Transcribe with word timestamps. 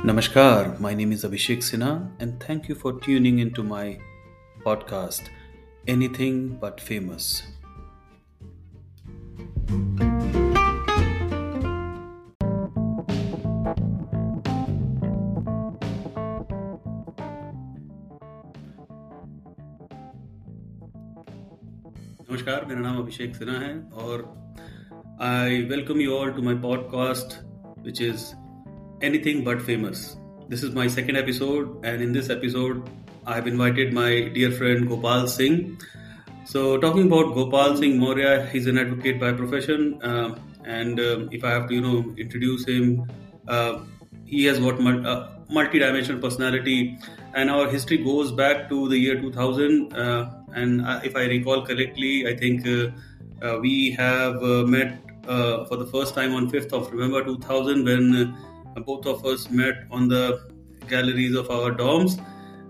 Namaskar, 0.00 0.80
my 0.80 0.94
name 0.94 1.12
is 1.12 1.22
Abhishek 1.22 1.58
Sinha, 1.58 2.10
and 2.18 2.42
thank 2.42 2.66
you 2.66 2.74
for 2.74 2.98
tuning 2.98 3.40
into 3.40 3.62
my 3.62 3.98
podcast, 4.64 5.28
Anything 5.86 6.56
But 6.56 6.80
Famous. 6.80 7.42
नमस्कार 22.30 22.64
मेरा 22.68 22.80
नाम 22.80 22.98
अभिषेक 22.98 23.36
सिन्हा 23.36 23.58
है 23.58 23.74
और 24.04 24.24
I 25.26 25.62
welcome 25.70 26.00
you 26.00 26.16
all 26.16 26.30
to 26.32 26.42
my 26.42 26.54
podcast 26.62 27.38
which 27.86 28.00
is 28.00 28.22
anything 29.01 29.43
but 29.43 29.61
famous. 29.61 30.17
This 30.47 30.63
is 30.63 30.73
my 30.73 30.87
second 30.87 31.17
episode, 31.17 31.85
and 31.85 32.01
in 32.01 32.11
this 32.11 32.29
episode, 32.29 32.89
I 33.25 33.35
have 33.35 33.47
invited 33.47 33.93
my 33.93 34.29
dear 34.33 34.51
friend 34.51 34.87
Gopal 34.87 35.27
Singh. 35.27 35.79
So, 36.45 36.77
talking 36.77 37.07
about 37.07 37.33
Gopal 37.33 37.77
Singh 37.77 37.97
Maurya, 37.97 38.47
he's 38.47 38.67
an 38.67 38.77
advocate 38.77 39.19
by 39.19 39.31
profession, 39.31 40.01
uh, 40.03 40.35
and 40.65 40.99
um, 40.99 41.29
if 41.31 41.43
I 41.43 41.51
have 41.51 41.67
to, 41.69 41.75
you 41.75 41.81
know, 41.81 42.13
introduce 42.17 42.67
him, 42.67 43.09
uh, 43.47 43.79
he 44.25 44.45
has 44.45 44.59
got 44.59 44.79
mul- 44.79 45.07
uh, 45.07 45.29
multi-dimensional 45.49 46.21
personality, 46.21 46.97
and 47.33 47.49
our 47.49 47.69
history 47.69 47.97
goes 47.97 48.31
back 48.31 48.69
to 48.69 48.89
the 48.89 48.97
year 48.97 49.19
2000. 49.19 49.93
Uh, 49.93 50.31
and 50.53 50.85
uh, 50.85 50.99
if 51.03 51.15
I 51.15 51.25
recall 51.25 51.65
correctly, 51.65 52.27
I 52.27 52.35
think 52.35 52.67
uh, 52.67 53.59
we 53.59 53.91
have 53.91 54.41
met 54.67 54.99
for 55.25 55.77
the 55.77 55.85
first 55.85 56.13
time 56.13 56.33
on 56.35 56.49
5th 56.51 56.73
of 56.73 56.93
November 56.93 57.23
2000 57.23 57.85
when 57.85 58.35
both 58.79 59.05
of 59.05 59.25
us 59.25 59.49
met 59.49 59.85
on 59.91 60.07
the 60.07 60.49
galleries 60.87 61.35
of 61.35 61.49
our 61.49 61.71
dorms. 61.71 62.23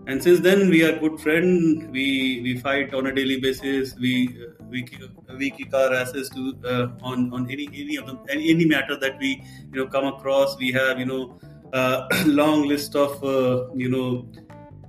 And 0.08 0.22
since 0.22 0.40
then, 0.40 0.70
we 0.70 0.84
are 0.84 0.98
good 1.00 1.20
friends. 1.20 1.86
We 1.92 2.42
we 2.44 2.58
fight 2.58 2.94
on 2.94 3.08
a 3.08 3.14
daily 3.14 3.40
basis. 3.40 3.96
We 3.96 4.36
we 4.70 4.88
we 5.38 5.52
kick 5.52 5.74
our 5.74 5.94
asses 5.94 6.30
to 6.32 6.56
uh, 6.66 6.88
on 7.04 7.32
on 7.34 7.50
any 7.52 7.68
any 7.74 7.98
of 7.98 8.10
any, 8.30 8.50
any 8.50 8.66
matter 8.66 8.98
that 8.98 9.20
we 9.20 9.44
you 9.72 9.80
know 9.80 9.88
come 9.88 10.06
across. 10.06 10.58
We 10.58 10.72
have 10.72 11.00
you 11.00 11.06
know 11.06 11.40
uh, 11.72 12.08
long 12.26 12.68
list 12.68 12.96
of 12.96 13.24
uh, 13.24 13.70
you 13.76 13.90
know 13.90 14.28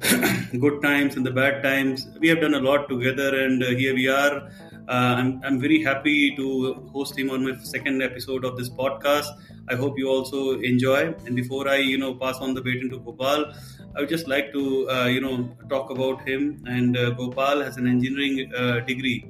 good 0.59 0.83
times 0.83 1.17
and 1.17 1.27
the 1.27 1.31
bad 1.31 1.63
times. 1.63 2.09
We 2.19 2.29
have 2.29 2.41
done 2.41 2.55
a 2.55 2.61
lot 2.61 2.89
together, 2.89 3.45
and 3.45 3.63
uh, 3.63 3.67
here 3.69 3.95
we 3.95 4.09
are. 4.09 4.49
Uh, 4.89 5.15
I'm, 5.19 5.41
I'm 5.45 5.61
very 5.61 5.83
happy 5.83 6.35
to 6.37 6.75
host 6.93 7.17
him 7.19 7.31
on 7.31 7.45
my 7.45 7.57
second 7.63 8.03
episode 8.03 8.45
of 8.45 8.57
this 8.57 8.69
podcast. 8.69 9.27
I 9.69 9.77
hope 9.77 9.99
you 9.99 10.09
also 10.09 10.61
enjoy. 10.61 11.15
And 11.27 11.37
before 11.37 11.69
I, 11.69 11.77
you 11.77 11.99
know, 11.99 12.15
pass 12.15 12.37
on 12.39 12.55
the 12.55 12.61
baton 12.61 12.91
to 12.91 12.99
Gopal, 12.99 13.53
I 13.95 14.01
would 14.01 14.09
just 14.09 14.27
like 14.27 14.53
to, 14.53 14.89
uh, 14.91 15.07
you 15.07 15.21
know, 15.21 15.49
talk 15.69 15.91
about 15.91 16.27
him. 16.27 16.63
And 16.67 16.97
uh, 16.97 17.11
Gopal 17.11 17.63
has 17.63 17.77
an 17.77 17.87
engineering 17.87 18.53
uh, 18.55 18.81
degree 18.81 19.27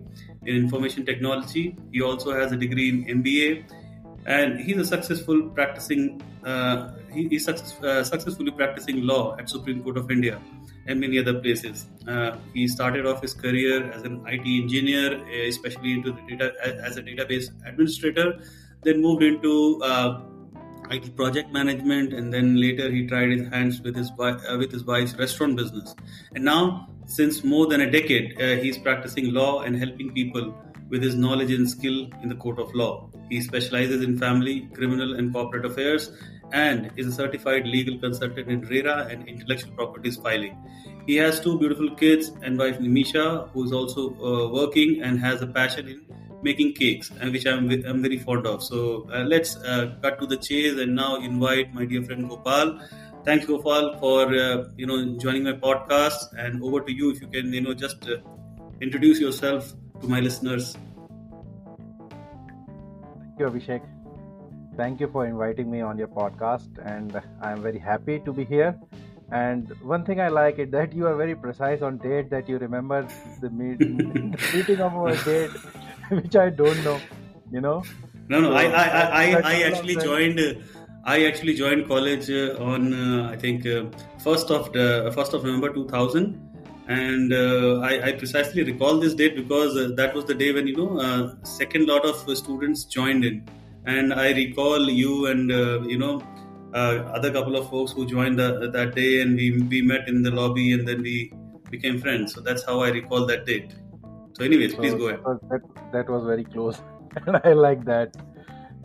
in 0.46 0.56
information 0.56 1.04
technology. 1.04 1.76
He 1.92 2.02
also 2.02 2.32
has 2.32 2.52
a 2.52 2.56
degree 2.56 2.88
in 2.88 3.22
MBA, 3.22 3.64
and 4.26 4.60
he's 4.60 4.78
a 4.78 4.84
successful 4.84 5.50
practicing. 5.50 6.22
Uh, 6.44 6.92
he, 7.12 7.28
he's 7.28 7.44
success, 7.44 7.80
uh, 7.82 8.04
successfully 8.04 8.50
practicing 8.50 9.06
law 9.06 9.36
at 9.38 9.48
Supreme 9.48 9.82
Court 9.82 9.96
of 9.96 10.10
India 10.10 10.40
and 10.86 11.00
many 11.00 11.18
other 11.18 11.40
places. 11.40 11.86
Uh, 12.08 12.36
he 12.54 12.66
started 12.66 13.06
off 13.06 13.22
his 13.22 13.34
career 13.34 13.90
as 13.92 14.02
an 14.02 14.24
IT 14.26 14.46
engineer, 14.46 15.24
especially 15.46 15.92
into 15.92 16.12
the 16.12 16.22
data 16.28 16.52
as 16.84 16.96
a 16.96 17.02
database 17.02 17.50
administrator. 17.66 18.40
Then 18.82 19.00
moved 19.00 19.22
into 19.22 19.80
uh, 19.82 20.20
project 21.16 21.52
management, 21.52 22.12
and 22.12 22.32
then 22.32 22.60
later 22.60 22.90
he 22.90 23.06
tried 23.06 23.30
his 23.30 23.48
hands 23.48 23.80
with 23.80 23.96
his 23.96 24.10
uh, 24.18 24.56
with 24.58 24.72
his 24.72 24.84
wife's 24.84 25.14
restaurant 25.14 25.56
business. 25.56 25.94
And 26.34 26.44
now, 26.44 26.88
since 27.06 27.44
more 27.44 27.66
than 27.66 27.80
a 27.80 27.90
decade, 27.90 28.40
uh, 28.40 28.60
he's 28.62 28.78
practicing 28.78 29.32
law 29.32 29.62
and 29.62 29.76
helping 29.76 30.12
people 30.12 30.54
with 30.88 31.02
his 31.02 31.14
knowledge 31.14 31.50
and 31.50 31.68
skill 31.68 32.08
in 32.22 32.28
the 32.28 32.34
court 32.34 32.58
of 32.58 32.74
law. 32.74 33.08
He 33.30 33.40
specializes 33.40 34.02
in 34.02 34.18
family, 34.18 34.68
criminal, 34.74 35.14
and 35.14 35.32
corporate 35.32 35.64
affairs, 35.64 36.10
and 36.52 36.90
is 36.96 37.06
a 37.06 37.12
certified 37.12 37.66
legal 37.66 37.98
consultant 37.98 38.48
in 38.48 38.60
RERA 38.62 39.08
and 39.10 39.26
intellectual 39.26 39.72
properties 39.72 40.16
filing. 40.16 40.56
He 41.06 41.16
has 41.16 41.40
two 41.40 41.58
beautiful 41.58 41.94
kids 41.94 42.30
and 42.42 42.58
wife 42.58 42.78
Nimisha, 42.78 43.48
who 43.50 43.64
is 43.64 43.72
also 43.72 44.10
uh, 44.16 44.48
working 44.52 45.00
and 45.02 45.18
has 45.18 45.40
a 45.40 45.46
passion 45.46 45.88
in 45.88 46.02
making 46.42 46.74
cakes, 46.74 47.10
which 47.10 47.46
I'm, 47.46 47.70
I'm 47.70 48.02
very 48.02 48.18
fond 48.18 48.46
of. 48.46 48.62
So 48.62 49.08
uh, 49.12 49.24
let's 49.24 49.56
uh, 49.56 49.94
cut 50.02 50.20
to 50.20 50.26
the 50.26 50.36
chase 50.36 50.78
and 50.78 50.94
now 50.94 51.16
invite 51.16 51.72
my 51.72 51.84
dear 51.84 52.02
friend 52.02 52.28
Gopal. 52.28 52.80
Thanks, 53.24 53.46
Gopal, 53.46 53.98
for 53.98 54.34
uh, 54.34 54.64
you 54.76 54.86
know 54.86 55.16
joining 55.18 55.44
my 55.44 55.52
podcast. 55.52 56.32
And 56.36 56.62
over 56.62 56.80
to 56.80 56.92
you, 56.92 57.10
if 57.12 57.20
you 57.20 57.28
can 57.28 57.52
you 57.52 57.60
know 57.60 57.74
just 57.74 58.08
uh, 58.08 58.16
introduce 58.80 59.20
yourself 59.20 59.72
to 60.00 60.08
my 60.08 60.20
listeners. 60.20 60.76
Thank 63.20 63.38
you, 63.38 63.46
Abhishek. 63.46 63.82
Thank 64.76 65.00
you 65.00 65.08
for 65.08 65.26
inviting 65.26 65.70
me 65.70 65.82
on 65.82 65.98
your 65.98 66.08
podcast, 66.08 66.68
and 66.84 67.20
I'm 67.40 67.62
very 67.62 67.78
happy 67.78 68.18
to 68.20 68.32
be 68.32 68.44
here. 68.44 68.76
And 69.30 69.70
one 69.82 70.04
thing 70.04 70.20
I 70.20 70.28
like 70.28 70.58
is 70.58 70.70
that 70.72 70.92
you 70.92 71.06
are 71.06 71.14
very 71.14 71.34
precise 71.34 71.80
on 71.80 71.98
date. 71.98 72.28
That 72.30 72.48
you 72.48 72.58
remember 72.58 73.06
the, 73.40 73.50
meet, 73.50 73.78
the 73.78 74.38
meeting 74.54 74.80
of 74.80 74.94
our 74.94 75.14
date, 75.24 75.50
which 76.20 76.36
I 76.36 76.50
don't 76.50 76.84
know. 76.84 77.00
You 77.50 77.60
know. 77.60 77.82
No, 78.28 78.40
no, 78.40 78.50
So 78.50 78.54
I, 78.54 78.64
I, 78.64 78.84
I, 78.84 79.24
I 79.24 79.40
I 79.44 79.62
actually 79.62 79.96
joined. 79.96 80.40
Uh, 80.40 80.54
I 81.04 81.24
actually 81.26 81.54
joined 81.54 81.88
college 81.88 82.30
uh, 82.30 82.70
on 82.72 82.94
uh, 82.94 83.30
I 83.30 83.36
think 83.36 83.66
uh, 83.66 83.84
first 84.22 84.50
of 84.50 84.72
the 84.72 85.10
first 85.14 85.34
of 85.34 85.44
November 85.44 85.72
two 85.72 85.86
thousand, 85.88 86.38
and 86.88 87.32
uh, 87.32 87.80
I, 87.80 88.08
I 88.08 88.12
precisely 88.12 88.62
recall 88.62 88.98
this 88.98 89.14
date 89.14 89.34
because 89.36 89.76
uh, 89.76 89.90
that 89.96 90.14
was 90.14 90.26
the 90.26 90.34
day 90.34 90.52
when 90.52 90.66
you 90.66 90.76
know 90.76 91.00
uh, 91.00 91.34
second 91.44 91.88
lot 91.88 92.04
of 92.04 92.28
uh, 92.28 92.34
students 92.34 92.84
joined 92.84 93.24
in, 93.24 93.44
and 93.86 94.14
I 94.14 94.30
recall 94.32 94.88
you 94.88 95.26
and 95.26 95.50
uh, 95.50 95.80
you 95.82 95.98
know 95.98 96.22
uh, 96.74 97.10
other 97.18 97.32
couple 97.32 97.56
of 97.56 97.68
folks 97.68 97.92
who 97.92 98.06
joined 98.06 98.38
the, 98.38 98.70
that 98.72 98.94
day, 98.94 99.22
and 99.22 99.36
we 99.36 99.50
we 99.62 99.82
met 99.82 100.08
in 100.08 100.22
the 100.22 100.30
lobby, 100.30 100.72
and 100.72 100.86
then 100.86 101.02
we 101.02 101.32
became 101.70 101.98
friends. 102.00 102.34
So 102.34 102.40
that's 102.40 102.64
how 102.64 102.80
I 102.80 102.90
recall 102.90 103.26
that 103.26 103.46
date. 103.46 103.74
So, 104.42 104.46
anyways, 104.46 104.74
please 104.74 104.94
go 104.94 105.06
ahead. 105.06 105.20
that 105.24 105.62
was 105.62 105.62
that, 105.92 106.08
was 106.10 106.24
very 106.24 106.42
close, 106.42 106.82
and 107.26 107.40
I 107.44 107.52
like 107.52 107.84
that. 107.84 108.16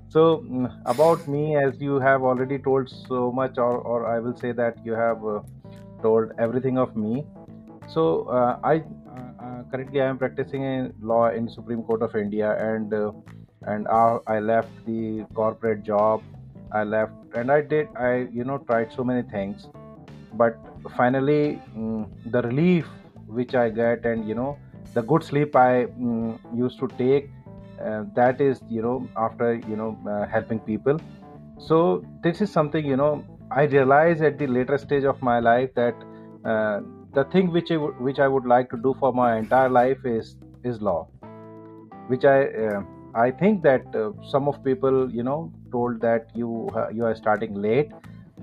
So 0.10 0.44
mm, 0.46 0.72
about 0.86 1.28
me, 1.28 1.56
as 1.58 1.74
you 1.80 1.96
have 2.00 2.22
already 2.22 2.60
told 2.60 2.88
so 2.90 3.32
much, 3.32 3.58
or 3.58 3.78
or 3.94 4.06
I 4.06 4.20
will 4.20 4.36
say 4.38 4.52
that 4.52 4.78
you 4.86 4.94
have 4.94 5.26
uh, 5.26 5.40
told 6.04 6.34
everything 6.38 6.78
of 6.78 6.96
me. 6.96 7.26
So 7.88 8.04
uh, 8.40 8.60
I 8.64 8.76
uh, 8.76 9.46
uh, 9.46 9.64
currently 9.72 10.00
I 10.00 10.06
am 10.06 10.20
practicing 10.20 10.62
in 10.62 10.94
law 11.02 11.30
in 11.30 11.50
Supreme 11.50 11.82
Court 11.82 12.04
of 12.04 12.16
India, 12.16 12.54
and 12.68 12.94
uh, 12.94 13.12
and 13.64 13.88
I 13.88 14.38
left 14.38 14.86
the 14.86 15.26
corporate 15.34 15.82
job. 15.82 16.22
I 16.72 16.84
left, 16.84 17.14
and 17.34 17.52
I 17.52 17.62
did. 17.62 17.88
I 17.98 18.28
you 18.32 18.44
know 18.44 18.60
tried 18.60 18.94
so 18.94 19.04
many 19.04 19.28
things, 19.34 19.66
but 20.34 20.56
finally 20.96 21.60
mm, 21.76 22.08
the 22.38 22.44
relief 22.44 22.86
which 23.26 23.56
I 23.56 23.70
get, 23.70 24.06
and 24.06 24.28
you 24.28 24.36
know 24.36 24.56
the 24.98 25.04
good 25.14 25.24
sleep 25.24 25.56
I 25.56 25.86
mm, 25.86 26.40
used 26.66 26.80
to 26.80 26.88
take. 26.98 27.30
Uh, 27.86 28.04
that 28.16 28.42
is 28.42 28.62
you 28.76 28.82
know 28.82 28.98
after 29.26 29.54
you 29.72 29.76
know 29.82 29.90
uh, 30.12 30.26
helping 30.36 30.60
people. 30.60 31.00
So 31.68 32.04
this 32.24 32.42
is 32.46 32.52
something 32.52 32.86
you 32.94 32.98
know 33.02 33.12
i 33.56 33.64
realized 33.74 34.24
at 34.30 34.38
the 34.40 34.48
later 34.54 34.78
stage 34.78 35.06
of 35.12 35.22
my 35.28 35.36
life 35.40 35.70
that 35.76 36.02
uh, 36.54 36.80
the 37.18 37.24
thing 37.36 37.52
which 37.52 37.72
I 37.72 37.76
w- 37.76 37.94
which 38.08 38.20
I 38.26 38.28
would 38.34 38.50
like 38.54 38.70
to 38.72 38.80
do 38.88 38.94
for 39.00 39.12
my 39.20 39.28
entire 39.38 39.70
life 39.70 40.10
is 40.14 40.36
is 40.72 40.82
law. 40.88 41.08
Which 42.14 42.26
I 42.26 42.38
uh, 42.66 42.82
I 43.24 43.32
think 43.32 43.64
that 43.64 43.96
uh, 44.02 44.12
some 44.34 44.50
of 44.54 44.62
people 44.64 45.00
you 45.20 45.24
know 45.30 45.40
told 45.72 46.02
that 46.08 46.36
you 46.42 46.52
uh, 46.76 46.88
you 47.00 47.06
are 47.12 47.16
starting 47.22 47.62
late. 47.68 47.92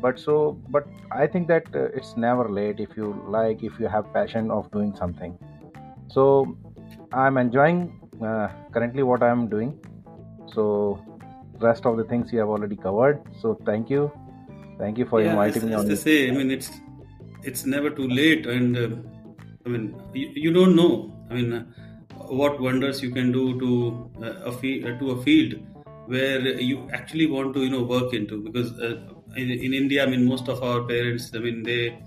But 0.06 0.18
so 0.26 0.38
but 0.76 0.88
I 1.24 1.26
think 1.34 1.48
that 1.48 1.68
uh, 1.82 1.84
it's 2.00 2.16
never 2.28 2.48
late 2.60 2.80
if 2.86 2.96
you 3.02 3.12
like 3.38 3.66
if 3.72 3.78
you 3.84 3.92
have 3.96 4.12
passion 4.20 4.50
of 4.60 4.70
doing 4.78 4.94
something 5.02 5.36
so 6.14 6.56
I'm 7.12 7.36
enjoying 7.36 7.80
uh, 8.22 8.48
currently 8.72 9.02
what 9.02 9.22
I'm 9.22 9.48
doing. 9.48 9.78
So 10.54 11.02
rest 11.60 11.86
of 11.86 11.96
the 11.96 12.04
things 12.04 12.32
you 12.32 12.38
have 12.38 12.48
already 12.48 12.76
covered. 12.76 13.20
So 13.40 13.58
thank 13.66 13.90
you. 13.90 14.10
Thank 14.78 14.98
you 14.98 15.06
for 15.06 15.20
Yeah, 15.20 15.28
as, 15.28 15.32
inviting 15.32 15.68
me 15.68 15.74
as 15.74 15.80
on 15.80 15.88
they 15.88 15.96
say, 15.96 16.28
I 16.28 16.32
mean, 16.32 16.50
it's 16.50 16.70
it's 17.42 17.64
never 17.66 17.90
too 17.90 18.08
late, 18.08 18.46
and 18.46 18.76
uh, 18.76 18.88
I 19.66 19.68
mean, 19.68 19.84
you, 20.12 20.30
you 20.34 20.52
don't 20.52 20.74
know. 20.74 21.12
I 21.30 21.34
mean, 21.34 21.52
uh, 21.52 21.64
what 22.42 22.60
wonders 22.60 23.02
you 23.02 23.10
can 23.10 23.30
do 23.32 23.58
to 23.60 23.70
uh, 24.24 24.50
a 24.50 24.52
field 24.52 24.86
uh, 24.86 24.98
to 24.98 25.10
a 25.12 25.22
field 25.22 25.54
where 26.06 26.40
you 26.60 26.88
actually 26.92 27.26
want 27.26 27.54
to 27.54 27.60
you 27.60 27.70
know 27.70 27.82
work 27.82 28.14
into 28.14 28.42
because 28.42 28.72
uh, 28.80 28.96
in, 29.36 29.50
in 29.50 29.74
India, 29.74 30.04
I 30.04 30.06
mean, 30.06 30.24
most 30.24 30.48
of 30.48 30.62
our 30.62 30.82
parents, 30.82 31.30
I 31.34 31.38
mean, 31.38 31.62
they 31.62 31.98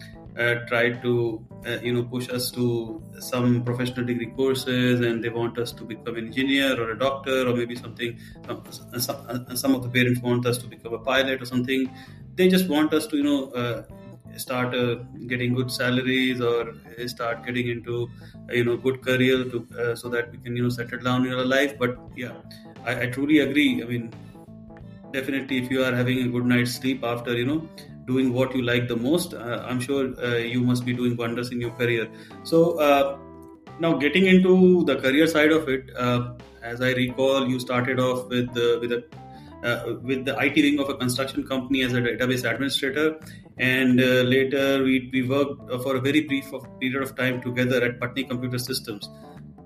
try 0.68 0.92
to 0.92 1.45
uh, 1.66 1.78
you 1.81 1.94
know 1.94 2.04
push 2.04 2.30
us 2.30 2.51
to 2.51 3.01
some 3.19 3.63
professional 3.63 4.06
degree 4.06 4.31
courses, 4.31 5.01
and 5.01 5.24
they 5.24 5.30
want 5.30 5.57
us 5.57 5.72
to 5.72 5.84
become 5.84 6.16
an 6.16 6.28
engineer 6.28 6.80
or 6.81 6.92
a 6.92 7.00
doctor 7.00 7.48
or 7.48 7.56
maybe 7.56 7.75
something. 7.75 8.19
Some, 8.45 8.63
some, 9.00 9.56
some 9.56 9.75
of 9.75 9.84
the 9.84 9.89
parents 9.89 10.22
want 10.22 10.45
us 10.45 10.57
to 10.60 10.68
become 10.68 10.94
a 10.94 11.00
pilot 11.00 11.42
or 11.42 11.45
something 11.45 11.89
they 12.38 12.48
just 12.48 12.69
want 12.69 12.94
us 12.94 13.07
to 13.07 13.18
you 13.18 13.24
know 13.24 13.42
uh, 13.62 13.84
start 14.45 14.75
uh, 14.75 14.95
getting 15.31 15.54
good 15.54 15.72
salaries 15.72 16.39
or 16.39 16.75
start 17.07 17.44
getting 17.45 17.68
into 17.75 18.10
you 18.60 18.63
know 18.63 18.78
good 18.78 19.01
career 19.01 19.44
to 19.54 19.68
uh, 19.81 19.95
so 19.95 20.07
that 20.16 20.31
we 20.31 20.38
can 20.38 20.56
you 20.56 20.63
know 20.63 20.69
settle 20.69 21.00
down 21.10 21.25
in 21.25 21.34
our 21.34 21.50
life 21.56 21.78
but 21.84 21.98
yeah 22.16 22.34
I, 22.86 23.01
I 23.04 23.06
truly 23.18 23.39
agree 23.39 23.84
i 23.84 23.86
mean 23.86 24.13
definitely 25.12 25.57
if 25.63 25.72
you 25.72 25.84
are 25.84 25.94
having 26.01 26.19
a 26.25 26.28
good 26.36 26.45
night's 26.45 26.75
sleep 26.81 27.04
after 27.04 27.36
you 27.42 27.48
know 27.51 27.62
doing 28.07 28.33
what 28.33 28.56
you 28.56 28.62
like 28.62 28.88
the 28.88 28.95
most 28.95 29.33
uh, 29.33 29.65
i'm 29.68 29.80
sure 29.80 30.04
uh, 30.24 30.38
you 30.38 30.62
must 30.62 30.86
be 30.86 30.94
doing 30.94 31.15
wonders 31.18 31.51
in 31.51 31.62
your 31.62 31.71
career 31.71 32.09
so 32.44 32.80
uh, 32.80 33.18
now 33.80 33.94
getting 33.94 34.25
into 34.25 34.83
the 34.86 34.95
career 34.95 35.27
side 35.27 35.51
of 35.51 35.69
it 35.69 35.95
uh, 35.98 36.33
as 36.63 36.81
i 36.81 36.92
recall 36.94 37.48
you 37.48 37.59
started 37.59 38.00
off 38.00 38.27
with 38.30 38.50
with 38.81 38.92
a 38.92 39.04
uh, 39.63 39.95
with 40.04 40.25
the 40.25 40.36
IT 40.39 40.56
wing 40.56 40.80
of 40.80 40.89
a 40.89 40.95
construction 40.95 41.45
company 41.45 41.81
as 41.81 41.94
a 41.94 42.01
database 42.01 42.50
administrator, 42.50 43.19
and 43.57 44.00
uh, 44.00 44.21
later 44.33 44.83
we, 44.83 45.10
we 45.12 45.27
worked 45.27 45.71
for 45.83 45.95
a 45.95 46.00
very 46.00 46.21
brief 46.21 46.45
period 46.80 47.01
of 47.01 47.15
time 47.15 47.42
together 47.42 47.83
at 47.83 48.00
Patni 48.00 48.30
Computer 48.30 48.60
Systems. 48.60 49.10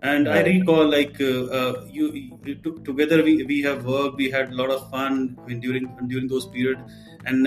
And. 0.01 0.27
I 0.27 0.41
recall, 0.41 0.89
like 0.89 1.21
uh, 1.21 1.45
uh 1.57 1.85
you, 1.87 2.31
you 2.44 2.55
together 2.85 3.21
we, 3.23 3.44
we 3.44 3.61
have 3.61 3.85
worked, 3.85 4.17
we 4.17 4.31
had 4.31 4.51
a 4.51 4.55
lot 4.55 4.71
of 4.71 4.89
fun 4.89 5.37
I 5.44 5.47
mean, 5.47 5.59
during 5.59 5.85
during 6.07 6.27
those 6.27 6.47
periods, 6.47 6.81
and 7.25 7.45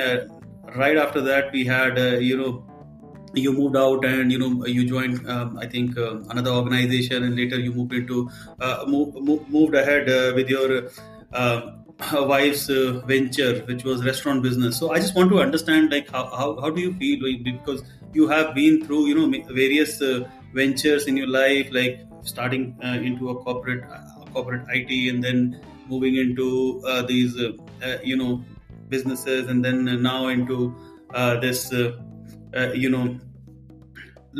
right 0.76 0.96
after 0.96 1.20
that 1.20 1.52
we 1.52 1.64
had 1.64 1.98
you 2.22 2.36
know 2.36 2.64
you 3.34 3.52
moved 3.52 3.76
out 3.76 4.04
and 4.04 4.30
you 4.30 4.38
know 4.38 4.64
you 4.66 4.88
joined 4.88 5.28
um, 5.28 5.56
i 5.58 5.66
think 5.66 5.96
uh, 5.98 6.18
another 6.30 6.50
organization 6.50 7.24
and 7.24 7.36
later 7.36 7.58
you 7.58 7.72
moved 7.72 7.92
into 7.92 8.30
uh, 8.60 8.84
move, 8.86 9.14
moved 9.48 9.74
ahead 9.74 10.08
uh, 10.08 10.32
with 10.34 10.48
your 10.48 10.88
wife's 12.12 12.68
uh, 12.68 13.00
venture, 13.06 13.60
which 13.66 13.84
was 13.84 14.04
restaurant 14.04 14.42
business. 14.42 14.76
So 14.76 14.92
I 14.92 14.98
just 14.98 15.14
want 15.14 15.30
to 15.30 15.40
understand, 15.40 15.92
like, 15.92 16.10
how, 16.10 16.26
how, 16.26 16.60
how 16.60 16.70
do 16.70 16.80
you 16.80 16.92
feel 16.94 17.20
because 17.44 17.82
you 18.12 18.28
have 18.28 18.54
been 18.54 18.84
through, 18.84 19.06
you 19.06 19.14
know, 19.14 19.44
various 19.52 20.00
uh, 20.02 20.28
ventures 20.52 21.06
in 21.06 21.16
your 21.16 21.28
life, 21.28 21.68
like 21.70 22.00
starting 22.22 22.76
uh, 22.82 22.98
into 23.02 23.30
a 23.30 23.42
corporate 23.42 23.84
uh, 23.90 24.24
corporate 24.32 24.64
IT 24.70 25.14
and 25.14 25.22
then 25.22 25.60
moving 25.86 26.16
into 26.16 26.82
uh, 26.86 27.02
these, 27.02 27.38
uh, 27.38 27.52
you 28.02 28.16
know, 28.16 28.42
businesses, 28.94 29.48
and 29.48 29.64
then 29.68 29.84
now 30.02 30.20
into 30.38 30.58
this, 31.44 31.60
you 32.84 32.90
know, 32.96 33.06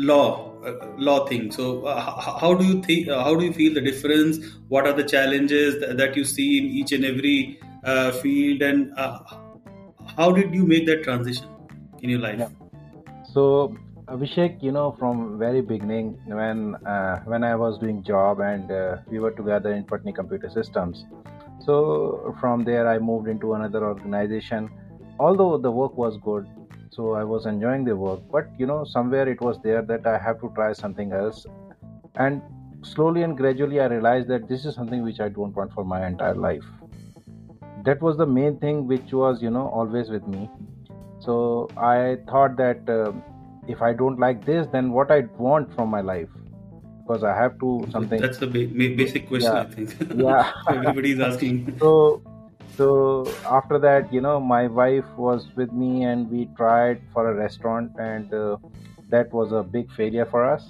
law 0.09 0.55
law 0.97 1.25
thing. 1.25 1.51
So, 1.51 1.85
uh, 1.85 2.39
how 2.39 2.53
do 2.53 2.65
you 2.65 2.81
think? 2.81 3.07
Uh, 3.07 3.23
how 3.23 3.35
do 3.35 3.45
you 3.45 3.53
feel 3.53 3.73
the 3.73 3.81
difference? 3.81 4.39
What 4.67 4.87
are 4.87 4.93
the 4.93 5.03
challenges 5.03 5.79
that, 5.81 5.97
that 5.97 6.15
you 6.15 6.25
see 6.25 6.57
in 6.57 6.65
each 6.65 6.91
and 6.91 7.05
every 7.05 7.59
uh, 7.83 8.11
field, 8.11 8.61
and 8.61 8.93
uh, 8.97 9.19
how 10.17 10.31
did 10.31 10.53
you 10.53 10.65
make 10.65 10.85
that 10.87 11.03
transition 11.03 11.47
in 12.01 12.09
your 12.09 12.19
life? 12.19 12.39
Yeah. 12.39 12.49
So, 13.33 13.75
Abhishek, 14.07 14.63
you 14.63 14.71
know, 14.71 14.95
from 14.97 15.37
very 15.37 15.61
beginning, 15.61 16.17
when 16.25 16.75
uh, 16.75 17.21
when 17.25 17.43
I 17.43 17.55
was 17.55 17.79
doing 17.79 18.03
job 18.03 18.39
and 18.39 18.71
uh, 18.71 18.97
we 19.07 19.19
were 19.19 19.31
together 19.31 19.73
in 19.73 19.83
Patni 19.83 20.15
Computer 20.15 20.49
Systems. 20.49 21.05
So 21.65 22.35
from 22.39 22.63
there, 22.63 22.87
I 22.87 22.99
moved 22.99 23.27
into 23.27 23.53
another 23.53 23.83
organization. 23.85 24.69
Although 25.19 25.57
the 25.57 25.71
work 25.71 25.97
was 25.97 26.17
good, 26.17 26.47
so 26.95 27.13
i 27.19 27.23
was 27.23 27.45
enjoying 27.45 27.85
the 27.85 27.95
work. 27.95 28.19
But 28.31 28.49
you 28.57 28.65
know 28.71 28.83
somewhere 28.83 29.27
it 29.27 29.41
was 29.41 29.59
there 29.63 29.81
that 29.93 30.05
i 30.05 30.17
have 30.25 30.39
to 30.41 30.51
try 30.55 30.73
something 30.73 31.11
else. 31.11 31.45
And 32.15 32.41
slowly 32.83 33.23
and 33.23 33.37
gradually 33.37 33.79
i 33.79 33.85
realized 33.93 34.27
that 34.27 34.47
this 34.47 34.65
is 34.65 34.75
something 34.75 35.03
which 35.03 35.19
i 35.19 35.29
don't 35.37 35.55
want 35.55 35.73
for 35.73 35.85
my 35.93 36.05
entire 36.07 36.35
life. 36.35 36.65
That 37.83 38.01
was 38.01 38.17
the 38.17 38.25
main 38.25 38.57
thing 38.59 38.87
which 38.87 39.13
was 39.13 39.41
you 39.41 39.49
know 39.49 39.67
always 39.69 40.09
with 40.09 40.27
me. 40.27 40.49
So 41.19 41.69
i 41.77 42.17
thought 42.29 42.57
that 42.57 42.89
uh, 42.97 43.11
if 43.75 43.81
i 43.81 43.93
don't 43.93 44.19
like 44.19 44.45
this 44.45 44.67
then 44.71 44.91
what 44.91 45.11
i 45.11 45.21
want 45.45 45.73
from 45.75 45.89
my 45.89 46.01
life 46.01 46.29
because 47.05 47.23
i 47.23 47.33
have 47.35 47.59
to 47.59 47.87
something. 47.91 48.21
That's 48.21 48.37
the 48.39 48.47
basic 48.47 49.27
question 49.27 49.51
yeah. 49.53 49.61
i 49.61 49.65
think. 49.65 49.95
Yeah. 50.15 50.51
Everybody's 50.69 51.19
asking. 51.19 51.77
So 51.79 52.21
so 52.77 52.87
after 53.57 53.79
that 53.79 54.11
you 54.11 54.21
know 54.21 54.39
my 54.39 54.67
wife 54.67 55.05
was 55.17 55.47
with 55.55 55.71
me 55.71 56.03
and 56.03 56.29
we 56.29 56.47
tried 56.57 57.01
for 57.13 57.29
a 57.31 57.33
restaurant 57.33 57.91
and 57.99 58.33
uh, 58.33 58.57
that 59.09 59.31
was 59.33 59.51
a 59.51 59.63
big 59.63 59.91
failure 59.91 60.25
for 60.25 60.43
us. 60.45 60.65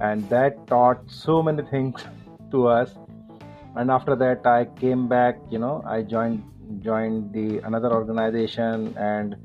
And 0.00 0.28
that 0.30 0.66
taught 0.68 1.10
so 1.10 1.42
many 1.42 1.64
things 1.64 2.04
to 2.52 2.68
us. 2.68 2.94
And 3.76 3.90
after 3.90 4.16
that 4.16 4.46
i 4.46 4.64
came 4.82 5.08
back 5.08 5.40
you 5.50 5.58
know 5.58 5.82
i 5.86 6.02
joined 6.02 6.44
joined 6.84 7.32
the 7.32 7.58
another 7.58 7.92
organization 7.92 8.94
and 8.96 9.36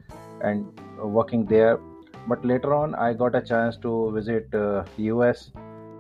and 0.42 0.66
working 1.00 1.46
there. 1.46 1.80
But 2.28 2.46
later 2.46 2.74
on 2.74 2.96
i 2.96 3.14
got 3.14 3.36
a 3.36 3.42
chance 3.42 3.78
to 3.86 4.12
visit 4.14 4.54
uh, 4.54 4.84
us 5.30 5.52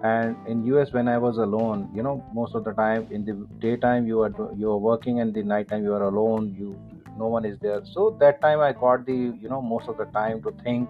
and 0.04 0.36
in 0.48 0.62
us 0.78 0.92
when 0.92 1.08
i 1.08 1.18
was 1.18 1.38
alone 1.38 1.90
you 1.96 2.04
know 2.04 2.16
most 2.34 2.56
of 2.56 2.64
the 2.66 2.74
time 2.74 3.08
in 3.10 3.24
the 3.26 3.36
daytime 3.60 4.06
you 4.06 4.22
are 4.22 4.34
you 4.58 4.70
are 4.72 4.78
working 4.78 5.22
and 5.22 5.34
the 5.34 5.44
nighttime 5.44 5.84
you 5.84 5.94
are 5.94 6.04
alone 6.04 6.54
you 6.60 6.78
no 7.18 7.28
one 7.28 7.46
is 7.46 7.58
there. 7.60 7.82
So 7.86 8.18
that 8.20 8.42
time 8.42 8.60
i 8.60 8.72
got 8.74 9.06
the 9.06 9.14
you 9.14 9.50
know 9.50 9.62
most 9.62 9.88
of 9.88 9.98
the 9.98 10.06
time 10.06 10.42
to 10.44 10.52
think 10.64 10.90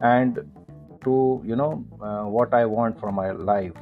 and 0.00 0.38
to 1.04 1.42
you 1.44 1.56
know 1.56 1.84
uh, 2.02 2.24
what 2.24 2.54
i 2.54 2.64
want 2.64 3.00
from 3.00 3.14
my 3.14 3.30
life. 3.30 3.72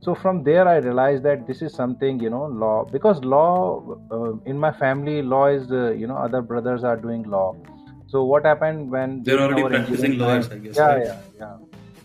So 0.00 0.14
from 0.14 0.42
there 0.44 0.66
i 0.68 0.76
realized 0.76 1.22
that 1.24 1.46
this 1.46 1.62
is 1.62 1.74
something 1.74 2.20
you 2.20 2.30
know 2.30 2.44
law 2.46 2.84
because 2.84 3.22
law 3.24 3.98
uh, 4.10 4.32
in 4.44 4.58
my 4.58 4.72
family 4.72 5.22
law 5.22 5.46
is 5.46 5.70
uh, 5.70 5.90
you 5.90 6.06
know 6.06 6.16
other 6.16 6.42
brothers 6.42 6.84
are 6.84 6.96
doing 6.96 7.22
law. 7.24 7.54
So 8.08 8.24
what 8.24 8.44
happened 8.44 8.90
when 8.90 9.22
they're 9.24 9.40
already 9.40 9.68
practicing 9.68 10.18
lawyers 10.18 10.48
i 10.50 10.58
guess 10.58 10.76
yeah 10.76 10.92
right? 10.94 11.06
yeah 11.06 11.20
yeah 11.40 11.56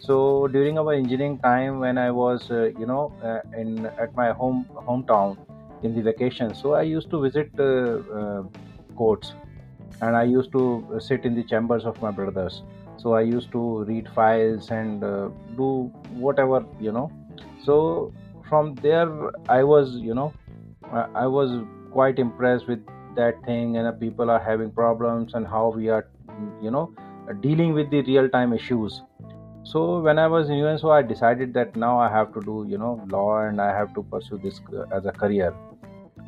so 0.07 0.47
during 0.47 0.77
our 0.79 0.93
engineering 0.93 1.37
time 1.39 1.79
when 1.79 1.97
i 1.97 2.09
was 2.09 2.49
uh, 2.51 2.63
you 2.81 2.85
know 2.91 3.13
uh, 3.23 3.39
in 3.61 3.85
at 4.05 4.15
my 4.15 4.31
home 4.31 4.65
hometown 4.87 5.37
in 5.83 5.95
the 5.95 6.01
vacation 6.01 6.53
so 6.55 6.73
i 6.73 6.81
used 6.81 7.09
to 7.11 7.21
visit 7.21 7.49
uh, 7.59 7.99
uh, 8.19 8.43
courts. 8.95 9.33
And 10.01 10.15
i 10.15 10.23
used 10.23 10.51
to 10.53 10.61
sit 10.99 11.25
in 11.25 11.35
the 11.35 11.43
chambers 11.43 11.85
of 11.85 12.01
my 12.01 12.11
brothers. 12.11 12.63
So 12.97 13.13
i 13.13 13.21
used 13.21 13.51
to 13.51 13.83
read 13.89 14.07
files 14.15 14.71
and 14.71 15.03
uh, 15.03 15.29
do 15.55 15.91
whatever 16.25 16.65
you 16.79 16.91
know. 16.91 17.11
So 17.65 18.11
from 18.49 18.73
there 18.85 19.09
i 19.49 19.63
was 19.63 19.93
you 20.07 20.15
know 20.15 20.33
i 21.19 21.27
was 21.35 21.51
quite 21.91 22.19
impressed 22.19 22.67
with 22.67 22.81
that 23.15 23.37
thing 23.45 23.77
and 23.77 23.99
people 23.99 24.29
are 24.29 24.41
having 24.47 24.71
problems 24.71 25.35
and 25.35 25.47
how 25.47 25.69
we 25.75 25.87
are 25.89 26.05
you 26.61 26.71
know 26.71 26.83
dealing 27.45 27.73
with 27.73 27.89
the 27.91 28.01
real 28.09 28.27
time 28.29 28.53
issues 28.53 29.01
so 29.63 29.99
when 29.99 30.17
i 30.17 30.27
was 30.27 30.49
in 30.49 30.55
UNSO, 30.55 30.91
i 30.91 31.01
decided 31.01 31.53
that 31.53 31.75
now 31.75 31.99
i 31.99 32.09
have 32.09 32.33
to 32.33 32.41
do 32.41 32.65
you 32.67 32.77
know 32.77 32.99
law 33.09 33.41
and 33.41 33.61
i 33.61 33.69
have 33.77 33.93
to 33.93 34.03
pursue 34.03 34.37
this 34.37 34.59
as 34.91 35.05
a 35.05 35.11
career. 35.11 35.53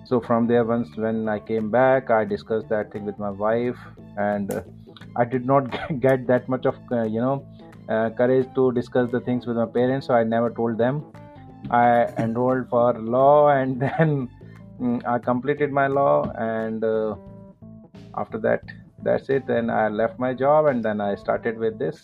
So 0.06 0.20
from 0.20 0.48
there 0.48 0.64
once 0.66 0.90
when 0.98 1.30
i 1.30 1.40
came 1.40 1.72
back 1.72 2.12
i 2.12 2.26
discussed 2.26 2.70
that 2.70 2.92
thing 2.92 3.06
with 3.06 3.18
my 3.18 3.30
wife 3.30 3.78
and 4.18 4.54
uh, 4.54 4.62
i 5.16 5.26
did 5.26 5.46
not 5.46 5.70
get 6.00 6.28
that 6.28 6.48
much 6.48 6.66
of 6.66 6.76
uh, 6.92 7.04
you 7.04 7.22
know 7.22 7.46
uh, 7.90 8.10
courage 8.12 8.48
to 8.56 8.72
discuss 8.74 9.10
the 9.12 9.22
things 9.22 9.48
with 9.48 9.58
my 9.58 9.66
parents 9.66 10.08
so 10.08 10.14
i 10.14 10.24
never 10.24 10.50
told 10.50 10.78
them. 10.78 11.04
I 11.72 12.08
enrolled 12.18 12.70
for 12.70 12.94
law 12.94 13.50
and 13.50 13.82
then 13.86 14.30
um, 14.82 15.02
i 15.08 15.18
completed 15.18 15.72
my 15.72 15.88
law 15.88 16.30
and 16.38 16.84
uh, 16.84 17.16
after 18.16 18.38
that 18.40 18.62
that's 19.02 19.30
it. 19.30 19.48
Then 19.48 19.70
i 19.70 19.88
left 19.88 20.20
my 20.20 20.34
job 20.34 20.66
and 20.66 20.84
then 20.84 21.02
i 21.02 21.16
started 21.16 21.58
with 21.58 21.80
this 21.80 22.04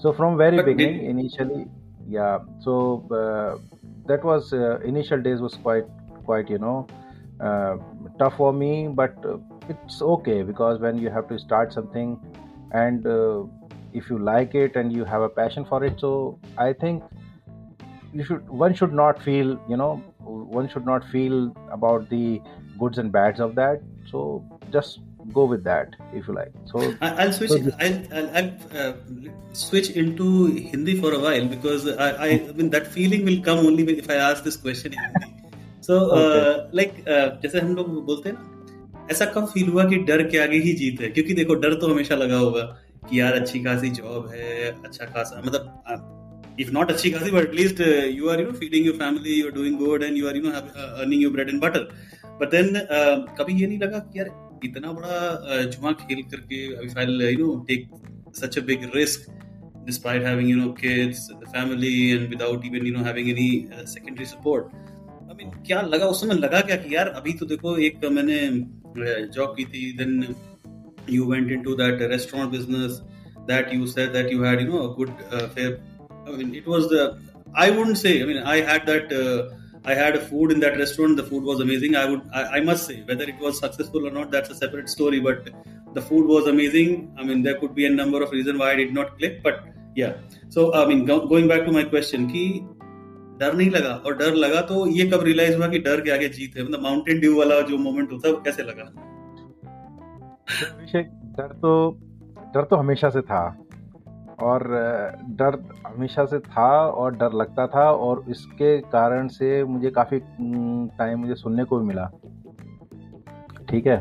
so 0.00 0.12
from 0.12 0.36
very 0.36 0.56
but 0.56 0.66
beginning 0.66 1.00
did... 1.00 1.10
initially 1.10 1.66
yeah. 2.08 2.38
So 2.60 3.06
uh, 3.12 3.58
that 4.06 4.24
was 4.24 4.52
uh, 4.52 4.80
initial 4.80 5.22
days 5.22 5.40
was 5.40 5.54
quite 5.54 5.84
quite 6.24 6.50
you 6.50 6.58
know 6.58 6.86
uh, 7.40 7.76
tough 8.18 8.36
for 8.36 8.52
me 8.52 8.88
but 8.88 9.14
uh, 9.24 9.38
it's 9.68 10.02
okay 10.02 10.42
because 10.42 10.80
when 10.80 10.98
you 10.98 11.10
have 11.10 11.28
to 11.28 11.38
start 11.38 11.72
something 11.72 12.18
and 12.72 13.06
uh, 13.06 13.44
if 13.92 14.10
you 14.10 14.18
like 14.18 14.54
it 14.54 14.76
and 14.76 14.92
you 14.92 15.04
have 15.04 15.22
a 15.22 15.28
passion 15.28 15.64
for 15.64 15.84
it 15.84 15.98
so 16.00 16.38
i 16.58 16.72
think 16.72 17.02
you 18.12 18.24
should 18.24 18.48
one 18.48 18.74
should 18.74 18.92
not 18.92 19.22
feel 19.22 19.58
you 19.68 19.76
know 19.76 19.96
one 20.58 20.68
should 20.68 20.86
not 20.86 21.04
feel 21.10 21.54
about 21.70 22.08
the 22.10 22.40
goods 22.80 22.98
and 22.98 23.12
bads 23.12 23.40
of 23.40 23.54
that. 23.54 23.80
So 24.10 24.44
just 24.72 25.00
go 25.38 25.44
with 25.52 25.62
that 25.64 25.96
if 26.12 26.28
you 26.28 26.34
like 26.34 26.52
so 26.70 26.82
i'll 27.00 27.32
switch 27.32 27.50
so 27.50 27.58
i'll, 27.80 27.98
I'll, 28.18 28.30
I'll 28.38 28.52
uh, 28.82 28.92
switch 29.52 29.90
into 29.90 30.28
hindi 30.70 30.94
for 31.00 31.12
a 31.14 31.20
while 31.26 31.46
because 31.46 31.88
I, 31.88 32.10
I, 32.10 32.28
I 32.28 32.52
mean 32.52 32.70
that 32.70 32.86
feeling 32.86 33.24
will 33.24 33.42
come 33.48 33.60
only 33.70 33.84
if 33.98 34.10
i 34.10 34.16
ask 34.30 34.44
this 34.44 34.56
question 34.56 34.92
in 34.92 35.00
hindi 35.06 35.30
so 35.80 35.94
uh, 35.96 36.14
okay. 36.14 36.40
uh, 36.40 36.56
like 36.80 36.94
uh, 37.14 37.28
जैसे 37.42 37.60
हम 37.60 37.74
लोग 37.76 38.04
बोलते 38.06 38.28
हैं 38.28 38.36
ना 38.36 38.50
ऐसा 39.10 39.24
कब 39.34 39.46
feel 39.54 39.68
हुआ 39.68 39.84
कि 39.90 39.96
डर 40.10 40.22
के 40.30 40.38
आगे 40.38 40.58
ही 40.64 40.72
जीत 40.80 41.00
है 41.00 41.08
क्योंकि 41.10 41.34
देखो 41.34 41.54
डर 41.64 41.74
तो 41.80 41.92
हमेशा 41.92 42.14
लगा 42.14 42.36
होगा 42.38 42.62
कि 43.08 43.20
यार 43.20 43.40
अच्छी 43.40 43.62
खासी 43.64 43.90
जॉब 43.98 44.28
है 44.34 44.70
अच्छा 44.70 45.04
खासा 45.14 45.42
मतलब 45.46 46.56
if 46.62 46.70
not 46.76 46.90
अच्छी 46.92 47.10
खासी 47.10 47.30
but 47.30 47.48
at 47.48 47.54
least 47.60 47.80
uh, 47.80 48.04
you 48.18 48.30
are 48.30 48.38
you 48.40 48.46
know 48.46 48.56
feeding 48.60 48.86
your 48.88 48.96
family 49.02 49.34
you 49.40 49.48
are 49.48 49.56
doing 49.58 49.78
good 49.82 50.06
and 50.08 50.20
you 50.20 50.28
are 50.28 50.34
you 50.36 50.42
know 50.46 50.54
have, 50.58 50.70
uh, 50.76 51.00
earning 51.00 51.20
your 51.24 51.32
bread 51.36 51.52
and 51.54 51.60
butter 51.64 51.82
but 52.40 52.54
then 52.56 52.80
uh, 52.98 53.16
कभी 53.40 53.60
ये 53.60 53.66
नहीं 53.66 53.78
लगा 53.78 53.98
कि 54.12 54.18
यार 54.18 54.30
इतना 54.64 54.92
बड़ा 54.92 55.62
जुआ 55.74 55.92
खेल 56.02 56.22
करके 56.32 56.64
if 56.86 56.98
I 56.98 57.34
you 57.34 57.46
know 57.46 57.58
take 57.68 57.88
such 58.36 58.58
a 58.58 58.62
big 58.66 58.90
risk 58.96 59.30
despite 59.84 60.22
having 60.22 60.48
you 60.48 60.56
know 60.56 60.72
kids 60.72 61.28
and 61.30 61.42
the 61.42 61.46
family 61.46 62.12
and 62.12 62.30
without 62.30 62.64
even 62.64 62.86
you 62.86 62.92
know 62.92 63.04
having 63.04 63.30
any 63.30 63.68
uh, 63.68 63.84
secondary 63.86 64.26
support. 64.26 64.72
क्या 65.66 65.80
लगा 65.82 66.06
उस 66.06 66.20
समय? 66.20 66.34
लगा 66.34 66.60
क्या 66.60 66.76
कि 66.76 66.94
यार 66.94 67.08
अभी 67.08 67.32
तो 67.32 67.46
देखो 67.46 67.76
एक 67.86 68.04
मैंने 68.12 68.38
जॉब 69.36 69.54
की 69.56 69.64
थी 69.64 69.92
then 69.98 70.34
you 71.10 71.24
went 71.30 71.52
into 71.52 71.74
that 71.74 72.02
restaurant 72.10 72.50
business 72.50 73.00
that 73.50 73.72
you 73.74 73.86
said 73.86 74.12
that 74.12 74.32
you 74.32 74.42
had 74.44 74.60
you 74.60 74.66
know 74.66 74.78
a 74.78 74.94
good 74.96 75.10
fair 75.54 75.78
I 76.12 76.36
mean 76.36 76.54
it 76.56 76.68
was 76.68 76.84
the 76.92 77.06
I 77.58 77.70
wouldn't 77.70 77.96
say 77.96 78.12
I 78.18 78.26
mean 78.26 78.38
I 78.52 78.60
had 78.68 78.84
that 78.90 79.14
I 79.84 79.94
had 79.94 80.14
a 80.14 80.20
food 80.20 80.52
in 80.52 80.60
that 80.60 80.76
restaurant. 80.76 81.16
The 81.16 81.22
food 81.22 81.42
was 81.42 81.60
amazing. 81.60 81.96
I 81.96 82.04
would, 82.04 82.22
I, 82.32 82.42
I, 82.56 82.60
must 82.60 82.86
say, 82.86 83.02
whether 83.06 83.24
it 83.24 83.38
was 83.38 83.58
successful 83.58 84.06
or 84.06 84.10
not, 84.10 84.30
that's 84.30 84.50
a 84.50 84.54
separate 84.54 84.88
story. 84.88 85.20
But 85.20 85.48
the 85.94 86.02
food 86.02 86.26
was 86.26 86.46
amazing. 86.46 87.14
I 87.18 87.24
mean, 87.24 87.42
there 87.42 87.58
could 87.58 87.74
be 87.74 87.86
a 87.86 87.90
number 87.90 88.22
of 88.22 88.30
reasons 88.30 88.58
why 88.58 88.72
I 88.72 88.76
did 88.76 88.92
not 88.92 89.16
click, 89.18 89.42
but 89.42 89.64
yeah. 89.94 90.16
So 90.50 90.74
I 90.74 90.86
mean, 90.86 91.06
go, 91.06 91.26
going 91.26 91.48
back 91.48 91.64
to 91.64 91.72
my 91.72 91.84
question, 91.84 92.28
कि 92.28 92.44
डर 93.40 93.54
नहीं 93.56 93.70
लगा 93.70 93.92
और 94.06 94.16
डर 94.16 94.34
लगा 94.34 94.60
तो 94.68 94.86
ये 94.86 95.06
कब 95.10 95.22
रियलाइज़ 95.24 95.56
हुआ 95.56 95.68
कि 95.68 95.78
डर 95.86 96.00
के 96.00 96.10
आगे 96.10 96.28
जीत 96.28 96.56
है 96.56 96.64
मतलब 96.64 96.82
माउंटेन 96.82 97.20
ड्यू 97.20 97.38
वाला 97.38 97.60
जो 97.70 97.78
मोमेंट 97.84 98.12
होता 98.12 98.28
है 98.28 98.34
वो 98.34 98.40
कैसे 98.44 98.62
लगा 98.62 98.84
डर 101.38 101.52
तो 101.62 101.72
डर 102.54 102.64
तो 102.70 102.76
हमेशा 102.76 103.08
से 103.10 103.20
था 103.30 103.40
और 104.42 104.62
डर 105.28 105.58
हमेशा 105.86 106.24
से 106.24 106.38
था 106.38 106.86
और 106.86 107.16
डर 107.16 107.32
लगता 107.32 107.66
था 107.66 107.90
और 107.92 108.24
इसके 108.28 108.78
कारण 108.78 109.28
से 109.28 109.64
मुझे 109.64 109.90
काफ़ी 109.90 110.20
टाइम 110.98 111.18
मुझे 111.18 111.34
सुनने 111.34 111.64
को 111.64 111.78
भी 111.78 111.86
मिला। 111.86 112.10
ठीक 113.68 113.86
है? 113.86 113.96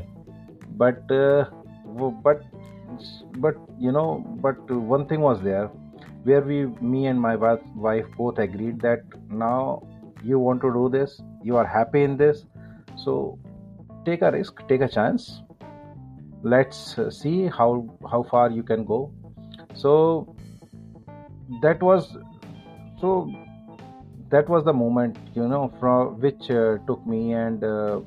बट 0.77 1.11
वो 1.85 2.09
but 2.11 2.41
but 3.37 3.55
you 3.79 3.91
know 3.91 4.23
but 4.41 4.71
one 4.71 5.05
thing 5.11 5.23
was 5.23 5.43
there 5.43 5.69
where 6.25 6.43
we 6.43 6.65
me 6.65 7.03
and 7.03 7.19
my 7.19 7.35
wife 7.35 8.11
both 8.17 8.39
agreed 8.39 8.75
that 8.75 9.09
now 9.33 9.79
you 10.25 10.39
want 10.39 10.61
to 10.61 10.69
do 10.69 10.89
this 10.89 11.17
you 11.45 11.55
are 11.55 11.65
happy 11.65 12.03
in 12.03 12.17
this 12.17 12.41
so 12.95 13.37
take 14.05 14.23
a 14.23 14.29
risk 14.29 14.65
take 14.69 14.81
a 14.81 14.87
chance 14.87 15.43
let's 16.45 16.95
see 16.99 17.47
how 17.47 17.81
how 18.07 18.23
far 18.23 18.51
you 18.51 18.63
can 18.63 18.85
go. 18.85 19.18
So 19.81 19.93
that 21.63 21.81
was 21.89 22.07
so 23.01 23.11
that 24.29 24.47
was 24.53 24.63
the 24.65 24.73
moment 24.73 25.17
you 25.33 25.47
know 25.47 25.73
from 25.79 26.19
which 26.19 26.49
uh, 26.51 26.77
took 26.87 27.05
me 27.07 27.33
and 27.33 27.63
uh, 27.63 27.99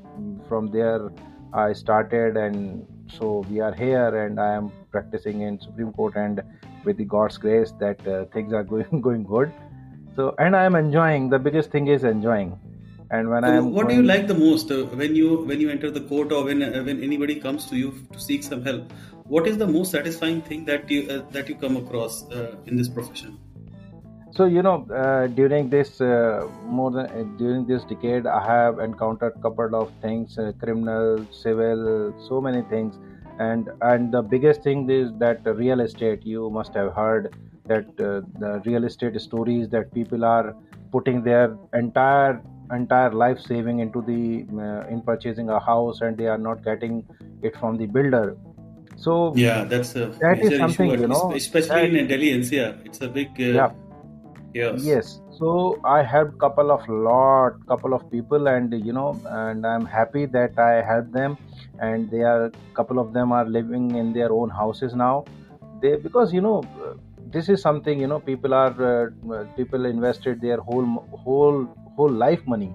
from 0.49 0.71
there 0.79 1.11
i 1.53 1.73
started 1.73 2.37
and 2.37 2.87
so 3.19 3.45
we 3.51 3.61
are 3.61 3.75
here 3.85 4.11
and 4.25 4.41
i 4.49 4.53
am 4.59 4.71
practicing 4.91 5.41
in 5.47 5.61
supreme 5.61 5.93
court 5.93 6.17
and 6.17 6.43
with 6.85 6.97
the 6.97 7.05
god's 7.05 7.39
grace 7.39 7.73
that 7.79 8.07
uh, 8.07 8.25
things 8.27 8.53
are 8.53 8.65
going 8.75 9.01
going 9.01 9.25
good. 9.25 9.53
So 10.17 10.35
and 10.39 10.57
i 10.57 10.65
am 10.65 10.75
enjoying. 10.75 11.31
The 11.31 11.39
biggest 11.39 11.71
thing 11.71 11.89
is 11.89 12.05
enjoying. 12.05 12.59
And 13.11 13.29
when 13.29 13.43
so 13.43 13.49
I 13.49 13.57
am 13.57 13.73
what 13.73 13.89
do 13.89 13.95
you 13.95 14.03
like 14.03 14.27
the 14.27 14.35
most 14.35 14.71
uh, 14.71 14.85
when 15.01 15.15
you 15.15 15.39
when 15.51 15.61
you 15.61 15.71
enter 15.71 15.91
the 15.91 16.01
court 16.01 16.33
or 16.33 16.45
when 16.45 16.63
uh, 16.63 16.83
when 16.83 17.03
anybody 17.03 17.37
comes 17.37 17.67
to 17.71 17.77
you 17.77 17.91
to 18.13 18.21
seek 18.21 18.43
some 18.43 18.63
help? 18.63 18.93
What 19.33 19.47
is 19.47 19.57
the 19.57 19.67
most 19.67 19.93
satisfying 19.93 20.43
thing 20.43 20.67
that 20.67 20.91
you 20.91 21.05
uh, 21.13 21.23
that 21.35 21.49
you 21.49 21.55
come 21.55 21.77
across 21.79 22.17
uh, 22.39 22.57
in 22.67 22.77
this 22.77 22.89
profession? 22.97 23.39
So 24.39 24.45
you 24.45 24.63
know, 24.67 24.75
uh, 24.95 25.29
during 25.29 25.71
this 25.71 26.03
uh, 26.03 26.47
more 26.67 26.91
than 26.91 27.39
during 27.39 27.67
this 27.67 27.87
decade, 27.93 28.27
I 28.27 28.43
have 28.47 28.79
encountered 28.79 29.41
couple 29.47 29.79
of 29.81 29.91
things: 30.03 30.37
criminal, 30.65 31.25
civil, 31.31 32.13
so 32.29 32.43
many 32.43 32.61
things, 32.75 33.01
and 33.39 33.71
and 33.81 34.13
the 34.13 34.23
biggest 34.35 34.63
thing 34.69 34.85
is 34.99 35.11
that 35.25 35.51
real 35.63 35.81
estate. 35.89 36.31
You 36.35 36.51
must 36.51 36.75
have 36.83 36.93
heard 37.01 37.35
that 37.73 37.97
the 37.97 38.63
real 38.67 38.85
estate 38.85 39.19
stories 39.29 39.71
that 39.71 39.95
people 39.95 40.27
are 40.27 40.55
putting 40.99 41.25
their 41.33 41.57
entire 41.73 42.43
entire 42.71 43.13
life 43.25 43.41
saving 43.41 43.81
into 43.81 44.03
the 44.13 44.23
uh, 44.69 44.95
in 44.95 45.01
purchasing 45.11 45.49
a 45.49 45.67
house 45.73 46.01
and 46.03 46.19
they 46.19 46.33
are 46.37 46.43
not 46.49 46.65
getting 46.65 47.05
it 47.43 47.57
from 47.57 47.77
the 47.77 47.87
builder 47.87 48.37
so 49.05 49.13
yeah 49.35 49.65
that's 49.65 49.97
a 49.97 50.07
that 50.25 50.39
is 50.47 50.57
something 50.59 50.91
issue, 50.91 51.03
you 51.03 51.09
know 51.13 51.33
especially 51.35 51.89
that, 51.91 52.01
in 52.01 52.09
delhi 52.13 52.31
ncr 52.41 52.71
it's 52.87 53.01
a 53.07 53.09
big 53.19 53.31
uh, 53.41 53.53
yeah. 53.59 53.71
yes 54.61 54.85
yes. 54.95 55.19
So 55.37 55.53
i 55.93 56.03
helped 56.11 56.35
couple 56.43 56.71
of 56.73 56.83
lot 57.05 57.55
couple 57.71 57.95
of 57.95 58.03
people 58.11 58.49
and 58.51 58.75
you 58.89 58.93
know 58.97 59.09
and 59.39 59.67
i'm 59.71 59.87
happy 59.95 60.27
that 60.35 60.59
i 60.65 60.75
helped 60.91 61.13
them. 61.13 61.37
And 61.87 62.11
they 62.13 62.21
are 62.33 62.53
couple 62.75 62.99
of 63.03 63.13
them 63.13 63.33
are 63.33 63.47
living 63.55 63.87
in 64.01 64.13
their 64.13 64.31
own 64.31 64.51
houses 64.51 64.95
now. 64.95 65.25
They 65.81 65.97
because 65.97 66.33
you 66.33 66.43
know 66.43 66.63
this 67.37 67.49
is 67.49 67.61
something 67.61 67.99
you 67.99 68.07
know 68.13 68.21
people 68.21 68.55
are 68.55 68.75
uh, 68.99 69.45
people 69.57 69.87
invested 69.87 70.41
their 70.41 70.59
whole 70.59 70.87
whole 71.25 71.65
whole 71.97 72.15
life 72.25 72.47
money. 72.47 72.73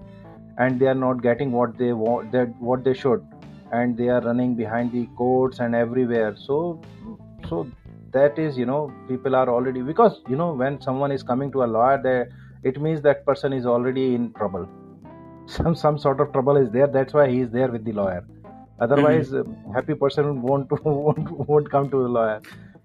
And 0.57 0.79
they 0.81 0.88
are 0.88 1.00
not 1.05 1.22
getting 1.22 1.53
what 1.53 1.77
they 1.77 1.93
want 1.93 2.31
that 2.34 2.60
what 2.60 2.84
they 2.84 2.96
should 2.96 3.24
and 3.72 3.96
they 3.96 4.08
are 4.08 4.20
running 4.20 4.54
behind 4.54 4.92
the 4.92 5.06
courts 5.16 5.61
and 5.61 5.75
everywhere 5.75 6.34
so 6.37 6.80
so 7.49 7.66
that 8.12 8.38
is 8.38 8.58
you 8.58 8.66
know 8.66 8.92
people 9.08 9.34
are 9.34 9.49
already 9.49 9.82
because 9.82 10.20
you 10.28 10.37
know 10.37 10.52
when 10.52 10.80
someone 10.80 11.11
is 11.11 11.22
coming 11.22 11.50
to 11.50 11.62
a 11.64 11.68
lawyer 11.76 12.00
there 12.02 12.28
it 12.62 12.80
means 12.80 13.00
that 13.02 13.25
person 13.26 13.52
is 13.52 13.66
already 13.66 14.14
in 14.14 14.32
trouble 14.34 14.68
some 15.46 15.75
some 15.75 15.99
sort 15.99 16.20
of 16.20 16.32
trouble 16.32 16.56
is 16.56 16.70
there 16.70 16.87
that's 16.87 17.14
why 17.14 17.28
he 17.28 17.40
is 17.40 17.50
there 17.50 17.70
with 17.76 17.84
the 17.84 17.92
lawyer 17.92 18.25
otherwise 18.80 19.30
mm-hmm. 19.30 19.72
happy 19.72 19.94
person 19.94 20.42
won't 20.42 20.70
won't 20.84 21.30
won't 21.49 21.70
come 21.70 21.90
to 21.90 22.02
the 22.02 22.12
lawyer 22.18 22.40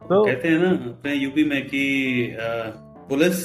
so 0.09 0.25
कहते 0.25 0.47
हैं 0.47 0.59
ना 0.59 0.69
अपने 0.89 1.13
UP 1.13 1.43
में 1.49 1.61
कि 1.69 1.85
police 3.09 3.39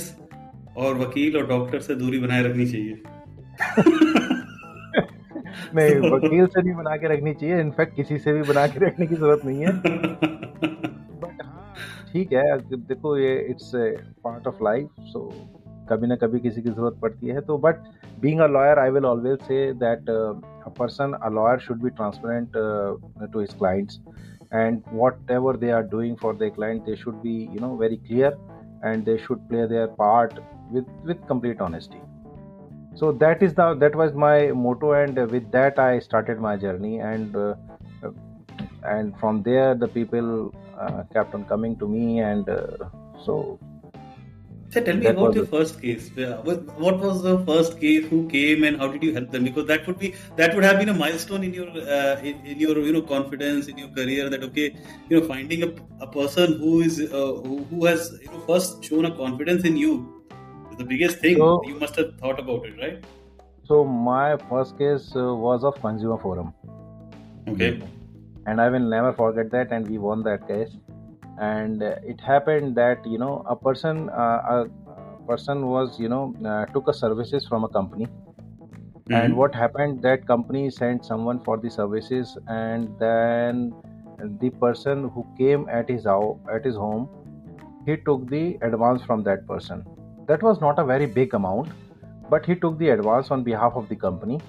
और 0.85 0.99
वकील 0.99 1.37
और 1.37 1.47
doctor 1.47 1.81
से 1.87 1.95
दूरी 1.95 2.19
बनाए 2.19 2.42
रखनी 2.42 2.66
चाहिए 2.66 4.15
नहीं, 5.76 6.12
वकील 6.12 6.46
से 6.46 6.62
नहीं 6.62 6.74
बना 6.76 6.96
के 6.98 7.14
रखनी 7.14 7.34
चाहिए। 7.34 7.60
इनफैक्ट 7.62 7.96
किसी 7.96 8.18
से 8.18 8.34
भी 8.34 8.42
बना 8.50 8.66
के 8.68 8.86
रखने 8.86 9.08
की 9.08 9.16
ज़रूरत 9.16 9.46
नहीं 9.46 9.66
है। 9.66 9.72
बट 11.22 11.44
हाँ 11.44 11.74
ठीक 12.14 12.34
है। 12.34 12.58
देखो, 12.76 13.18
ये 13.18 13.36
it's 13.50 13.72
part 14.24 14.48
of 14.48 14.64
life 14.64 14.90
so 15.14 15.30
कभी 15.90 16.08
ना 16.08 16.16
कभी 16.16 16.40
किसी 16.40 16.62
की 16.62 16.70
ज़रूरत 16.70 17.00
पड़ती 17.02 17.28
है। 17.28 17.42
तो 17.42 17.58
but 17.58 17.76
being 18.22 18.40
a 18.40 18.48
lawyer 18.48 18.80
I 18.80 18.90
will 18.92 19.06
always 19.06 19.40
say 19.48 19.72
that 19.84 20.10
a 20.10 20.70
person 20.80 21.14
a 21.22 21.30
lawyer 21.30 21.60
should 21.68 21.82
be 21.84 21.90
transparent 21.90 23.32
to 23.34 23.40
his 23.40 23.54
clients 23.54 24.00
and 24.58 24.86
whatever 24.98 25.52
they 25.62 25.72
are 25.78 25.86
doing 25.94 26.12
for 26.20 26.30
their 26.42 26.52
client, 26.58 26.86
they 26.90 26.94
should 27.00 27.16
be, 27.24 27.32
you 27.56 27.62
know, 27.64 27.72
very 27.80 27.98
clear. 28.10 28.30
And 28.90 29.10
they 29.10 29.16
should 29.24 29.42
play 29.50 29.64
their 29.72 29.88
part 29.98 30.36
with 30.76 30.90
with 31.10 31.26
complete 31.32 31.64
honesty. 31.66 32.00
So 33.00 33.12
that 33.24 33.44
is 33.44 33.54
the 33.54 33.68
that 33.75 33.96
was 33.96 34.13
my 34.13 34.51
motto 34.66 34.92
and 35.00 35.20
with 35.32 35.51
that 35.51 35.80
i 35.80 36.00
started 36.00 36.39
my 36.39 36.56
journey 36.58 37.00
and 37.00 37.36
uh, 37.36 37.54
and 38.84 39.18
from 39.20 39.44
there 39.44 39.75
the 39.75 39.88
people 39.88 40.54
uh, 40.80 41.04
kept 41.13 41.34
on 41.36 41.46
coming 41.46 41.75
to 41.77 41.88
me 41.88 42.20
and 42.20 42.50
uh, 42.50 42.89
so 43.25 43.60
so 44.70 44.82
tell 44.84 44.98
me 44.98 45.06
about 45.06 45.34
your 45.34 45.46
first 45.46 45.82
case. 45.82 46.10
What 46.16 47.00
was 47.00 47.22
the 47.24 47.39
first 47.46 47.80
case? 47.80 48.06
Who 48.08 48.27
came 48.27 48.66
and 48.66 48.77
how 48.77 48.89
did 48.89 49.01
you 49.01 49.13
help 49.13 49.32
them? 49.32 49.46
Because 49.46 49.66
that 49.68 49.88
would 49.88 49.98
be 49.98 50.13
that 50.36 50.54
would 50.56 50.66
have 50.66 50.77
been 50.77 50.89
a 50.89 50.94
milestone 50.94 51.46
in 51.46 51.54
your 51.54 51.70
uh, 51.70 52.20
in, 52.20 52.46
in, 52.46 52.60
your 52.60 52.77
you 52.80 52.92
know 52.92 53.01
confidence 53.01 53.68
in 53.68 53.77
your 53.77 53.88
career. 53.89 54.30
That 54.30 54.44
okay, 54.44 54.75
you 55.08 55.22
know 55.22 55.25
finding 55.25 55.63
a, 55.63 55.72
a 56.01 56.08
person 56.08 56.58
who 56.58 56.82
is 56.82 57.00
uh, 57.00 57.32
who, 57.46 57.63
who 57.70 57.86
has 57.86 58.12
you 58.22 58.30
know 58.30 58.42
first 58.42 58.84
shown 58.84 59.06
a 59.06 59.16
confidence 59.16 59.63
in 59.63 59.77
you 59.77 60.16
the 60.77 60.84
biggest 60.84 61.19
thing 61.19 61.38
so, 61.38 61.62
you 61.65 61.79
must 61.79 61.96
have 61.96 62.15
thought 62.17 62.39
about 62.39 62.65
it, 62.65 62.77
right? 62.79 63.03
So 63.65 63.84
my 63.84 64.38
first 64.50 64.77
case 64.77 65.12
uh, 65.15 65.36
was 65.36 65.63
of 65.63 65.79
Consumer 65.81 66.17
Forum. 66.17 66.53
Okay. 67.48 67.81
And 68.46 68.62
I 68.62 68.69
will 68.69 68.88
never 68.96 69.13
forget 69.13 69.51
that, 69.51 69.72
and 69.72 69.89
we 69.89 69.98
won 69.98 70.24
that 70.24 70.48
case. 70.48 70.77
And 71.39 71.84
uh, 71.84 71.96
it 72.03 72.22
happened 72.22 72.75
that 72.75 73.05
you 73.05 73.17
know 73.17 73.43
a 73.48 73.55
person, 73.55 74.10
uh, 74.10 74.65
a 74.65 75.27
person 75.27 75.67
was 75.67 76.00
you 76.00 76.07
know 76.07 76.34
uh, 76.46 76.65
took 76.67 76.88
a 76.88 76.93
services 76.93 77.46
from 77.48 77.65
a 77.65 77.69
company, 77.69 78.05
mm-hmm. 78.05 79.13
and 79.13 79.36
what 79.36 79.53
happened 79.53 80.01
that 80.03 80.25
company 80.27 80.69
sent 80.69 81.05
someone 81.05 81.43
for 81.43 81.57
the 81.57 81.69
services, 81.69 82.38
and 82.48 82.98
then 83.00 83.74
the 84.39 84.50
person 84.62 85.10
who 85.10 85.27
came 85.38 85.67
at 85.69 85.89
his 85.89 86.07
at 86.07 86.63
his 86.63 86.75
home, 86.75 87.10
he 87.86 87.98
took 87.98 88.27
the 88.29 88.57
advance 88.62 89.03
from 89.03 89.24
that 89.24 89.46
person 89.46 89.86
that 90.27 90.43
was 90.43 90.60
not 90.62 90.79
a 90.79 90.86
very 90.86 91.05
big 91.05 91.34
amount, 91.34 91.69
but 92.29 92.46
he 92.46 92.55
took 92.55 92.77
the 92.77 92.89
advance 92.89 93.31
on 93.31 93.43
behalf 93.43 93.74
of 93.75 93.88
the 93.89 93.96
company 93.96 94.39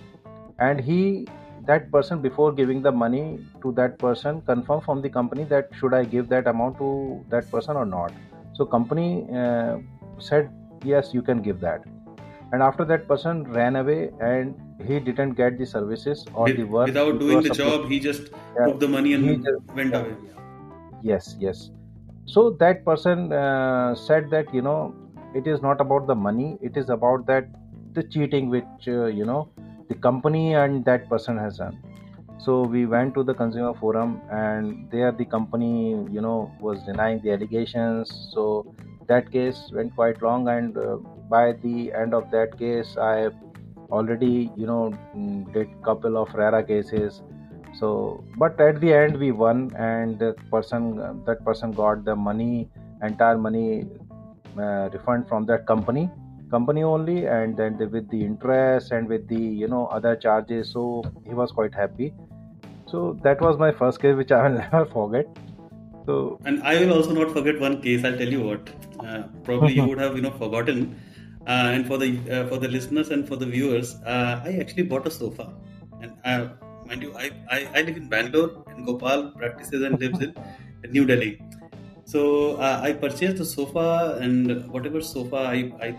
and 0.59 0.81
he 0.81 1.27
that 1.67 1.91
person 1.93 2.21
before 2.23 2.51
giving 2.53 2.83
the 2.83 2.91
money 2.91 3.39
to 3.63 3.73
that 3.73 3.99
person 3.99 4.41
confirm 4.43 4.81
from 4.81 5.03
the 5.03 5.09
company 5.09 5.45
that 5.45 5.69
should 5.79 5.95
I 5.95 6.05
give 6.05 6.29
that 6.31 6.47
amount 6.47 6.79
to 6.79 7.25
that 7.31 7.51
person 7.51 7.77
or 7.77 7.85
not. 7.85 8.13
So 8.55 8.65
company 8.65 9.27
uh, 9.35 9.79
said 10.19 10.51
yes 10.85 11.13
you 11.13 11.23
can 11.23 11.43
give 11.43 11.61
that 11.61 11.85
and 12.53 12.63
after 12.63 12.85
that 12.85 13.07
person 13.07 13.45
ran 13.53 13.77
away 13.77 14.11
and 14.21 14.55
he 14.87 14.99
didn't 15.01 15.35
get 15.35 15.59
the 15.59 15.67
services 15.67 16.25
or 16.35 16.49
the 16.51 16.65
work 16.65 16.87
without 16.87 17.19
doing 17.19 17.43
the 17.43 17.51
job, 17.51 17.89
he 17.89 18.01
just 18.01 18.31
Yeah, 18.59 18.67
took 18.67 18.81
the 18.81 18.89
money 18.89 19.13
and 19.13 19.45
just- 19.45 19.75
went 19.75 19.93
yeah. 19.93 20.01
away. 20.01 20.17
yes 21.03 21.37
yes 21.39 21.71
so 22.27 22.51
that 22.61 22.85
person 22.85 23.33
uh, 23.33 23.95
said 23.95 24.31
that 24.31 24.53
you 24.53 24.63
know 24.63 24.95
it 25.35 25.47
is 25.47 25.63
not 25.63 25.81
about 25.81 26.07
the 26.07 26.15
money. 26.15 26.59
It 26.61 26.77
is 26.77 26.91
about 26.91 27.27
that 27.27 27.49
the 27.93 28.03
cheating 28.03 28.49
which 28.49 28.89
uh, 28.89 29.07
you 29.07 29.25
know 29.25 29.49
the 29.89 29.95
company 29.95 30.55
and 30.55 30.85
that 30.85 31.09
person 31.09 31.39
has 31.39 31.59
done. 31.59 31.79
So 32.39 32.63
we 32.63 32.87
went 32.87 33.15
to 33.15 33.25
the 33.25 33.35
consumer 33.35 33.75
forum 33.75 34.21
and 34.31 34.89
there 34.91 35.13
the 35.13 35.25
company 35.25 36.07
you 36.11 36.21
know 36.21 36.51
was 36.61 36.83
denying 36.85 37.21
the 37.23 37.33
allegations. 37.33 38.31
So 38.33 38.75
that 39.09 39.31
case 39.31 39.71
went 39.73 39.95
quite 39.95 40.23
long 40.23 40.49
and 40.49 40.77
uh, 40.77 40.97
by 41.29 41.53
the 41.53 41.93
end 41.93 42.15
of 42.15 42.31
that 42.31 42.59
case 42.59 42.97
i 42.97 43.29
already 43.91 44.51
you 44.57 44.67
know 44.67 44.93
mm, 45.17 45.53
did 45.53 45.69
couple 45.83 46.17
of 46.17 46.35
RERA 46.35 46.63
cases. 46.65 47.23
So 47.79 48.25
but 48.37 48.61
at 48.61 48.81
the 48.81 48.93
end 48.93 49.19
we 49.19 49.33
won 49.33 49.73
and 49.77 50.19
person 50.51 51.25
that 51.27 51.45
person 51.45 51.73
got 51.73 52.05
the 52.05 52.17
money 52.17 52.69
entire 53.03 53.39
money 53.39 53.87
uh, 54.08 54.08
refund 54.59 55.29
from 55.29 55.47
that 55.47 55.67
company 55.67 56.11
company 56.51 56.83
only 56.83 57.27
and 57.27 57.57
then 57.57 57.77
the, 57.77 57.87
with 57.87 58.09
the 58.11 58.25
interest 58.25 58.93
and 58.93 59.09
with 59.09 59.29
the 59.29 59.41
you 59.41 59.69
know 59.69 59.87
other 59.87 60.17
charges 60.17 60.71
so 60.73 61.03
he 61.27 61.35
was 61.35 61.53
quite 61.53 61.75
happy 61.75 62.13
so 62.87 63.19
that 63.23 63.41
was 63.41 63.59
my 63.59 63.71
first 63.71 64.01
case 64.01 64.17
which 64.17 64.33
i 64.33 64.49
will 64.49 64.59
never 64.65 64.87
forget 64.87 65.27
so 66.09 66.39
And 66.45 66.63
I 66.63 66.75
will 66.81 66.93
also 66.95 67.13
not 67.13 67.33
forget 67.33 67.61
one 67.61 67.83
case. 67.83 68.03
I'll 68.03 68.17
tell 68.17 68.33
you 68.37 68.43
what. 68.43 68.71
Uh, 69.07 69.25
probably 69.45 69.75
you 69.75 69.85
would 69.89 69.99
have 70.05 70.17
you 70.17 70.23
know 70.27 70.31
forgotten. 70.43 70.79
Uh, 71.47 71.75
and 71.75 71.87
for 71.91 71.99
the 72.03 72.09
uh, 72.37 72.47
for 72.53 72.59
the 72.63 72.71
listeners 72.77 73.11
and 73.17 73.29
for 73.31 73.37
the 73.43 73.49
viewers, 73.57 73.91
uh, 74.15 74.41
I 74.49 74.55
actually 74.63 74.87
bought 74.93 75.07
a 75.11 75.13
sofa. 75.19 75.47
And 76.01 76.15
uh, 76.25 76.49
mind 76.87 77.03
you, 77.03 77.13
I, 77.25 77.31
I, 77.57 77.59
I 77.75 77.83
live 77.83 77.99
in 77.99 78.09
Bangalore, 78.09 78.65
and 78.69 78.87
Gopal 78.87 79.33
practices 79.43 79.83
and 79.83 80.01
lives 80.01 80.21
in 80.23 80.35
New 80.97 81.05
Delhi. 81.13 81.33
So 82.09 82.57
uh, 82.57 82.81
I 82.83 82.93
purchased 82.95 83.37
the 83.37 83.45
sofa, 83.45 84.19
and 84.19 84.67
whatever 84.73 85.03
sofa 85.03 85.37
I, 85.37 85.59
I 85.87 85.95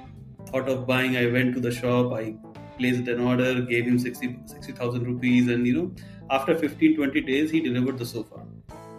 thought 0.47 0.67
of 0.67 0.87
buying, 0.87 1.15
I 1.15 1.27
went 1.27 1.53
to 1.53 1.59
the 1.59 1.71
shop. 1.71 2.13
I 2.13 2.35
placed 2.79 3.07
an 3.07 3.19
order, 3.19 3.61
gave 3.61 3.85
him 3.85 3.99
60 3.99 4.39
60,000 4.47 5.03
rupees, 5.05 5.49
and 5.49 5.67
you 5.67 5.73
know, 5.73 5.91
after 6.31 6.57
15 6.57 6.95
20 6.95 7.21
days, 7.21 7.51
he 7.51 7.61
delivered 7.61 7.99
the 7.99 8.07
sofa. 8.07 8.43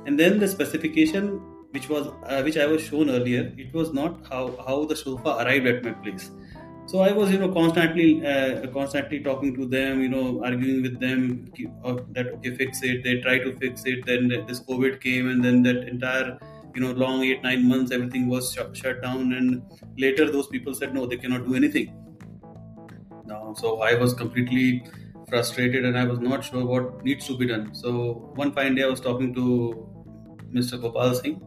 And 0.06 0.20
then 0.20 0.38
the 0.38 0.46
specification 0.46 1.40
which 1.72 1.88
was 1.88 2.06
uh, 2.26 2.42
which 2.42 2.56
i 2.56 2.66
was 2.66 2.82
shown 2.82 3.10
earlier 3.16 3.42
it 3.64 3.72
was 3.72 3.92
not 3.92 4.14
how 4.28 4.40
how 4.66 4.84
the 4.92 4.96
sofa 5.00 5.34
arrived 5.42 5.66
at 5.72 5.82
my 5.88 5.92
place. 6.04 6.30
So 6.86 7.00
i 7.08 7.10
was 7.10 7.32
you 7.32 7.40
know 7.40 7.50
constantly 7.58 8.24
uh, 8.24 8.68
constantly 8.78 9.20
talking 9.26 9.56
to 9.56 9.66
them 9.74 10.00
you 10.00 10.08
know 10.14 10.44
arguing 10.44 10.80
with 10.86 11.00
them 11.00 11.50
uh, 11.84 11.96
that 12.12 12.32
okay 12.36 12.54
fix 12.62 12.84
it. 12.84 13.02
They 13.02 13.18
try 13.26 13.38
to 13.38 13.52
fix 13.66 13.84
it. 13.96 14.06
Then 14.06 14.28
this 14.46 14.60
covid 14.72 15.00
came 15.08 15.28
and 15.34 15.44
then 15.44 15.62
that 15.68 15.88
entire 15.96 16.38
you 16.74 16.80
know 16.80 16.92
long 16.92 17.22
8 17.24 17.42
9 17.42 17.68
months 17.68 17.92
everything 17.92 18.28
was 18.28 18.52
shut, 18.52 18.76
shut 18.76 19.02
down 19.02 19.32
and 19.32 19.62
later 19.98 20.30
those 20.30 20.46
people 20.48 20.74
said 20.74 20.94
no 20.94 21.06
they 21.06 21.16
cannot 21.16 21.46
do 21.46 21.54
anything 21.54 21.94
now 23.26 23.54
so 23.62 23.80
i 23.80 23.94
was 23.94 24.14
completely 24.14 24.82
frustrated 25.30 25.84
and 25.84 25.96
I 25.96 26.04
was 26.04 26.18
not 26.18 26.44
sure 26.44 26.64
what 26.66 27.04
needs 27.04 27.26
to 27.28 27.38
be 27.38 27.46
done. 27.46 27.74
So 27.74 28.30
one 28.34 28.52
fine 28.52 28.74
day 28.74 28.82
I 28.82 28.86
was 28.86 29.00
talking 29.00 29.34
to 29.34 29.44
Mr. 30.52 30.80
Gopal 30.80 31.14
Singh 31.14 31.40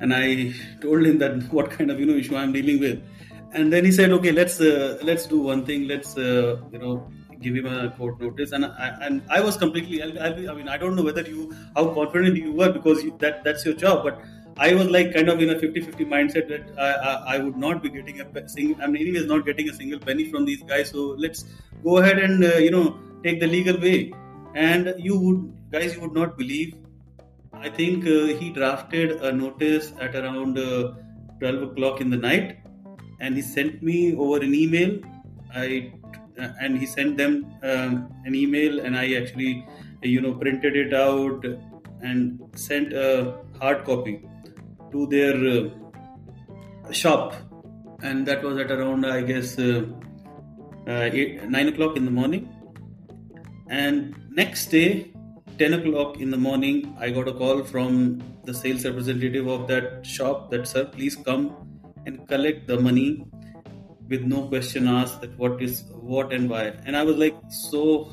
and 0.00 0.14
I 0.14 0.52
told 0.80 1.06
him 1.06 1.18
that 1.18 1.52
what 1.58 1.70
kind 1.70 1.90
of 1.90 2.00
you 2.00 2.06
know 2.06 2.14
issue 2.14 2.36
I'm 2.36 2.52
dealing 2.52 2.80
with. 2.80 3.02
And 3.54 3.70
then 3.72 3.84
he 3.84 3.92
said, 3.92 4.10
okay, 4.12 4.32
let's 4.32 4.60
uh, 4.60 4.98
let's 5.02 5.26
do 5.26 5.38
one 5.38 5.66
thing. 5.66 5.86
Let's 5.86 6.16
uh, 6.16 6.60
you 6.72 6.78
know 6.78 7.10
give 7.40 7.54
him 7.54 7.66
a 7.66 7.90
court 7.90 8.20
notice. 8.20 8.52
And 8.52 8.64
I, 8.64 8.96
and 9.02 9.22
I 9.28 9.40
was 9.40 9.58
completely. 9.58 9.98
Be, 9.98 10.48
I 10.48 10.54
mean, 10.54 10.68
I 10.68 10.78
don't 10.78 10.96
know 10.96 11.02
whether 11.02 11.20
you 11.20 11.52
how 11.76 11.92
confident 11.92 12.36
you 12.36 12.54
were 12.54 12.72
because 12.72 13.02
you, 13.04 13.14
that 13.20 13.44
that's 13.44 13.64
your 13.64 13.74
job, 13.74 14.04
but. 14.04 14.22
I 14.64 14.74
was 14.78 14.88
like 14.94 15.12
kind 15.14 15.28
of 15.28 15.40
in 15.44 15.50
a 15.50 15.54
50-50 15.54 16.06
mindset 16.14 16.48
that 16.52 16.64
I, 16.78 16.90
I, 17.10 17.34
I 17.34 17.38
would 17.44 17.56
not 17.56 17.82
be 17.82 17.90
getting 17.90 18.20
a 18.20 18.48
single. 18.48 18.80
I 18.82 18.86
mean, 18.86 19.02
anyways, 19.02 19.26
not 19.26 19.44
getting 19.44 19.68
a 19.68 19.74
single 19.74 19.98
penny 19.98 20.26
from 20.30 20.44
these 20.44 20.62
guys. 20.62 20.90
So 20.90 21.16
let's 21.24 21.44
go 21.82 21.98
ahead 21.98 22.18
and 22.18 22.44
uh, 22.44 22.58
you 22.66 22.70
know 22.70 23.00
take 23.24 23.40
the 23.40 23.48
legal 23.48 23.80
way. 23.80 24.12
And 24.54 24.94
you 24.98 25.18
would, 25.18 25.40
guys, 25.72 25.94
you 25.94 26.00
would 26.02 26.12
not 26.12 26.38
believe. 26.38 26.76
I 27.52 27.70
think 27.70 28.06
uh, 28.06 28.38
he 28.40 28.50
drafted 28.50 29.12
a 29.22 29.32
notice 29.32 29.92
at 30.00 30.14
around 30.14 30.58
uh, 30.58 30.94
12 31.40 31.62
o'clock 31.70 32.00
in 32.00 32.10
the 32.10 32.16
night, 32.16 32.58
and 33.20 33.34
he 33.34 33.42
sent 33.42 33.82
me 33.82 34.14
over 34.16 34.44
an 34.44 34.54
email. 34.54 34.98
I 35.52 35.92
uh, 36.38 36.50
and 36.60 36.78
he 36.78 36.86
sent 36.86 37.16
them 37.16 37.46
um, 37.62 37.94
an 38.24 38.34
email, 38.34 38.78
and 38.80 38.96
I 38.96 39.14
actually, 39.14 39.66
you 40.02 40.20
know, 40.20 40.34
printed 40.34 40.76
it 40.76 40.94
out 40.94 41.44
and 42.00 42.38
sent 42.54 42.92
a 42.92 43.38
hard 43.58 43.84
copy 43.84 44.22
to 44.92 45.06
their 45.06 45.34
uh, 45.34 46.92
shop, 46.92 47.34
and 48.02 48.26
that 48.26 48.42
was 48.42 48.58
at 48.58 48.70
around, 48.70 49.04
I 49.04 49.22
guess, 49.22 49.58
uh, 49.58 49.84
eight, 50.86 51.42
nine 51.48 51.68
o'clock 51.68 51.96
in 51.96 52.04
the 52.04 52.10
morning. 52.10 52.48
And 53.68 54.14
next 54.30 54.66
day, 54.66 55.12
10 55.58 55.74
o'clock 55.74 56.20
in 56.20 56.30
the 56.30 56.36
morning, 56.36 56.96
I 56.98 57.10
got 57.10 57.28
a 57.28 57.32
call 57.32 57.64
from 57.64 58.22
the 58.44 58.52
sales 58.52 58.84
representative 58.84 59.46
of 59.46 59.68
that 59.68 60.04
shop 60.04 60.50
that, 60.50 60.66
sir, 60.66 60.84
please 60.84 61.16
come 61.16 61.56
and 62.06 62.26
collect 62.28 62.66
the 62.66 62.80
money 62.80 63.24
with 64.08 64.22
no 64.22 64.46
question 64.48 64.88
asked 64.88 65.20
that 65.22 65.36
what 65.38 65.62
is 65.62 65.84
what 66.14 66.32
and 66.32 66.50
why. 66.50 66.64
And 66.84 66.96
I 66.96 67.02
was 67.02 67.16
like 67.16 67.36
so 67.48 68.12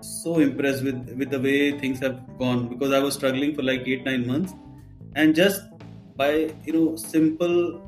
so 0.00 0.38
impressed 0.38 0.84
with 0.84 1.14
with 1.18 1.30
the 1.30 1.40
way 1.40 1.78
things 1.78 1.98
have 2.00 2.20
gone 2.38 2.68
because 2.68 2.92
I 2.92 3.00
was 3.00 3.14
struggling 3.14 3.54
for 3.54 3.62
like 3.62 3.86
eight 3.86 4.04
nine 4.04 4.26
months, 4.26 4.54
and 5.14 5.34
just 5.34 5.62
by 6.16 6.50
you 6.64 6.72
know 6.72 6.96
simple 6.96 7.80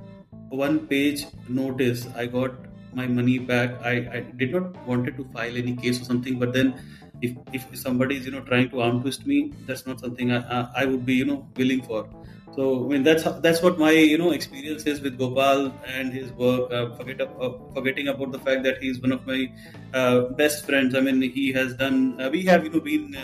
one 0.51 0.87
page 0.87 1.27
notice, 1.49 2.07
I 2.17 2.27
got 2.27 2.53
my 2.95 3.07
money 3.07 3.39
back. 3.39 3.81
I, 3.83 3.93
I 4.13 4.21
did 4.37 4.53
not 4.53 4.87
wanted 4.87 5.17
to 5.17 5.25
file 5.33 5.57
any 5.57 5.77
case 5.77 6.01
or 6.01 6.05
something, 6.05 6.39
but 6.39 6.53
then 6.53 6.75
if, 7.21 7.37
if 7.53 7.67
somebody 7.77 8.17
is 8.17 8.27
you 8.27 8.33
know 8.33 8.41
trying 8.41 8.71
to 8.71 8.81
arm 8.81 9.03
twist 9.03 9.27
me, 9.27 9.53
that's 9.67 9.87
not 9.87 10.01
something 10.01 10.33
I, 10.33 10.39
I, 10.39 10.71
I 10.77 10.85
would 10.87 11.05
be 11.05 11.15
you 11.15 11.25
know 11.25 11.47
willing 11.57 11.83
for. 11.83 12.09
So 12.55 12.85
I 12.85 12.89
mean 12.89 13.03
that's 13.03 13.25
that's 13.41 13.63
what 13.63 13.79
my 13.79 13.91
you 13.93 14.19
know 14.19 14.31
experience 14.33 14.85
is 14.85 15.01
with 15.01 15.19
Gopal 15.19 15.73
and 15.87 16.13
his 16.13 16.33
work. 16.33 16.73
Uh, 16.73 16.95
forget 16.97 17.21
uh, 17.21 17.53
forgetting 17.75 18.09
about 18.09 18.33
the 18.33 18.39
fact 18.39 18.63
that 18.65 18.83
he's 18.83 19.01
one 19.01 19.13
of 19.13 19.27
my 19.27 19.53
uh, 19.95 20.21
best 20.43 20.67
friends. 20.67 20.95
I 20.95 21.01
mean 21.01 21.23
he 21.23 21.53
has 21.53 21.75
done. 21.75 22.21
Uh, 22.21 22.31
we 22.31 22.43
have 22.45 22.65
you 22.65 22.71
know 22.71 22.81
been. 22.81 23.15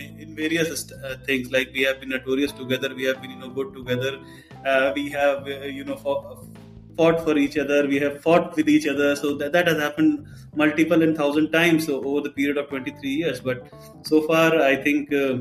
In, 0.00 0.34
various 0.34 0.90
uh, 0.92 1.16
things 1.26 1.50
like 1.52 1.70
we 1.72 1.82
have 1.82 2.00
been 2.00 2.10
notorious 2.10 2.52
together 2.52 2.94
we 2.94 3.04
have 3.04 3.20
been 3.20 3.32
you 3.32 3.38
know 3.38 3.50
good 3.50 3.72
together 3.74 4.18
uh, 4.66 4.92
we 4.94 5.08
have 5.10 5.46
you 5.46 5.84
know 5.84 5.96
fought, 5.96 6.46
fought 6.96 7.22
for 7.24 7.36
each 7.36 7.56
other 7.58 7.86
we 7.86 7.98
have 7.98 8.20
fought 8.22 8.56
with 8.56 8.68
each 8.68 8.86
other 8.86 9.14
so 9.16 9.36
that, 9.36 9.52
that 9.52 9.66
has 9.66 9.78
happened 9.78 10.26
multiple 10.54 11.02
and 11.02 11.16
thousand 11.16 11.50
times 11.50 11.86
so 11.86 12.02
over 12.04 12.20
the 12.20 12.30
period 12.30 12.56
of 12.56 12.68
23 12.68 13.08
years 13.08 13.40
but 13.40 13.68
so 14.02 14.22
far 14.22 14.60
i 14.62 14.74
think 14.76 15.12
uh, 15.12 15.38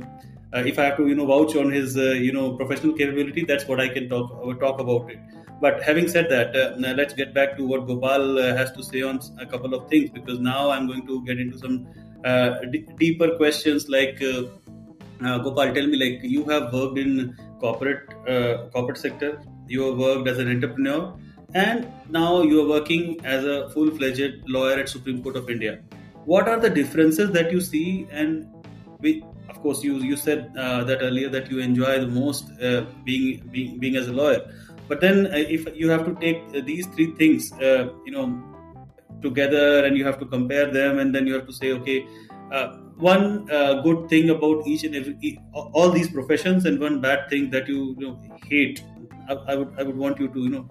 uh, 0.54 0.64
if 0.66 0.80
I 0.80 0.86
have 0.86 0.98
to, 0.98 1.08
you 1.08 1.16
know, 1.16 1.28
vouch 1.28 1.56
on 1.56 1.72
his, 1.72 1.96
uh, 1.96 2.12
you 2.12 2.32
know, 2.32 2.56
professional 2.56 2.94
capability, 2.94 3.46
that's 3.46 3.68
what 3.68 3.80
I 3.80 3.88
can 3.88 4.10
talk 4.10 4.60
talk 4.60 4.80
about 4.80 5.12
it. 5.12 5.20
But 5.62 5.84
having 5.84 6.08
said 6.08 6.30
that, 6.30 6.56
uh, 6.56 6.94
let's 6.96 7.14
get 7.14 7.34
back 7.34 7.58
to 7.58 7.68
what 7.68 7.86
Gopal 7.86 8.38
has 8.38 8.72
to 8.72 8.84
say 8.84 9.02
on 9.02 9.20
a 9.40 9.46
couple 9.46 9.74
of 9.74 9.90
things 9.90 10.10
because 10.10 10.40
now 10.40 10.72
I'm 10.72 10.88
going 10.88 11.06
to 11.06 11.24
get 11.26 11.40
into 11.40 11.58
some 11.60 11.88
d- 12.24 12.86
deeper 12.98 13.36
questions. 13.38 13.90
Like, 13.90 14.20
Gopal, 14.20 15.74
tell 15.74 15.88
me, 15.88 15.98
like, 15.98 16.20
you 16.24 16.46
have 16.46 16.74
worked 16.74 16.98
in 16.98 17.38
corporate 17.60 18.10
corporate 18.72 18.98
sector, 18.98 19.42
you 19.68 19.82
have 19.84 19.98
worked 19.98 20.28
as 20.28 20.40
an 20.40 20.50
entrepreneur, 20.50 21.14
and 21.54 21.92
now 22.10 22.42
you 22.44 22.62
are 22.62 22.68
working 22.68 23.20
as 23.26 23.44
a 23.44 23.70
full 23.72 23.90
fledged 23.92 24.44
lawyer 24.48 24.80
at 24.80 24.90
Supreme 24.90 25.24
Court 25.24 25.36
of 25.36 25.50
India. 25.50 25.80
What 26.26 26.48
are 26.48 26.60
the 26.60 26.70
differences 26.70 27.32
that 27.32 27.52
you 27.52 27.60
see 27.60 28.08
and 28.12 28.48
we, 29.00 29.24
of 29.50 29.60
course 29.62 29.84
you 29.84 29.98
you 29.98 30.16
said 30.16 30.52
uh, 30.58 30.84
that 30.84 31.02
earlier 31.02 31.30
that 31.30 31.50
you 31.50 31.60
enjoy 31.60 32.00
the 32.00 32.08
most 32.08 32.52
uh, 32.62 32.86
being 33.04 33.48
being 33.52 33.80
being 33.80 33.96
as 33.96 34.08
a 34.10 34.14
lawyer 34.14 34.42
but 34.88 35.02
then 35.02 35.28
uh, 35.28 35.38
if 35.38 35.66
you 35.76 35.90
have 35.90 36.06
to 36.06 36.14
take 36.20 36.66
these 36.66 36.86
three 36.88 37.12
things 37.16 37.52
you 37.60 38.12
know 38.12 38.26
together 39.22 39.86
and 39.86 39.98
you 39.98 40.06
have 40.06 40.20
to 40.20 40.26
compare 40.26 40.72
them 40.72 41.00
and 41.00 41.14
then 41.14 41.28
you 41.28 41.34
have 41.34 41.46
to 41.46 41.54
say 41.54 41.72
okay 41.72 42.06
uh, 42.52 42.78
one 42.98 43.50
uh, 43.52 43.82
good 43.82 44.10
thing 44.10 44.30
about 44.30 44.66
each 44.68 44.84
and 44.84 44.96
every 44.96 45.40
all 45.54 45.90
these 45.90 46.10
professions 46.10 46.66
and 46.66 46.80
one 46.80 47.00
bad 47.00 47.30
thing 47.30 47.50
that 47.52 47.68
you, 47.68 47.96
you 47.98 48.08
know, 48.08 48.22
hate. 48.46 48.84
I, 49.30 49.34
I 49.34 49.56
would 49.56 49.74
i 49.78 49.84
would 49.84 49.96
want 49.96 50.20
you 50.20 50.28
to 50.28 50.40
you 50.40 50.50
know 50.50 50.70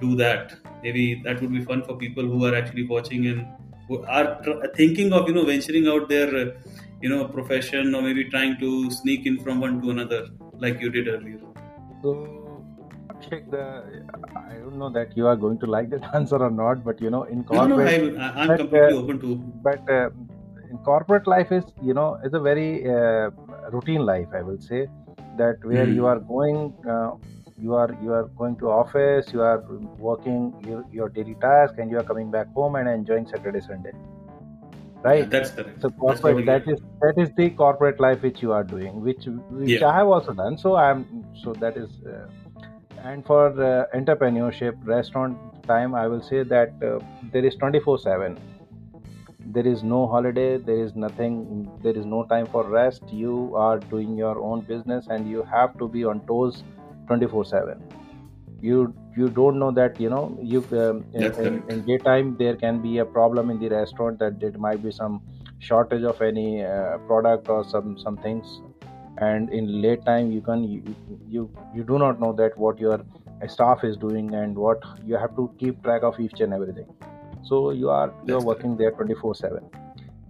do 0.00 0.16
that. 0.16 0.54
Maybe 0.82 1.22
that 1.24 1.40
would 1.40 1.52
be 1.52 1.64
fun 1.64 1.82
for 1.82 1.96
people 1.96 2.24
who 2.24 2.44
are 2.44 2.54
actually 2.54 2.86
watching 2.86 3.26
and 3.26 3.46
who 3.88 4.02
are 4.04 4.42
thinking 4.74 5.12
of 5.12 5.28
you 5.28 5.34
know 5.34 5.44
venturing 5.44 5.88
out 5.88 6.08
there 6.08 6.34
uh, 6.36 6.50
you 7.00 7.08
know 7.08 7.26
profession 7.28 7.94
or 7.94 8.02
maybe 8.02 8.24
trying 8.24 8.58
to 8.58 8.90
sneak 8.90 9.26
in 9.26 9.38
from 9.38 9.60
one 9.60 9.80
to 9.82 9.90
another 9.90 10.28
like 10.58 10.80
you 10.80 10.90
did 10.90 11.08
earlier. 11.08 11.40
So 12.02 12.39
Abhishek, 13.30 13.50
the, 13.50 14.02
I 14.36 14.54
don't 14.54 14.78
know 14.78 14.90
that 14.90 15.16
you 15.16 15.26
are 15.26 15.36
going 15.36 15.58
to 15.60 15.66
like 15.66 15.90
that 15.90 16.02
answer 16.14 16.36
or 16.36 16.50
not, 16.50 16.84
but 16.84 17.00
you 17.00 17.10
know, 17.10 17.24
in 17.24 17.44
No, 17.50 17.66
no, 17.66 17.76
corporate, 17.76 18.16
I, 18.18 18.46
but 18.46 18.56
completely 18.56 18.92
uh, 18.92 18.96
open 18.96 19.20
to. 19.20 19.42
but 19.62 19.80
uh, 19.90 20.10
in 20.70 20.78
corporate 20.78 21.26
life 21.26 21.52
is 21.52 21.64
you 21.80 21.94
know 21.94 22.18
is 22.24 22.34
a 22.34 22.40
very 22.40 22.84
uh, 22.88 23.30
routine 23.72 24.04
life. 24.06 24.28
I 24.34 24.42
will 24.42 24.58
say 24.60 24.88
that 25.34 25.56
where 25.62 25.88
you 25.88 26.04
Hmm. 26.04 26.06
are 26.06 26.20
going, 26.20 26.74
uh, 26.88 27.12
you 27.56 27.74
are 27.74 27.94
you 28.02 28.12
are 28.12 28.28
going 28.38 28.56
to 28.58 28.70
office, 28.70 29.32
you 29.32 29.42
are 29.42 29.64
working 29.98 30.54
your, 30.60 30.84
your 30.90 31.08
daily 31.10 31.36
task, 31.40 31.74
and 31.78 31.90
you 31.90 31.98
are 31.98 32.04
coming 32.04 32.30
back 32.30 32.48
home 32.54 32.76
and 32.76 32.88
enjoying 32.88 33.26
Saturday 33.26 33.60
Sunday, 33.60 33.92
right? 35.04 35.28
that's 35.30 35.50
correct. 35.50 35.82
So 35.82 35.90
corporate 35.90 36.44
that 36.46 36.62
is 36.66 36.80
that 37.00 37.14
is 37.16 37.30
the 37.36 37.50
corporate 37.50 38.00
life 38.00 38.22
which 38.22 38.42
you 38.42 38.52
are 38.52 38.64
doing, 38.64 39.00
which 39.00 39.24
which 39.48 39.80
Yeah. 39.80 39.82
I 39.82 39.96
have 39.98 40.08
also 40.08 40.32
done. 40.34 40.58
So 40.58 40.76
I'm 40.76 41.26
so 41.34 41.54
that 41.60 41.76
is. 41.76 41.90
Uh, 42.06 42.26
and 43.04 43.24
for 43.24 43.46
uh, 43.48 43.86
entrepreneurship 43.96 44.74
restaurant 44.84 45.36
time 45.66 45.94
i 45.94 46.06
will 46.06 46.22
say 46.22 46.42
that 46.42 46.72
uh, 46.82 46.98
there 47.32 47.44
is 47.44 47.54
24 47.56 47.98
7 47.98 48.38
there 49.52 49.66
is 49.66 49.82
no 49.82 50.06
holiday 50.06 50.56
there 50.58 50.82
is 50.84 50.94
nothing 50.94 51.36
there 51.82 51.96
is 51.96 52.04
no 52.06 52.24
time 52.24 52.46
for 52.46 52.64
rest. 52.64 53.02
You 53.10 53.52
are 53.56 53.78
doing 53.78 54.16
your 54.16 54.38
own 54.40 54.60
business 54.60 55.06
and 55.08 55.28
you 55.28 55.42
have 55.42 55.76
to 55.78 55.88
be 55.88 56.04
on 56.04 56.20
toes 56.26 56.62
24 57.08 57.44
7 57.44 57.82
you 58.60 58.94
you 59.16 59.28
don't 59.28 59.58
know 59.58 59.70
that 59.72 60.00
you 60.00 60.10
know 60.10 60.38
you 60.40 60.64
um, 60.72 61.04
in, 61.14 61.32
in, 61.46 61.62
in 61.68 61.84
daytime 61.86 62.36
there 62.38 62.54
can 62.54 62.80
be 62.80 62.98
a 62.98 63.04
problem 63.04 63.50
in 63.50 63.58
the 63.58 63.68
restaurant 63.68 64.18
that 64.18 64.38
there 64.38 64.52
might 64.52 64.82
be 64.82 64.92
some 64.92 65.20
shortage 65.58 66.04
of 66.04 66.20
any 66.22 66.62
uh, 66.64 66.98
product 67.08 67.48
or 67.48 67.64
some 67.64 67.98
some 67.98 68.16
things 68.18 68.60
and 69.20 69.50
in 69.50 69.82
late 69.82 70.04
time 70.04 70.30
you 70.32 70.40
can 70.40 70.64
you, 70.64 70.94
you 71.28 71.50
you 71.74 71.84
do 71.84 71.98
not 71.98 72.20
know 72.20 72.32
that 72.32 72.56
what 72.58 72.78
your 72.78 73.00
staff 73.48 73.84
is 73.84 73.96
doing 73.96 74.34
and 74.34 74.56
what 74.56 74.82
you 75.04 75.16
have 75.16 75.34
to 75.36 75.50
keep 75.58 75.82
track 75.82 76.02
of 76.02 76.18
each 76.20 76.40
and 76.40 76.52
everything. 76.52 76.86
So 77.42 77.70
you 77.70 77.90
are 77.90 78.12
you 78.26 78.36
are 78.36 78.42
working 78.42 78.76
there 78.76 78.90
24 78.90 79.34
7 79.34 79.70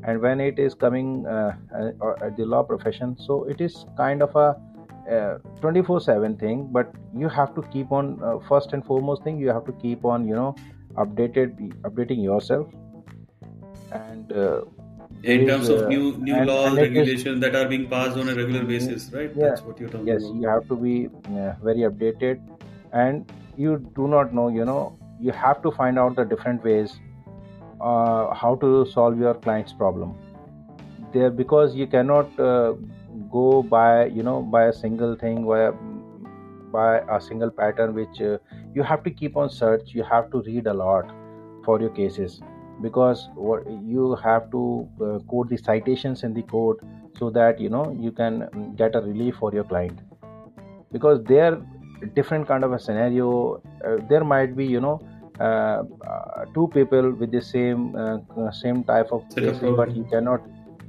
and 0.04 0.20
when 0.20 0.40
it 0.40 0.58
is 0.58 0.74
coming 0.74 1.26
uh, 1.26 1.52
uh, 1.76 2.26
at 2.26 2.36
the 2.36 2.44
law 2.44 2.62
profession 2.62 3.16
so 3.18 3.44
it 3.44 3.60
is 3.60 3.84
kind 3.96 4.22
of 4.22 4.34
a 4.36 4.56
24 5.60 6.00
7 6.00 6.36
thing 6.36 6.68
but 6.72 6.94
you 7.14 7.28
have 7.28 7.54
to 7.54 7.62
keep 7.72 7.90
on 7.92 8.22
uh, 8.22 8.38
first 8.48 8.72
and 8.72 8.84
foremost 8.86 9.24
thing 9.24 9.38
you 9.38 9.48
have 9.48 9.66
to 9.66 9.72
keep 9.72 10.04
on 10.04 10.26
you 10.26 10.34
know 10.34 10.54
updated 10.96 11.56
updating 11.82 12.22
yourself. 12.22 12.68
And 13.92 14.32
uh, 14.32 14.62
In 15.22 15.46
terms 15.46 15.68
of 15.68 15.88
new 15.88 16.16
new 16.18 16.34
and, 16.34 16.46
laws, 16.46 16.68
and 16.68 16.78
it 16.78 16.84
is 16.84 16.96
regulations 16.98 17.40
that 17.40 17.54
are 17.54 17.68
being 17.68 17.88
passed 17.88 18.16
on 18.16 18.28
a 18.28 18.34
regular 18.34 18.62
Mm, 18.62 18.68
basis, 18.68 19.10
right? 19.12 19.30
yeah. 19.36 19.48
That's 19.48 19.62
what 19.62 19.80
you're 19.80 19.90
talking 19.90 20.06
yes 20.06 20.22
about. 20.22 20.36
you 20.36 20.48
have 20.48 20.66
to 20.68 20.76
be 20.76 21.08
uh, 21.40 21.52
very 21.62 21.84
updated. 21.88 22.40
And 22.92 23.32
you 23.56 23.76
do 23.96 24.08
not 24.08 24.32
know 24.34 24.48
you 24.48 24.64
know 24.64 24.96
you 25.20 25.32
have 25.32 25.62
to 25.62 25.70
find 25.70 25.98
out 25.98 26.16
the 26.16 26.24
different 26.24 26.64
ways 26.64 26.98
uh, 27.80 28.34
how 28.42 28.54
to 28.62 28.86
solve 28.94 29.18
your 29.18 29.34
client's 29.34 29.72
problem. 29.72 30.14
There 31.12 31.30
because 31.30 31.74
you 31.74 31.86
cannot 31.86 32.38
uh, 32.38 32.72
go 33.30 33.62
by 33.62 34.06
you 34.06 34.22
know 34.22 34.40
by 34.42 34.64
a 34.66 34.72
single 34.72 35.16
thing 35.16 35.44
by 35.46 35.60
a, 35.64 35.72
by 36.72 37.00
a 37.18 37.20
single 37.20 37.50
pattern 37.50 37.94
which 37.94 38.20
uh, 38.20 38.38
you 38.74 38.82
have 38.82 39.04
to 39.04 39.10
keep 39.10 39.36
on 39.36 39.50
search. 39.50 39.92
You 40.00 40.02
have 40.04 40.30
to 40.32 40.42
read 40.42 40.66
a 40.66 40.74
lot 40.74 41.12
for 41.64 41.80
your 41.80 41.90
cases 41.90 42.40
because 42.82 43.28
what 43.34 43.66
you 43.70 44.16
have 44.16 44.50
to 44.50 44.88
uh, 45.02 45.18
quote 45.26 45.48
the 45.48 45.56
citations 45.56 46.22
in 46.22 46.34
the 46.34 46.42
code 46.42 46.78
so 47.18 47.30
that 47.30 47.60
you 47.60 47.68
know 47.68 47.96
you 47.98 48.10
can 48.10 48.48
mm, 48.54 48.76
get 48.76 48.94
a 48.94 49.00
relief 49.00 49.36
for 49.36 49.52
your 49.52 49.64
client. 49.64 49.98
Because 50.92 51.22
there 51.24 51.60
different 52.14 52.48
kind 52.48 52.64
of 52.64 52.72
a 52.72 52.78
scenario 52.78 53.62
uh, 53.84 53.96
there 54.08 54.24
might 54.24 54.56
be 54.56 54.64
you 54.64 54.80
know 54.80 55.00
uh, 55.40 55.82
uh, 56.06 56.44
two 56.54 56.68
people 56.74 57.12
with 57.12 57.30
the 57.30 57.40
same 57.40 57.94
uh, 57.96 58.18
uh, 58.36 58.50
same 58.50 58.82
type 58.84 59.12
of 59.12 59.22
cases 59.34 59.74
but 59.76 59.94
you 59.94 60.04
cannot 60.04 60.40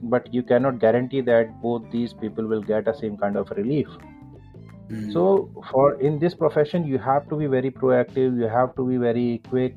but 0.04 0.34
you 0.34 0.42
cannot 0.44 0.80
guarantee 0.80 1.22
that 1.22 1.62
both 1.62 1.84
these 1.92 2.14
people 2.14 2.46
will 2.46 2.62
get 2.62 2.88
a 2.88 2.96
same 2.96 3.18
kind 3.18 3.36
of 3.36 3.52
relief. 3.52 3.88
Hmm. 4.90 5.12
so 5.12 5.50
for 5.72 6.02
in 6.02 6.20
this 6.20 6.34
profession 6.36 6.86
you 6.86 6.98
have 6.98 7.30
to 7.30 7.38
be 7.38 7.46
very 7.46 7.72
proactive 7.72 8.38
you 8.38 8.48
have 8.54 8.76
to 8.76 8.86
be 8.88 8.98
very 8.98 9.42
quick 9.50 9.76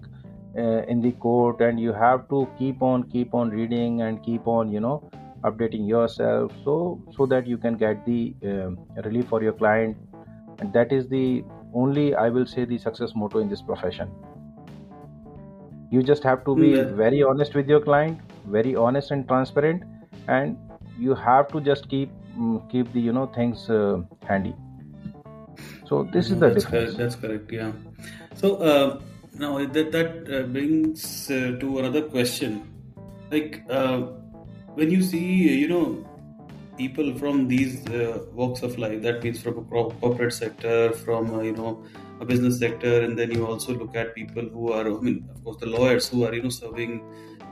in 0.89 1.01
the 1.01 1.13
court 1.13 1.61
and 1.61 1.81
you 1.81 1.93
have 1.93 2.29
to 2.29 2.47
keep 2.59 2.83
on 2.83 3.03
keep 3.11 3.35
on 3.35 3.51
reading 3.51 4.03
and 4.03 4.23
keep 4.23 4.47
on 4.47 4.71
you 4.73 4.81
know 4.81 5.03
updating 5.45 5.89
yourself 5.89 6.53
so 6.65 7.01
so 7.17 7.27
that 7.27 7.47
you 7.47 7.59
can 7.59 7.77
get 7.77 8.05
the 8.07 8.35
um 8.45 8.79
relief 9.05 9.27
for 9.29 9.43
your 9.43 9.53
client 9.53 9.97
and 10.61 10.73
that 10.73 10.93
is 10.93 11.09
the 11.09 11.45
only 11.75 12.15
i 12.15 12.29
will 12.29 12.47
say 12.47 12.65
the 12.65 12.79
success 12.79 13.13
motto 13.15 13.39
in 13.39 13.49
this 13.49 13.63
profession 13.63 14.11
you 15.91 16.03
just 16.03 16.23
have 16.23 16.45
to 16.45 16.57
be 16.57 16.71
Yeah. 16.71 16.85
very 17.03 17.23
honest 17.23 17.55
with 17.55 17.69
your 17.69 17.81
client 17.81 18.21
very 18.59 18.77
honest 18.77 19.11
and 19.11 19.27
transparent 19.29 19.83
and 20.29 20.57
you 20.99 21.15
have 21.15 21.49
to 21.53 21.61
just 21.61 21.89
keep 21.89 22.11
mm, 22.39 22.71
keep 22.71 22.93
the 22.93 23.01
you 23.01 23.13
know 23.13 23.27
things 23.39 23.69
uh, 23.71 24.01
handy 24.29 24.55
so 25.87 26.05
this 26.13 26.31
is 26.31 26.39
the 26.41 26.49
that's 26.49 26.65
difference 26.65 26.97
correct. 26.97 26.99
That's 26.99 27.17
correct. 27.17 27.53
Yeah. 27.53 27.73
So 28.35 28.57
uh, 28.57 29.01
now 29.35 29.65
that 29.67 29.93
that 29.93 30.11
uh, 30.33 30.43
brings 30.47 31.31
uh, 31.31 31.57
to 31.61 31.79
another 31.79 32.03
question. 32.03 32.71
Like 33.31 33.63
uh, 33.69 33.99
when 34.75 34.91
you 34.91 35.03
see, 35.03 35.59
you 35.59 35.69
know, 35.69 36.07
people 36.77 37.15
from 37.19 37.49
these 37.49 37.87
uh, 37.89 38.25
walks 38.33 38.63
of 38.63 38.79
life, 38.79 39.03
that 39.03 39.23
means 39.23 39.43
from 39.43 39.59
a 39.59 39.63
corporate 39.63 40.33
sector, 40.33 40.93
from 40.93 41.35
uh, 41.35 41.43
you 41.43 41.53
know 41.53 41.85
a 42.21 42.25
business 42.25 42.59
sector, 42.59 43.03
and 43.03 43.19
then 43.19 43.31
you 43.31 43.47
also 43.47 43.75
look 43.75 43.97
at 43.97 44.15
people 44.15 44.43
who 44.43 44.73
are, 44.73 44.87
I 44.87 45.01
mean, 45.01 45.29
of 45.35 45.43
course, 45.43 45.57
the 45.59 45.67
lawyers 45.67 46.09
who 46.09 46.25
are, 46.25 46.33
you 46.33 46.43
know, 46.43 46.49
serving 46.49 47.03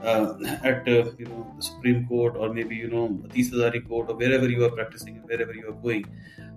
uh, 0.03 0.35
at 0.63 0.87
you 0.87 1.25
know 1.25 1.53
the 1.57 1.63
Supreme 1.63 2.07
Court 2.07 2.37
or 2.37 2.53
maybe 2.53 2.75
you 2.75 2.87
know 2.87 3.21
Tis 3.33 3.51
Hazari 3.51 3.85
Court 3.87 4.09
or 4.09 4.15
wherever 4.15 4.49
you 4.49 4.63
are 4.63 4.71
practicing, 4.71 5.15
wherever 5.23 5.53
you 5.53 5.67
are 5.69 5.73
going. 5.73 6.05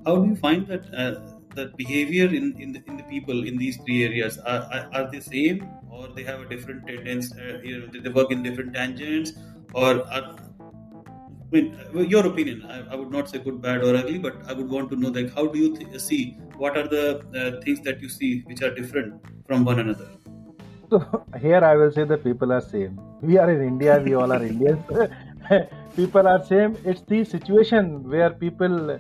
How 0.04 0.16
do 0.16 0.28
you 0.28 0.36
find 0.36 0.66
that? 0.68 1.35
That 1.56 1.76
behavior 1.76 2.26
in, 2.26 2.54
in, 2.60 2.72
the, 2.72 2.82
in 2.86 2.96
the 2.96 3.02
people 3.04 3.46
in 3.46 3.56
these 3.56 3.76
three 3.78 4.04
areas 4.04 4.38
are, 4.38 4.62
are, 4.74 4.88
are 4.92 5.10
they 5.10 5.20
same 5.20 5.68
or 5.90 6.08
they 6.08 6.22
have 6.22 6.40
a 6.40 6.48
different 6.48 6.86
tendency 6.86 7.34
uh, 7.40 7.58
you 7.62 7.78
know 7.78 8.00
they 8.04 8.10
work 8.10 8.30
in 8.30 8.42
different 8.42 8.74
tangents 8.74 9.32
or 9.72 9.92
are, 10.16 10.36
I 11.46 11.60
mean, 11.60 11.78
uh, 11.94 12.00
your 12.00 12.26
opinion. 12.26 12.64
I, 12.68 12.92
I 12.92 12.96
would 12.96 13.10
not 13.10 13.28
say 13.30 13.38
good, 13.38 13.62
bad, 13.62 13.82
or 13.82 13.94
ugly, 13.96 14.18
but 14.18 14.34
I 14.48 14.52
would 14.52 14.68
want 14.68 14.90
to 14.90 14.96
know 14.96 15.08
like 15.08 15.32
how 15.34 15.46
do 15.46 15.58
you 15.58 15.76
th- 15.76 16.00
see 16.00 16.36
what 16.56 16.76
are 16.76 16.88
the 16.88 17.04
uh, 17.40 17.60
things 17.62 17.80
that 17.82 18.00
you 18.00 18.08
see 18.08 18.40
which 18.46 18.62
are 18.62 18.74
different 18.74 19.14
from 19.46 19.64
one 19.64 19.78
another. 19.78 20.08
So 20.90 21.24
here 21.40 21.64
I 21.64 21.76
will 21.76 21.92
say 21.92 22.04
the 22.04 22.18
people 22.18 22.52
are 22.52 22.60
same. 22.60 23.00
We 23.20 23.38
are 23.38 23.50
in 23.50 23.62
India. 23.62 24.00
We 24.04 24.14
all 24.14 24.32
are 24.32 24.42
Indians. 24.42 24.84
people 25.96 26.26
are 26.26 26.44
same. 26.44 26.76
It's 26.84 27.02
the 27.02 27.24
situation 27.24 28.08
where 28.08 28.30
people 28.30 28.98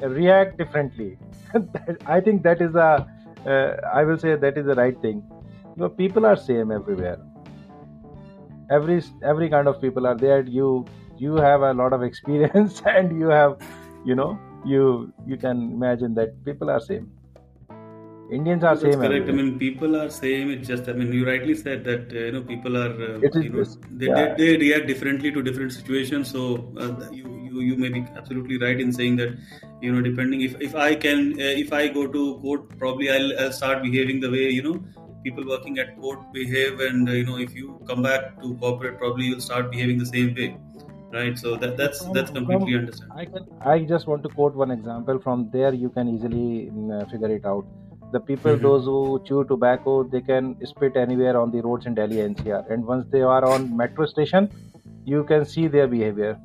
react 0.00 0.58
differently. 0.58 1.18
I 2.06 2.20
think 2.20 2.42
that 2.42 2.60
is 2.60 2.74
a. 2.74 3.06
Uh, 3.46 3.76
I 3.94 4.02
will 4.04 4.18
say 4.18 4.34
that 4.34 4.58
is 4.58 4.66
the 4.66 4.74
right 4.74 5.00
thing. 5.00 5.22
You 5.76 5.82
know, 5.82 5.88
people 5.88 6.26
are 6.26 6.36
same 6.36 6.70
everywhere. 6.72 7.18
Every 8.70 9.02
every 9.22 9.48
kind 9.48 9.68
of 9.68 9.80
people 9.80 10.06
are 10.06 10.16
there. 10.16 10.42
You 10.42 10.86
you 11.18 11.36
have 11.36 11.62
a 11.62 11.72
lot 11.72 11.92
of 11.92 12.02
experience 12.02 12.82
and 12.86 13.18
you 13.18 13.28
have, 13.28 13.58
you 14.04 14.14
know, 14.14 14.38
you 14.64 15.12
you 15.26 15.36
can 15.36 15.72
imagine 15.72 16.14
that 16.14 16.44
people 16.44 16.70
are 16.70 16.80
same. 16.80 17.12
Indians 18.30 18.64
are 18.64 18.74
that's 18.74 18.82
same 18.82 19.00
correct. 19.00 19.28
I 19.28 19.32
mean, 19.32 19.56
people 19.58 19.94
are 19.96 20.10
same. 20.10 20.50
It's 20.50 20.66
just, 20.66 20.88
I 20.88 20.92
mean, 20.94 21.12
you 21.12 21.24
rightly 21.24 21.54
said 21.54 21.84
that 21.84 22.12
uh, 22.12 22.18
you 22.18 22.32
know 22.32 22.42
people 22.42 22.76
are, 22.76 22.90
uh, 22.90 23.20
It 23.20 23.36
is 23.36 23.44
you 23.44 23.50
know, 23.50 23.64
they, 23.92 24.06
Yeah. 24.06 24.34
they 24.34 24.56
they 24.56 24.56
react 24.56 24.88
differently 24.88 25.30
to 25.30 25.42
different 25.42 25.72
situations. 25.72 26.32
So 26.32 26.72
uh, 26.76 26.90
you 27.12 27.26
you 27.44 27.60
you 27.60 27.76
may 27.76 27.88
be 27.88 28.04
absolutely 28.16 28.58
right 28.58 28.80
in 28.80 28.92
saying 28.92 29.16
that, 29.22 29.38
you 29.86 29.94
know, 29.94 30.02
depending 30.10 30.44
if 30.50 30.60
if 30.68 30.76
I 30.84 30.94
can 31.06 31.24
uh, 31.46 31.54
if 31.64 31.72
I 31.80 31.82
go 31.96 32.06
to 32.18 32.22
court, 32.44 32.68
probably 32.78 33.10
I'll, 33.16 33.32
I'll 33.40 33.52
start 33.58 33.82
behaving 33.88 34.20
the 34.26 34.30
way 34.36 34.44
you 34.58 34.62
know 34.68 34.76
people 35.24 35.46
working 35.52 35.78
at 35.84 35.96
court 36.00 36.20
behave, 36.32 36.80
and 36.88 37.08
uh, 37.08 37.12
you 37.12 37.26
know 37.30 37.38
if 37.46 37.54
you 37.60 37.80
come 37.88 38.02
back 38.08 38.40
to 38.42 38.54
corporate, 38.64 38.98
probably 38.98 39.26
you'll 39.26 39.46
start 39.48 39.70
behaving 39.70 39.98
the 40.04 40.10
same 40.12 40.34
way, 40.40 40.48
right? 41.12 41.38
So 41.44 41.56
that 41.64 41.76
that's 41.82 42.04
that's 42.18 42.30
completely 42.38 42.74
from 42.74 42.80
understandable. 42.80 43.20
I 43.20 43.26
can 43.32 43.46
I 43.74 43.78
just 43.94 44.06
want 44.12 44.22
to 44.28 44.34
quote 44.36 44.60
one 44.62 44.76
example. 44.76 45.20
From 45.26 45.50
there, 45.56 45.74
you 45.74 45.90
can 45.98 46.14
easily 46.14 46.70
mm, 46.72 46.94
uh, 47.00 47.04
figure 47.14 47.34
it 47.40 47.44
out. 47.54 47.66
The 48.12 48.20
people, 48.20 48.56
hmm 48.56 48.62
those 48.62 48.84
who 48.84 49.20
chew 49.28 49.44
tobacco, 49.52 49.94
they 50.16 50.20
can 50.32 50.50
spit 50.72 50.96
anywhere 50.96 51.38
on 51.40 51.50
the 51.50 51.62
roads 51.68 51.86
in 51.86 51.94
Delhi 52.00 52.20
and 52.20 52.36
NCR. 52.36 52.72
And 52.72 52.86
once 52.86 53.06
they 53.10 53.22
are 53.36 53.44
on 53.52 53.76
metro 53.76 54.06
station, 54.06 54.50
you 55.04 55.24
can 55.24 55.44
see 55.44 55.66
their 55.66 55.88
behavior. 55.88 56.38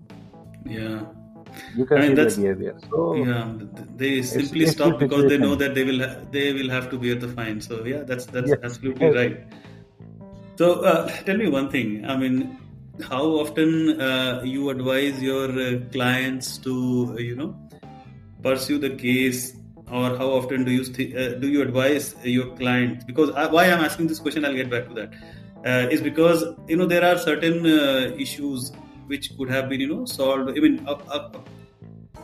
Yeah. 0.65 1.03
You 1.75 1.87
I 1.91 1.95
mean 1.95 2.09
see 2.09 2.15
that's 2.15 2.35
behavior. 2.35 2.75
So 2.91 3.15
yeah. 3.15 3.53
They 3.97 4.21
simply 4.21 4.61
it's 4.61 4.75
the 4.75 4.83
stop 4.83 4.99
because 4.99 5.29
they 5.29 5.37
know 5.37 5.55
that 5.55 5.75
they 5.75 5.83
will 5.83 5.99
ha- 5.99 6.19
they 6.31 6.53
will 6.53 6.69
have 6.69 6.89
to 6.91 6.97
bear 6.97 7.15
the 7.15 7.27
fine. 7.27 7.61
So 7.61 7.85
yeah, 7.85 8.03
that's 8.03 8.25
that's 8.25 8.49
Yes, 8.49 8.59
absolutely 8.63 9.07
yes. 9.07 9.15
right. 9.15 9.37
So 10.57 10.81
uh, 10.81 11.07
tell 11.25 11.37
me 11.37 11.47
one 11.47 11.69
thing. 11.69 12.05
I 12.05 12.17
mean, 12.17 12.57
how 13.09 13.23
often 13.43 13.99
uh, 14.01 14.41
you 14.43 14.69
advise 14.69 15.21
your 15.21 15.49
uh, 15.49 15.79
clients 15.91 16.57
to 16.59 17.15
uh, 17.17 17.21
you 17.21 17.35
know 17.35 17.55
pursue 18.43 18.77
the 18.79 18.89
case 18.91 19.55
or 19.91 20.15
how 20.17 20.29
often 20.31 20.63
do 20.63 20.71
you 20.71 20.83
th- 20.83 21.15
uh, 21.15 21.39
do 21.39 21.47
you 21.47 21.61
advise 21.61 22.15
your 22.23 22.55
clients? 22.55 23.03
Because 23.05 23.29
I, 23.31 23.47
why 23.47 23.65
I'm 23.65 23.83
asking 23.83 24.07
this 24.07 24.19
question, 24.19 24.45
I'll 24.45 24.55
get 24.55 24.69
back 24.69 24.87
to 24.87 24.93
that. 24.95 25.13
Uh, 25.65 25.87
is 25.89 26.01
because 26.01 26.43
you 26.67 26.75
know 26.75 26.85
there 26.85 27.03
are 27.05 27.17
certain 27.17 27.65
uh, 27.65 28.15
issues 28.17 28.71
which 29.13 29.35
could 29.37 29.49
have 29.55 29.69
been 29.69 29.81
you 29.85 29.89
know 29.93 30.05
solved. 30.05 30.49
I 30.57 30.61
mean, 30.65 30.81
a, 30.87 30.95
a, 31.17 31.19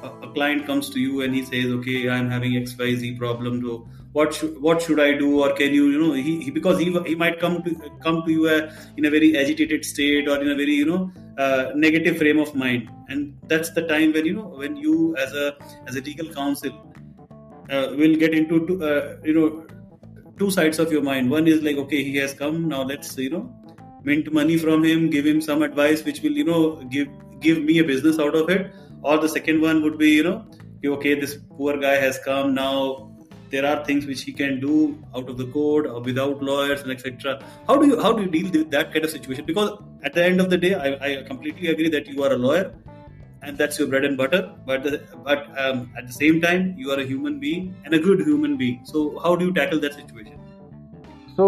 a, 0.08 0.34
client 0.34 0.66
comes 0.66 0.90
to 0.96 1.00
you 1.06 1.22
and 1.22 1.36
he 1.36 1.44
says, 1.52 1.78
"Okay, 1.78 2.10
I'm 2.10 2.30
having 2.30 2.58
X 2.58 2.76
Y 2.80 2.96
Z 2.96 3.14
problem. 3.22 3.62
So 3.62 3.78
what 4.18 4.34
should 4.40 4.60
what 4.68 4.82
should 4.82 5.00
I 5.06 5.12
do? 5.22 5.30
Or 5.44 5.54
can 5.62 5.74
you 5.78 5.86
you 5.94 6.02
know 6.04 6.12
he, 6.14 6.42
he 6.44 6.52
because 6.60 6.80
he, 6.80 6.92
he 7.12 7.16
might 7.24 7.40
come 7.46 7.62
to 7.64 7.76
come 8.06 8.22
to 8.26 8.32
you 8.32 8.48
uh, 8.56 8.72
in 8.98 9.10
a 9.12 9.14
very 9.18 9.32
agitated 9.44 9.86
state 9.94 10.28
or 10.28 10.42
in 10.42 10.52
a 10.56 10.56
very 10.56 10.78
you 10.82 10.86
know 10.92 11.12
uh, 11.38 11.72
negative 11.76 12.18
frame 12.24 12.40
of 12.46 12.56
mind, 12.56 12.90
and 13.10 13.38
that's 13.54 13.72
the 13.80 13.88
time 13.94 14.14
when 14.14 14.26
you 14.26 14.36
know 14.42 14.50
when 14.66 14.78
you 14.78 15.16
as 15.18 15.34
a 15.34 15.56
as 15.88 15.96
a 15.96 16.02
legal 16.02 16.34
counsel 16.34 16.72
uh, 17.70 17.88
will 18.02 18.16
get 18.16 18.34
into 18.34 18.66
two, 18.68 18.84
uh, 18.84 19.18
you 19.24 19.34
know 19.40 19.66
two 20.40 20.52
sides 20.52 20.80
of 20.80 20.92
your 20.92 21.02
mind. 21.02 21.30
One 21.30 21.48
is 21.48 21.62
like, 21.62 21.78
okay, 21.86 22.04
he 22.04 22.16
has 22.18 22.34
come 22.34 22.68
now. 22.68 22.84
Let's 22.84 23.18
you 23.18 23.30
know 23.30 23.67
mint 24.10 24.32
money 24.32 24.58
from 24.58 24.84
him, 24.84 25.10
give 25.10 25.26
him 25.26 25.42
some 25.50 25.64
advice 25.70 26.04
which 26.10 26.22
will 26.22 26.38
you 26.42 26.46
know 26.52 26.62
give 26.96 27.08
give 27.48 27.64
me 27.72 27.80
a 27.80 27.84
business 27.84 28.20
out 28.28 28.36
of 28.44 28.50
it. 28.50 28.72
Or 29.02 29.18
the 29.18 29.30
second 29.30 29.62
one 29.62 29.84
would 29.84 29.98
be 29.98 30.12
you 30.20 30.24
know 30.24 30.38
okay 30.86 31.20
this 31.20 31.38
poor 31.58 31.78
guy 31.78 31.96
has 31.96 32.18
come 32.20 32.54
now 32.54 33.12
there 33.50 33.66
are 33.66 33.84
things 33.86 34.06
which 34.06 34.24
he 34.24 34.34
can 34.34 34.60
do 34.60 34.98
out 35.16 35.30
of 35.30 35.38
the 35.38 35.46
code 35.48 35.88
or 35.88 36.02
without 36.02 36.42
lawyers 36.42 36.82
and 36.82 36.92
etc 36.92 37.40
how 37.68 37.78
do 37.78 37.88
you 37.88 38.02
how 38.02 38.12
do 38.14 38.24
you 38.24 38.30
deal 38.30 38.52
with 38.52 38.70
that 38.72 38.94
kind 38.94 39.06
of 39.06 39.12
situation? 39.12 39.46
Because 39.46 39.72
at 40.04 40.14
the 40.14 40.24
end 40.24 40.40
of 40.40 40.50
the 40.50 40.58
day 40.58 40.74
i, 40.76 40.90
I 41.08 41.24
completely 41.24 41.70
agree 41.70 41.90
that 41.90 42.08
you 42.08 42.24
are 42.24 42.34
a 42.34 42.38
lawyer 42.38 42.74
and 43.42 43.58
that's 43.58 43.80
your 43.80 43.88
bread 43.88 44.06
and 44.06 44.18
butter 44.18 44.54
but 44.66 44.84
the, 44.84 45.02
but 45.24 45.48
um, 45.58 45.92
at 45.98 46.08
the 46.08 46.14
same 46.14 46.42
time 46.42 46.76
you 46.78 46.92
are 46.92 47.00
a 47.00 47.06
human 47.06 47.40
being 47.40 47.76
and 47.86 47.94
a 47.94 48.00
good 48.00 48.20
human 48.20 48.58
being. 48.58 48.82
So 48.84 49.20
how 49.20 49.36
do 49.36 49.46
you 49.46 49.54
tackle 49.54 49.80
that 49.80 49.94
situation 49.94 50.40
so 51.38 51.46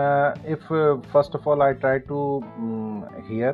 uh, 0.00 0.34
if 0.44 0.70
uh, 0.70 0.96
first 1.12 1.34
of 1.34 1.46
all 1.46 1.62
i 1.66 1.72
try 1.84 1.98
to 2.12 2.18
um, 2.62 3.04
hear 3.28 3.52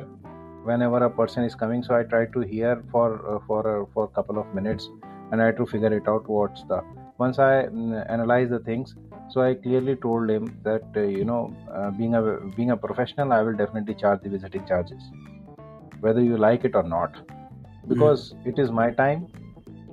whenever 0.69 1.03
a 1.05 1.09
person 1.09 1.45
is 1.49 1.55
coming 1.61 1.81
so 1.81 1.95
i 1.99 2.03
try 2.13 2.25
to 2.33 2.41
hear 2.53 2.73
for 2.91 3.07
uh, 3.33 3.39
for 3.47 3.61
uh, 3.73 3.85
for 3.93 4.03
a 4.05 4.11
couple 4.17 4.37
of 4.41 4.53
minutes 4.53 4.89
and 5.31 5.41
i 5.41 5.51
try 5.51 5.57
to 5.59 5.65
figure 5.73 5.93
it 5.99 6.09
out 6.13 6.27
what's 6.37 6.65
the 6.71 6.81
once 7.17 7.39
i 7.39 7.53
mm, 7.67 8.11
analyze 8.15 8.49
the 8.49 8.59
things 8.67 8.95
so 9.31 9.41
i 9.47 9.53
clearly 9.53 9.95
told 10.07 10.29
him 10.35 10.51
that 10.67 10.83
uh, 10.97 11.07
you 11.17 11.23
know 11.31 11.41
uh, 11.73 11.89
being 12.01 12.15
a 12.15 12.21
being 12.57 12.71
a 12.71 12.77
professional 12.85 13.31
i 13.39 13.41
will 13.41 13.57
definitely 13.63 13.95
charge 14.03 14.21
the 14.23 14.29
visiting 14.37 14.67
charges 14.73 15.09
whether 16.01 16.21
you 16.29 16.37
like 16.49 16.69
it 16.71 16.75
or 16.75 16.83
not 16.83 17.23
because 17.87 18.33
mm. 18.33 18.51
it 18.51 18.59
is 18.59 18.77
my 18.83 18.91
time 19.01 19.27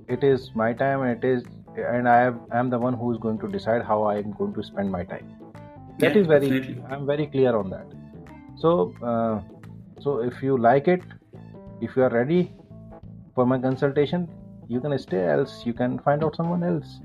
it 0.09 0.31
is 0.33 0.51
my 0.67 0.73
time 0.85 1.03
and 1.03 1.25
it 1.25 1.33
is 1.33 1.45
and 1.95 2.09
i 2.09 2.21
have 2.27 2.37
i 2.53 2.59
am 2.59 2.71
the 2.77 2.85
one 2.91 3.03
who 3.03 3.17
is 3.17 3.19
going 3.25 3.43
to 3.47 3.57
decide 3.59 3.91
how 3.95 4.03
i 4.13 4.17
am 4.27 4.39
going 4.43 4.55
to 4.61 4.71
spend 4.75 4.91
my 5.01 5.05
time 5.15 5.27
That 5.99 6.15
yeah, 6.15 6.21
is 6.21 6.27
very 6.27 6.49
definitely. 6.51 6.83
i'm 6.91 7.07
very 7.07 7.27
clear 7.27 7.57
on 7.57 7.71
that. 7.71 7.87
So 8.59 8.95
uh, 9.03 9.41
so 10.03 10.19
if 10.23 10.43
you 10.43 10.59
like 10.59 10.89
it 10.89 11.03
if 11.81 11.97
you 11.97 12.03
are 12.03 12.11
ready 12.11 12.53
for 13.35 13.47
my 13.47 13.59
consultation 13.59 14.29
you 14.69 14.81
can 14.81 14.99
stay 14.99 15.25
else 15.27 15.63
you 15.65 15.73
can 15.73 15.99
find 16.01 16.25
out 16.25 16.37
someone 16.37 16.65
else. 16.65 17.01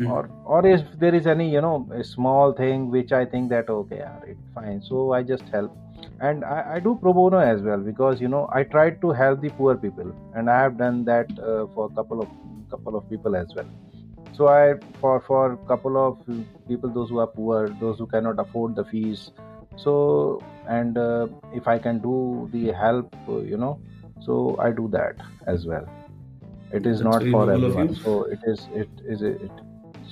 Mm-hmm. 0.00 0.12
or 0.12 0.30
or 0.46 0.66
if 0.66 0.82
there 0.98 1.14
is 1.14 1.26
any 1.26 1.46
you 1.52 1.60
know 1.60 1.86
a 1.94 2.02
small 2.02 2.52
thing 2.60 2.90
which 2.92 3.12
i 3.12 3.24
think 3.32 3.50
that 3.50 3.68
okay 3.68 3.98
yeah, 3.98 4.20
it's 4.26 4.46
fine. 4.54 4.80
So 4.82 5.12
i 5.12 5.22
just 5.22 5.42
help. 5.56 5.76
And 6.20 6.44
I, 6.44 6.76
I, 6.76 6.80
do 6.80 6.98
pro 7.00 7.12
bono 7.12 7.38
as 7.38 7.60
well 7.60 7.78
because 7.78 8.20
you 8.20 8.28
know 8.28 8.48
i 8.60 8.62
tried 8.62 9.00
to 9.02 9.10
help 9.10 9.42
the 9.42 9.50
poor 9.50 9.76
people. 9.76 10.14
And 10.34 10.48
i 10.48 10.58
have 10.60 10.78
done 10.78 11.04
that 11.04 11.30
uh, 11.38 11.66
for 11.74 11.90
a 11.92 11.94
couple 11.94 12.22
of 12.22 12.28
couple 12.70 12.96
of 12.96 13.08
people 13.10 13.36
as 13.36 13.54
well 13.54 13.68
so 14.40 14.48
i 14.48 14.74
for 15.00 15.14
for 15.28 15.52
a 15.52 15.56
couple 15.70 15.96
of 16.02 16.18
people 16.68 16.92
those 16.98 17.14
who 17.14 17.22
are 17.24 17.30
poor 17.38 17.68
those 17.84 17.98
who 17.98 18.06
cannot 18.16 18.38
afford 18.44 18.76
the 18.82 18.84
fees 18.90 19.30
so 19.76 19.94
and 20.68 20.98
uh, 20.98 21.26
if 21.60 21.68
i 21.68 21.78
can 21.78 21.98
do 21.98 22.48
the 22.52 22.66
help 22.82 23.14
you 23.52 23.58
know 23.64 23.72
so 24.26 24.56
i 24.58 24.70
do 24.70 24.88
that 24.88 25.16
as 25.46 25.66
well. 25.66 25.88
It 26.72 26.86
is 26.86 27.00
That's 27.00 27.24
not 27.24 27.30
for 27.30 27.50
everyone. 27.52 27.94
so 27.96 28.24
it 28.24 28.40
is 28.44 28.68
it 28.72 28.88
is 29.04 29.22
it 29.22 29.50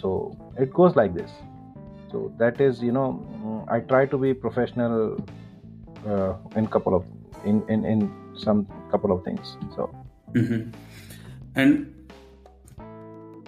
so 0.01 0.37
it 0.59 0.73
goes 0.73 0.97
like 0.97 1.15
this. 1.15 1.31
So 2.11 2.33
that 2.39 2.61
is 2.61 2.83
you 2.83 2.93
know 2.93 3.07
mm, 3.45 3.65
i 3.71 3.81
try 3.81 4.07
to 4.07 4.19
be 4.19 4.33
professional 4.35 5.19
uh, 6.07 6.35
in 6.57 6.67
couple 6.67 6.97
of 6.97 7.05
in, 7.45 7.63
in 7.69 7.85
in 7.85 8.11
some 8.35 8.67
couple 8.91 9.13
of 9.13 9.25
things 9.25 9.57
so. 9.77 9.91
Mm-hmm. 10.35 10.71
and 11.55 11.98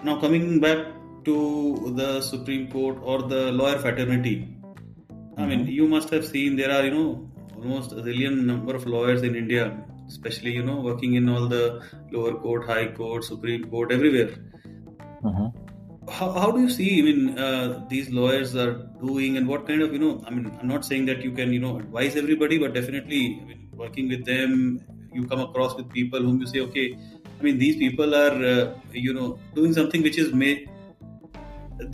now 0.04 0.20
coming 0.20 0.60
back 0.60 0.86
to 1.24 1.92
the 1.96 2.20
supreme 2.22 2.70
court 2.70 2.98
or 3.02 3.22
the 3.22 3.52
lawyer 3.52 3.78
fraternity 3.78 4.36
I 5.40 5.46
mean, 5.46 5.60
mm-hmm. 5.60 5.70
you 5.70 5.88
must 5.88 6.10
have 6.10 6.26
seen 6.26 6.56
there 6.56 6.70
are, 6.70 6.84
you 6.84 6.90
know, 6.90 7.30
almost 7.56 7.92
a 7.92 7.96
zillion 7.96 8.44
number 8.44 8.74
of 8.74 8.86
lawyers 8.86 9.22
in 9.22 9.34
India, 9.34 9.64
especially, 10.08 10.52
you 10.52 10.62
know, 10.62 10.80
working 10.80 11.14
in 11.14 11.28
all 11.28 11.46
the 11.46 11.82
lower 12.10 12.34
court, 12.34 12.66
high 12.66 12.88
court, 12.88 13.24
supreme 13.24 13.64
court, 13.70 13.92
everywhere. 13.92 14.30
Mm-hmm. 15.24 16.10
How, 16.10 16.32
how 16.32 16.50
do 16.50 16.60
you 16.60 16.68
see, 16.68 16.98
I 16.98 17.02
mean, 17.02 17.38
uh, 17.38 17.86
these 17.88 18.10
lawyers 18.10 18.54
are 18.56 18.72
doing 19.02 19.36
and 19.36 19.46
what 19.46 19.66
kind 19.66 19.82
of, 19.82 19.92
you 19.92 19.98
know, 19.98 20.22
I 20.26 20.30
mean, 20.30 20.50
I'm 20.60 20.68
not 20.68 20.84
saying 20.84 21.06
that 21.06 21.22
you 21.22 21.30
can, 21.30 21.52
you 21.52 21.60
know, 21.60 21.78
advise 21.78 22.16
everybody, 22.16 22.58
but 22.58 22.74
definitely, 22.74 23.40
I 23.40 23.44
mean, 23.46 23.68
working 23.72 24.08
with 24.08 24.26
them, 24.26 24.80
you 25.12 25.26
come 25.26 25.40
across 25.40 25.74
with 25.74 25.88
people 25.90 26.20
whom 26.20 26.40
you 26.40 26.46
say, 26.46 26.60
okay, 26.60 26.98
I 27.40 27.42
mean, 27.42 27.58
these 27.58 27.76
people 27.76 28.14
are, 28.14 28.44
uh, 28.44 28.74
you 28.92 29.14
know, 29.14 29.38
doing 29.54 29.72
something 29.72 30.02
which 30.02 30.18
is 30.18 30.32
made 30.32 30.68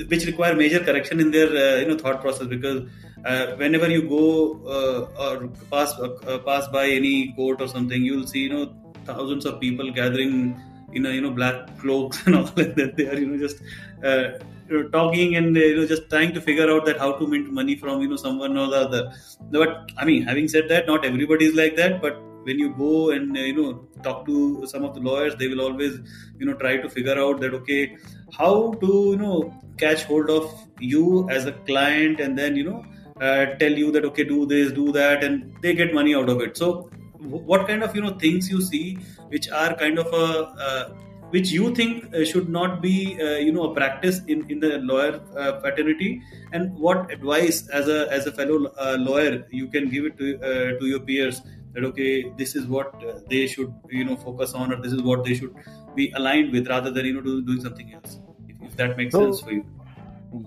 which 0.09 0.27
require 0.27 0.55
major 0.55 0.81
correction 0.81 1.21
in 1.21 1.31
their 1.31 1.49
uh, 1.49 1.81
you 1.81 1.87
know 1.89 1.97
thought 1.97 2.21
process 2.21 2.47
because 2.47 2.83
uh, 3.25 3.47
whenever 3.57 3.89
you 3.89 4.03
go 4.09 4.61
uh, 4.77 5.23
or 5.25 5.49
pass 5.71 5.93
uh, 5.99 6.39
pass 6.45 6.67
by 6.69 6.87
any 6.89 7.33
court 7.33 7.61
or 7.61 7.69
something 7.69 8.03
you'll 8.03 8.27
see 8.27 8.41
you 8.41 8.53
know 8.53 8.75
thousands 9.05 9.47
of 9.47 9.61
people 9.61 9.91
gathering 9.93 10.61
in 10.93 11.07
a 11.07 11.11
you 11.11 11.21
know 11.21 11.31
black 11.31 11.79
cloaks 11.79 12.21
and 12.27 12.37
all 12.37 12.51
like 12.57 12.75
that 12.75 12.97
they 12.97 13.09
are 13.09 13.19
you 13.19 13.27
know 13.27 13.39
just 13.39 13.63
uh, 14.05 14.39
you 14.69 14.83
know, 14.83 14.89
talking 14.89 15.37
and 15.37 15.57
uh, 15.57 15.61
you 15.61 15.77
know 15.77 15.87
just 15.87 16.09
trying 16.11 16.33
to 16.33 16.41
figure 16.41 16.71
out 16.71 16.85
that 16.85 16.99
how 16.99 17.13
to 17.13 17.27
mint 17.27 17.53
money 17.53 17.77
from 17.77 18.01
you 18.01 18.09
know 18.09 18.17
someone 18.17 18.57
or 18.57 18.69
the 18.69 18.77
other. 18.77 19.13
But 19.51 19.91
i 19.97 20.05
mean 20.05 20.23
having 20.23 20.49
said 20.49 20.69
that 20.69 20.87
not 20.87 21.05
everybody 21.05 21.45
is 21.47 21.55
like 21.55 21.77
that 21.77 22.01
but 22.03 22.21
when 22.49 22.59
you 22.65 22.71
go 22.81 23.11
and 23.11 23.37
uh, 23.37 23.41
you 23.41 23.55
know 23.59 23.71
talk 24.07 24.25
to 24.27 24.67
some 24.73 24.85
of 24.89 24.95
the 24.97 25.01
lawyers 25.09 25.35
they 25.37 25.49
will 25.53 25.63
always 25.69 25.95
you 26.39 26.47
know 26.47 26.57
try 26.65 26.77
to 26.85 26.89
figure 26.97 27.19
out 27.25 27.41
that 27.41 27.55
okay 27.61 27.97
how 28.41 28.73
to 28.85 28.93
you 29.13 29.21
know 29.23 29.39
catch 29.79 30.05
hold 30.11 30.31
of 30.31 30.45
you 30.81 31.29
as 31.31 31.47
a 31.47 31.53
client 31.71 32.21
and 32.21 32.39
then 32.39 32.57
you 32.57 32.65
know 32.69 32.85
uh, 33.21 33.47
tell 33.63 33.73
you 33.73 33.91
that 33.93 34.05
okay 34.05 34.25
do 34.25 34.45
this 34.47 34.73
do 34.73 34.93
that 34.93 35.25
and 35.25 35.55
they 35.63 35.75
get 35.75 35.95
money 35.95 36.15
out 36.15 36.29
of 36.29 36.41
it. 36.41 36.57
So 36.57 36.91
what 37.19 37.67
kind 37.67 37.83
of 37.83 37.95
you 37.97 38.03
know 38.03 38.19
things 38.19 38.51
you 38.51 38.61
see 38.61 38.99
which 39.29 39.49
are 39.51 39.75
kind 39.75 39.99
of 39.99 40.07
a 40.13 40.27
uh, 40.69 40.95
which 41.31 41.51
you 41.51 41.75
think 41.75 42.15
uh, 42.15 42.25
should 42.25 42.49
not 42.49 42.81
be 42.83 43.19
uh, 43.21 43.39
you 43.39 43.53
know 43.53 43.71
a 43.71 43.75
practice 43.75 44.21
in 44.27 44.49
in 44.51 44.61
the 44.61 44.79
lawyer 44.79 45.21
uh, 45.37 45.61
fraternity? 45.61 46.23
And 46.53 46.75
what 46.79 47.11
advice 47.11 47.67
as 47.69 47.89
a 47.89 48.11
as 48.13 48.27
a 48.27 48.33
fellow 48.33 48.67
uh, 48.79 48.97
lawyer 48.99 49.47
you 49.51 49.69
can 49.69 49.89
give 49.89 50.05
it 50.05 50.19
to 50.19 50.79
to 50.79 50.87
your 50.87 51.01
peers 51.01 51.41
that 51.77 51.85
okay 51.85 52.33
this 52.43 52.57
is 52.57 52.67
what 52.67 53.05
uh, 53.05 53.15
they 53.31 53.47
should 53.47 53.73
you 54.01 54.05
know 54.09 54.17
focus 54.17 54.55
on 54.55 54.73
or 54.73 54.81
this 54.85 54.93
is 54.99 55.03
what 55.03 55.25
they 55.25 55.35
should 55.35 55.55
be 55.95 56.11
aligned 56.21 56.53
with 56.53 56.69
rather 56.75 56.91
than 56.91 57.07
you 57.07 57.15
know 57.17 57.25
do, 57.29 57.43
doing 57.43 57.61
something 57.61 57.93
else 57.95 58.19
if, 58.49 58.57
if 58.69 58.77
that 58.77 58.97
makes 58.97 59.13
so, 59.13 59.25
sense 59.25 59.41
for 59.41 59.53
you 59.53 59.65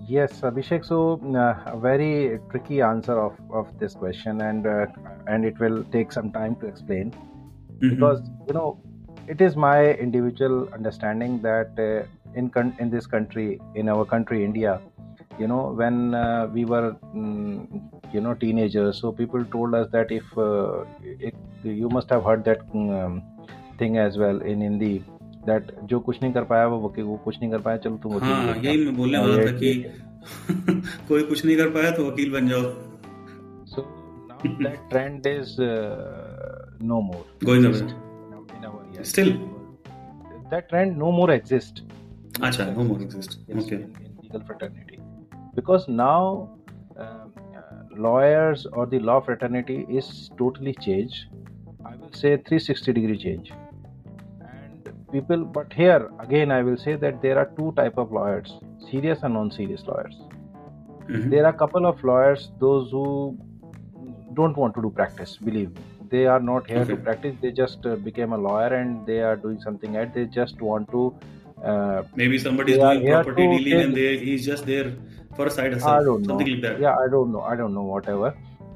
yes 0.08 0.40
abhishek 0.50 0.84
so 0.84 1.00
uh, 1.44 1.72
a 1.76 1.78
very 1.88 2.38
tricky 2.50 2.80
answer 2.80 3.18
of, 3.26 3.34
of 3.50 3.66
this 3.78 3.94
question 3.94 4.42
and 4.42 4.66
uh, 4.66 4.86
and 5.26 5.44
it 5.44 5.58
will 5.58 5.82
take 5.96 6.12
some 6.18 6.30
time 6.38 6.56
to 6.56 6.66
explain 6.66 7.10
mm-hmm. 7.10 7.90
because 7.90 8.20
you 8.46 8.52
know 8.52 8.68
it 9.28 9.40
is 9.40 9.56
my 9.56 9.92
individual 10.06 10.68
understanding 10.74 11.40
that 11.42 11.70
uh, 11.78 12.06
in 12.34 12.50
con- 12.50 12.76
in 12.78 12.90
this 12.90 13.06
country 13.06 13.60
in 13.74 13.88
our 13.88 14.04
country 14.04 14.44
india 14.44 14.80
you 15.40 15.48
know 15.52 15.62
when 15.80 16.14
uh, 16.14 16.46
we 16.54 16.64
were 16.72 16.96
mm, 17.14 17.80
you 18.12 18.20
know 18.20 18.34
teenagers 18.34 19.00
so 19.00 19.12
people 19.20 19.44
told 19.54 19.74
us 19.74 19.88
that 19.92 20.12
if 20.12 20.36
uh, 20.36 20.84
it, 21.28 21.34
you 21.62 21.88
must 21.88 22.10
have 22.10 22.24
heard 22.24 22.44
that 22.44 22.60
um, 22.74 23.22
thing 23.78 23.96
as 23.98 24.18
well 24.22 24.42
in 24.52 24.60
hindi 24.68 24.92
that 25.48 25.72
जो 25.90 26.00
कुछ 26.06 26.22
नहीं 26.22 26.32
कर 26.32 26.44
पाया 26.52 26.66
वो 26.72 26.78
वकील 26.88 27.04
वो 27.04 27.16
कुछ 27.24 27.40
नहीं 27.40 27.50
कर 27.50 27.60
पाया 27.66 27.76
चलो 27.84 27.96
तुम 28.02 28.14
वकील 28.14 28.32
हाँ, 28.32 28.56
यही 28.64 28.84
मैं 28.84 28.96
बोलने 28.96 29.18
वाला 29.18 29.46
था 29.46 29.52
कि 29.62 29.72
कोई 31.08 31.22
कुछ 31.22 31.44
नहीं 31.44 31.56
कर 31.56 31.70
पाया 31.76 31.90
तो 31.96 32.08
वकील 32.10 32.32
बन 32.32 32.48
जाओ 32.48 32.62
so 33.72 33.86
now 34.28 34.38
that 34.66 34.84
trend 34.92 35.26
is 35.32 35.54
uh, 35.60 35.70
no 36.92 37.00
more 37.08 37.24
going 37.50 37.66
away 37.70 37.82
in 38.58 38.68
our 38.70 38.82
yes. 38.98 39.14
still 39.14 39.32
that 40.52 40.68
trend 40.68 40.98
no 41.06 41.12
more 41.20 41.30
exists 41.38 41.82
Acha, 42.48 42.66
no 42.76 42.84
more 42.84 43.00
exist 43.06 43.38
because 45.54 45.88
now 45.88 46.50
um, 46.96 47.32
lawyers 47.96 48.66
or 48.72 48.86
the 48.86 48.98
law 48.98 49.20
fraternity 49.20 49.86
is 49.88 50.30
totally 50.38 50.74
changed. 50.74 51.26
I 51.84 51.96
will 51.96 52.12
say 52.12 52.36
360 52.36 52.92
degree 52.92 53.18
change. 53.18 53.52
And 54.40 54.88
people 55.12 55.44
but 55.44 55.72
here 55.72 56.10
again 56.20 56.50
i 56.56 56.62
will 56.62 56.76
say 56.76 56.94
that 57.04 57.20
there 57.22 57.38
are 57.38 57.50
two 57.58 57.72
type 57.76 57.96
of 57.98 58.12
lawyers 58.12 58.52
serious 58.90 59.22
and 59.22 59.34
non-serious 59.34 59.86
lawyers. 59.86 60.16
Mhm. 61.08 61.30
there 61.30 61.44
are 61.46 61.52
a 61.54 61.58
couple 61.62 61.86
of 61.90 62.02
lawyers 62.10 62.50
those 62.64 62.90
who 62.96 63.06
don't 64.34 64.56
want 64.62 64.74
to 64.76 64.82
do 64.82 64.90
practice 64.90 65.36
believe 65.48 65.70
me. 65.78 65.86
They 66.12 66.26
are 66.26 66.40
not 66.40 66.68
here 66.70 66.84
to 66.84 66.96
practice 67.06 67.34
they 67.40 67.50
just 67.52 67.84
uh, 67.86 67.96
became 68.06 68.32
a 68.32 68.38
lawyer 68.46 68.70
and 68.74 69.06
they 69.06 69.20
are 69.20 69.36
doing 69.36 69.60
something 69.60 69.96
else. 69.96 70.10
They 70.14 70.24
just 70.26 70.60
want 70.60 70.90
to 70.94 71.02
uh, 71.64 72.02
Maybe 72.20 72.38
somebody 72.38 72.72
is 72.72 72.78
doing 72.78 73.06
property 73.06 73.46
dealing 73.56 73.80
and 73.84 73.96
they, 73.96 74.16
he's 74.18 74.46
just 74.46 74.66
there 74.66 74.92
for 75.40 75.48
a 75.50 75.56
side 75.56 75.74
i 75.96 75.98
don't 76.08 76.26
know. 76.30 76.38
like 76.42 76.62
that. 76.62 76.80
yeah 76.86 77.04
i 77.04 77.08
don't 77.16 77.32
know. 77.32 77.42
I 77.50 77.56
don't 77.56 77.74
know 77.80 77.88
whatever. 77.94 78.30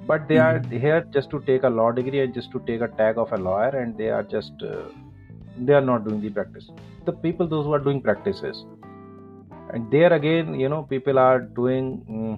But 0.09 0.29
they 0.29 0.37
are 0.37 0.59
here 0.85 0.97
just 1.17 1.31
to 1.35 1.39
take 1.51 1.63
a 1.69 1.71
law 1.77 1.91
degree 1.99 2.21
and 2.23 2.35
just 2.39 2.51
to 2.55 2.59
take 2.71 2.83
a 2.87 2.89
tag 2.97 3.21
of 3.23 3.33
a 3.37 3.39
lawyer 3.45 3.71
and 3.83 3.97
they 4.01 4.09
are 4.17 4.23
just 4.23 4.65
uh, 4.71 4.83
they 5.69 5.73
are 5.79 5.85
not 5.91 6.05
doing 6.07 6.21
the 6.25 6.31
practice. 6.39 6.67
The 7.07 7.15
people 7.27 7.49
those 7.53 7.65
who 7.69 7.73
are 7.77 7.85
doing 7.87 8.03
practices 8.09 8.65
and 9.71 9.91
there 9.95 10.13
again 10.19 10.59
you 10.65 10.69
know 10.73 10.83
people 10.95 11.19
are 11.19 11.39
doing 11.61 11.89
mm, 12.17 12.35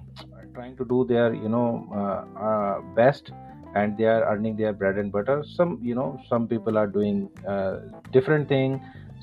trying 0.53 0.77
to 0.77 0.85
do 0.93 1.01
their 1.11 1.27
you 1.33 1.49
know 1.55 1.67
uh, 2.01 2.21
uh, 2.49 2.75
best 3.01 3.31
and 3.75 3.97
they 3.97 4.07
are 4.13 4.23
earning 4.31 4.55
their 4.61 4.73
bread 4.73 4.97
and 5.03 5.11
butter. 5.17 5.37
Some 5.57 5.79
you 5.89 5.95
know 5.95 6.09
some 6.29 6.47
people 6.53 6.77
are 6.83 6.87
doing 6.99 7.29
uh, 7.55 7.73
different 8.19 8.47
thing. 8.55 8.79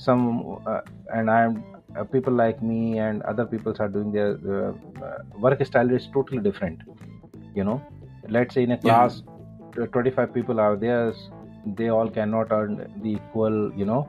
Some 0.08 0.22
uh, 0.66 0.80
and 1.16 1.30
i'm 1.30 1.64
uh, 1.96 2.04
people 2.04 2.32
like 2.32 2.62
me 2.62 2.98
and 2.98 3.22
other 3.22 3.46
people 3.46 3.74
are 3.78 3.88
doing 3.88 4.12
their 4.12 4.32
uh, 4.56 4.72
uh, 5.04 5.18
work 5.38 5.64
style 5.66 5.90
is 5.90 6.08
totally 6.12 6.40
different 6.42 6.80
you 7.54 7.64
know. 7.64 7.82
Let's 8.28 8.54
say 8.54 8.62
in 8.64 8.72
a 8.72 8.78
class 8.78 9.22
uh, 9.80 9.86
25 9.86 10.32
people 10.34 10.60
are 10.60 10.76
there 10.76 11.12
they 11.76 11.88
all 11.88 12.08
cannot 12.10 12.48
earn 12.50 12.76
the 13.02 13.12
equal 13.12 13.72
you 13.74 13.84
know 13.84 14.08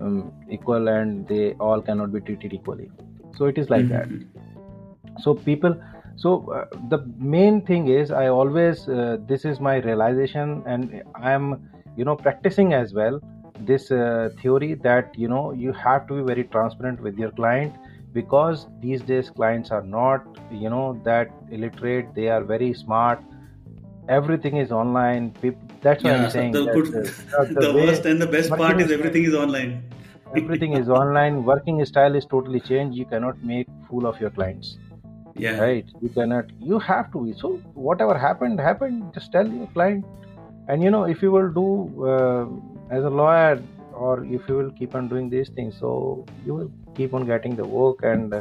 um, 0.00 0.32
equal 0.50 0.88
and 0.88 1.26
they 1.28 1.52
all 1.54 1.80
cannot 1.82 2.12
be 2.12 2.20
treated 2.20 2.52
equally. 2.52 2.90
So 3.36 3.46
it 3.46 3.58
is 3.58 3.70
like 3.70 3.88
that. 3.88 4.08
Mhm. 4.08 4.24
so 5.24 5.34
people 5.34 5.74
so 6.16 6.50
uh, 6.52 6.64
the 6.88 6.98
main 7.18 7.60
thing 7.68 7.88
is 7.88 8.10
i 8.10 8.26
always 8.28 8.88
uh, 8.88 9.16
this 9.30 9.44
is 9.44 9.60
my 9.60 9.76
realization 9.86 10.62
and 10.66 11.02
i 11.14 11.32
am 11.32 11.46
you 11.96 12.04
know 12.04 12.16
practicing 12.16 12.72
as 12.74 12.94
well 12.94 13.20
this 13.60 13.90
uh, 13.90 14.30
theory 14.42 14.74
that 14.74 15.18
you 15.18 15.28
know 15.28 15.52
you 15.52 15.72
have 15.72 16.06
to 16.08 16.14
be 16.14 16.22
very 16.22 16.44
transparent 16.44 17.00
with 17.00 17.18
your 17.18 17.30
client 17.32 17.74
because 18.12 18.66
these 18.80 19.02
days 19.02 19.30
clients 19.30 19.70
are 19.70 19.82
not 19.82 20.24
you 20.50 20.70
know 20.70 21.00
that 21.04 21.30
illiterate. 21.50 22.14
They 22.14 22.28
are 22.28 22.42
very 22.44 22.72
smart. 22.74 23.20
Everything 24.08 24.56
is 24.56 24.70
online. 24.70 25.34
That's 25.82 26.04
why 26.04 26.10
Yeah, 26.10 26.24
i'm 26.24 26.30
saying 26.30 26.52
that, 26.52 26.74
good, 26.74 26.94
uh, 26.94 27.44
the, 27.54 27.60
the 27.66 27.72
way 27.72 27.86
worst 27.86 28.06
and 28.06 28.22
the 28.22 28.26
best 28.26 28.50
part 28.50 28.80
is 28.80 28.86
is 28.86 28.92
everything 28.98 29.24
is 29.24 29.34
online. 29.34 29.82
everything 30.36 30.74
is 30.82 30.88
online. 30.88 31.44
Working 31.44 31.84
style 31.84 32.14
is 32.14 32.26
totally 32.26 32.60
changed. 32.60 32.96
You 32.96 33.06
cannot 33.06 33.42
make 33.42 33.68
fool 33.88 34.06
of 34.06 34.20
your 34.20 34.30
clients. 34.30 34.78
Yeah. 35.38 35.58
right? 35.60 35.84
You 36.00 36.08
cannot 36.08 36.46
you 36.60 36.78
have 36.78 37.12
to 37.12 37.24
be. 37.24 37.34
So 37.34 37.54
whatever 37.74 38.16
happened 38.18 38.60
happened. 38.60 39.12
Just 39.14 39.32
tell 39.32 39.46
your 39.46 39.66
client 39.78 40.04
and 40.68 40.82
you 40.82 40.90
know 40.90 41.04
if 41.04 41.22
you 41.22 41.30
will 41.30 41.50
do 41.50 41.68
uh, 42.06 42.46
as 42.96 43.04
a 43.04 43.10
lawyer 43.10 43.62
or 43.92 44.24
if 44.24 44.48
you 44.48 44.56
will 44.56 44.70
keep 44.72 44.94
on 44.94 45.08
doing 45.08 45.30
these 45.30 45.48
things 45.50 45.76
so 45.78 46.24
you 46.44 46.54
will 46.54 46.70
keep 46.94 47.14
on 47.14 47.26
getting 47.26 47.56
the 47.56 47.64
work 47.64 48.02
and 48.02 48.34
uh, 48.34 48.40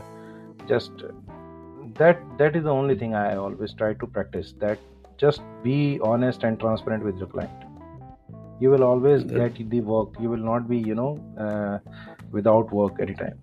just 0.67 0.91
that 1.97 2.19
that 2.37 2.55
is 2.55 2.63
the 2.63 2.75
only 2.81 2.97
thing 2.97 3.13
i 3.13 3.35
always 3.35 3.73
try 3.73 3.93
to 3.93 4.07
practice 4.07 4.53
that 4.59 4.79
just 5.17 5.41
be 5.63 5.99
honest 6.03 6.43
and 6.43 6.59
transparent 6.59 7.03
with 7.03 7.17
your 7.17 7.27
client. 7.27 7.51
You 8.59 8.69
will 8.69 8.83
always 8.83 9.23
get 9.23 9.69
the 9.69 9.81
work. 9.81 10.09
You 10.19 10.29
will 10.29 10.45
not 10.51 10.67
be 10.69 10.77
you 10.77 10.95
know 10.95 11.19
uh, 11.39 11.79
without 12.31 12.71
work 12.71 12.99
anytime 13.01 13.39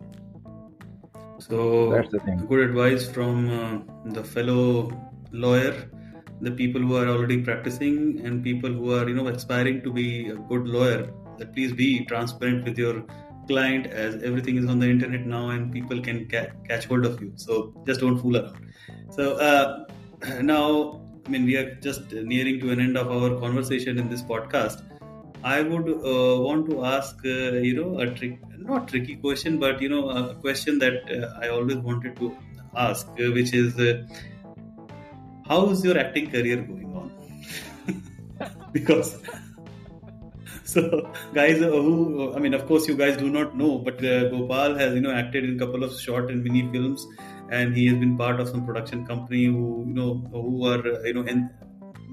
So 1.39 1.91
that's 1.91 2.11
the 2.11 2.21
thing. 2.21 2.47
good 2.49 2.61
advice 2.61 3.09
from 3.09 3.51
uh, 3.51 4.13
the 4.13 4.25
fellow 4.25 4.91
lawyer 5.33 5.75
the 6.47 6.51
people 6.51 6.81
who 6.81 6.97
are 7.01 7.09
already 7.09 7.41
practicing 7.49 8.21
and 8.25 8.43
people 8.43 8.73
who 8.79 8.93
are 8.97 9.09
you 9.09 9.15
know 9.19 9.27
aspiring 9.29 9.83
to 9.83 9.93
be 9.93 10.07
a 10.29 10.37
good 10.53 10.67
lawyer 10.77 11.03
that 11.39 11.53
please 11.55 11.73
be 11.73 12.05
transparent 12.05 12.65
with 12.65 12.79
your 12.85 13.05
client 13.49 13.87
as 13.87 14.23
everything 14.23 14.57
is 14.57 14.67
on 14.73 14.79
the 14.79 14.89
internet 14.95 15.27
now 15.27 15.45
and 15.51 15.73
people 15.73 16.01
can 16.01 16.29
ca- 16.29 16.51
catch 16.69 16.85
hold 16.87 17.05
of 17.05 17.21
you. 17.21 17.33
So 17.37 17.75
just 17.87 18.01
don't 18.01 18.19
fool 18.19 18.37
around. 18.37 18.73
So 19.11 19.37
uh, 19.37 19.85
now 20.43 21.01
i 21.27 21.31
mean 21.31 21.45
we 21.45 21.57
are 21.57 21.75
just 21.87 22.13
nearing 22.31 22.59
to 22.61 22.71
an 22.75 22.81
end 22.81 22.97
of 23.03 23.11
our 23.17 23.31
conversation 23.41 23.99
in 23.99 24.09
this 24.09 24.23
podcast. 24.23 24.83
I 25.45 25.61
would 25.63 25.89
uh, 25.89 26.41
want 26.47 26.71
to 26.71 26.85
ask 26.85 27.17
uh, 27.25 27.53
you 27.69 27.75
know 27.81 27.99
a 27.99 28.07
trick 28.15 28.39
not 28.59 28.89
tricky 28.89 29.17
question 29.17 29.59
but 29.59 29.81
you 29.83 29.89
know 29.89 30.09
a 30.11 30.35
question 30.37 30.79
that 30.79 31.11
uh, 31.17 31.45
i 31.45 31.49
always 31.49 31.79
wanted 31.89 32.15
to 32.17 32.37
ask 32.77 33.09
uh, 33.21 33.31
which 33.39 33.53
is 33.53 33.79
uh, 33.79 34.03
how 35.53 35.61
is 35.71 35.85
your 35.85 35.99
acting 35.99 36.29
career 36.35 36.59
going 36.73 36.91
on? 37.01 37.09
Because 38.73 39.17
so 40.73 40.83
guys 41.35 41.61
uh, 41.61 41.71
who 41.87 41.97
i 42.37 42.39
mean 42.45 42.55
of 42.59 42.63
course 42.69 42.87
you 42.89 42.95
guys 43.01 43.17
do 43.23 43.29
not 43.37 43.57
know 43.61 43.73
but 43.87 44.03
uh, 44.11 44.29
gopal 44.33 44.75
has 44.83 44.95
you 44.95 45.03
know 45.07 45.15
acted 45.23 45.45
in 45.49 45.57
a 45.57 45.59
couple 45.63 45.83
of 45.87 45.99
short 46.05 46.31
and 46.31 46.45
mini 46.45 46.63
films 46.75 47.07
and 47.51 47.77
he 47.79 47.87
has 47.89 47.99
been 48.03 48.15
part 48.23 48.41
of 48.43 48.49
some 48.53 48.65
production 48.69 49.05
company 49.11 49.45
who 49.47 49.85
you 49.89 49.95
know 49.99 50.11
who 50.33 50.65
are 50.73 50.83
uh, 50.93 51.03
you 51.09 51.15
know 51.17 51.25
in 51.33 51.43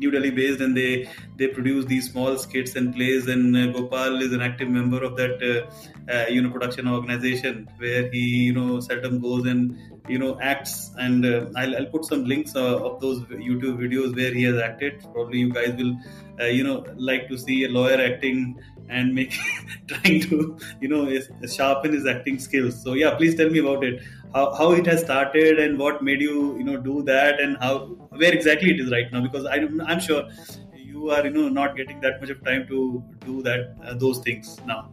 new 0.02 0.12
delhi 0.16 0.32
based 0.40 0.62
and 0.66 0.76
they 0.76 0.92
they 1.38 1.48
produce 1.48 1.86
these 1.86 2.10
small 2.12 2.38
skits 2.38 2.76
and 2.76 2.94
plays 2.96 3.28
and 3.28 3.56
uh, 3.56 3.68
gopal 3.76 4.22
is 4.26 4.34
an 4.38 4.42
active 4.42 4.70
member 4.70 5.04
of 5.04 5.16
that 5.22 5.36
uh, 5.52 6.14
uh, 6.14 6.26
you 6.28 6.42
know 6.42 6.50
production 6.50 6.88
organization 6.88 7.68
where 7.78 8.10
he 8.12 8.26
you 8.48 8.54
know 8.54 8.80
seldom 8.80 9.20
goes 9.20 9.46
and 9.46 9.78
you 10.08 10.18
know 10.18 10.38
acts 10.42 10.92
and 10.98 11.26
uh, 11.26 11.46
I'll, 11.56 11.76
I'll 11.78 11.86
put 11.86 12.06
some 12.06 12.26
links 12.26 12.56
uh, 12.56 12.78
of 12.88 13.00
those 13.00 13.20
youtube 13.50 13.78
videos 13.78 14.16
where 14.16 14.34
he 14.34 14.44
has 14.44 14.58
acted. 14.58 15.04
Probably 15.14 15.40
you 15.40 15.54
guys 15.54 15.74
will 15.76 15.96
uh, 16.40 16.46
you 16.46 16.64
know 16.64 16.86
like 16.96 17.28
to 17.30 17.38
see 17.38 17.64
a 17.66 17.70
lawyer 17.70 18.02
acting 18.02 18.60
and 18.90 19.14
make 19.14 19.36
trying 19.88 20.22
to 20.22 20.58
you 20.82 20.88
know 20.88 21.04
sharpen 21.48 21.94
his 21.94 22.08
acting 22.08 22.40
skills. 22.40 22.82
So 22.82 22.94
yeah 22.94 23.16
please 23.16 23.36
tell 23.36 23.50
me 23.50 23.60
about 23.60 23.84
it 23.84 24.02
how, 24.34 24.54
how 24.56 24.72
it 24.72 24.86
has 24.86 25.02
started 25.02 25.60
and 25.60 25.78
what 25.80 26.04
made 26.04 26.22
you 26.22 26.58
you 26.58 26.64
know 26.64 26.78
do 26.78 27.02
that 27.04 27.40
and 27.40 27.58
how 27.58 27.86
where 28.10 28.34
exactly 28.34 28.72
it 28.72 28.80
is 28.80 28.92
right 28.92 29.12
now? 29.12 29.22
Because 29.22 29.46
i'm, 29.46 29.82
I'm 29.82 30.00
sure 30.00 30.30
you 30.74 31.12
are 31.12 31.26
you 31.26 31.32
know 31.32 31.50
not 31.50 31.76
getting 31.76 32.00
that 32.02 32.20
much 32.22 32.30
of 32.30 32.44
time 32.44 32.68
to 32.68 33.04
do 33.26 33.42
that 33.44 33.76
uh, 33.84 33.94
those 33.96 34.20
things 34.20 34.60
now. 34.66 34.92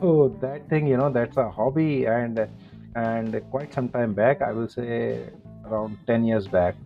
So, 0.00 0.36
that 0.42 0.68
thing, 0.68 0.86
you 0.86 0.98
know, 0.98 1.10
that's 1.10 1.38
a 1.38 1.50
hobby, 1.50 2.04
and 2.04 2.46
and 2.94 3.40
quite 3.50 3.72
some 3.72 3.88
time 3.88 4.12
back, 4.12 4.42
I 4.42 4.52
will 4.52 4.68
say 4.68 5.30
around 5.64 5.96
ten 6.06 6.24
years 6.24 6.46
back, 6.46 6.76